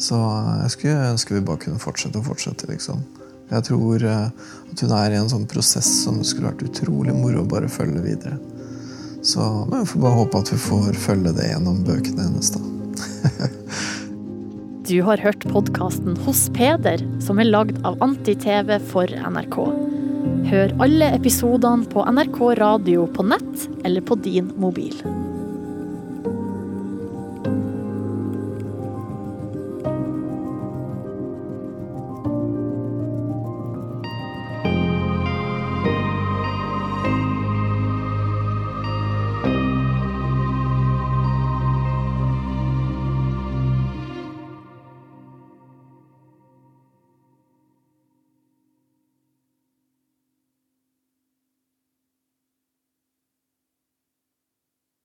Så 0.00 0.16
jeg 0.62 0.72
skulle 0.74 1.10
ønske 1.12 1.36
vi 1.36 1.44
bare 1.44 1.60
kunne 1.66 1.82
fortsette 1.82 2.18
og 2.18 2.26
fortsette, 2.30 2.68
liksom. 2.70 3.04
Jeg 3.50 3.66
tror 3.68 4.04
eh, 4.08 4.30
at 4.72 4.82
hun 4.82 4.94
er 4.96 5.12
i 5.12 5.18
en 5.20 5.28
sånn 5.30 5.44
prosess 5.48 5.90
som 6.02 6.22
skulle 6.24 6.50
vært 6.50 6.64
utrolig 6.64 7.12
moro 7.14 7.42
å 7.42 7.48
bare 7.48 7.68
følge 7.70 8.00
videre. 8.02 8.38
Så 9.24 9.40
vi 9.72 9.86
får 9.88 10.00
bare 10.00 10.18
håpe 10.20 10.40
at 10.44 10.52
vi 10.52 10.58
får 10.60 10.98
følge 11.00 11.32
det 11.36 11.48
gjennom 11.48 11.80
bøkene 11.86 12.28
hennes, 12.28 12.52
da. 12.54 12.60
Du 14.84 14.98
har 15.00 15.16
hørt 15.16 15.46
podkasten 15.48 16.18
Hos 16.26 16.42
Peder, 16.52 17.00
som 17.24 17.38
er 17.40 17.48
lagd 17.48 17.78
av 17.88 17.96
Anti-TV 18.04 18.76
for 18.90 19.08
NRK. 19.08 19.56
Hør 20.50 20.74
alle 20.84 21.08
episodene 21.16 21.88
på 21.88 22.04
NRK 22.04 22.40
radio 22.60 23.06
på 23.08 23.24
nett 23.32 23.64
eller 23.80 24.04
på 24.04 24.20
din 24.20 24.52
mobil. 24.60 24.92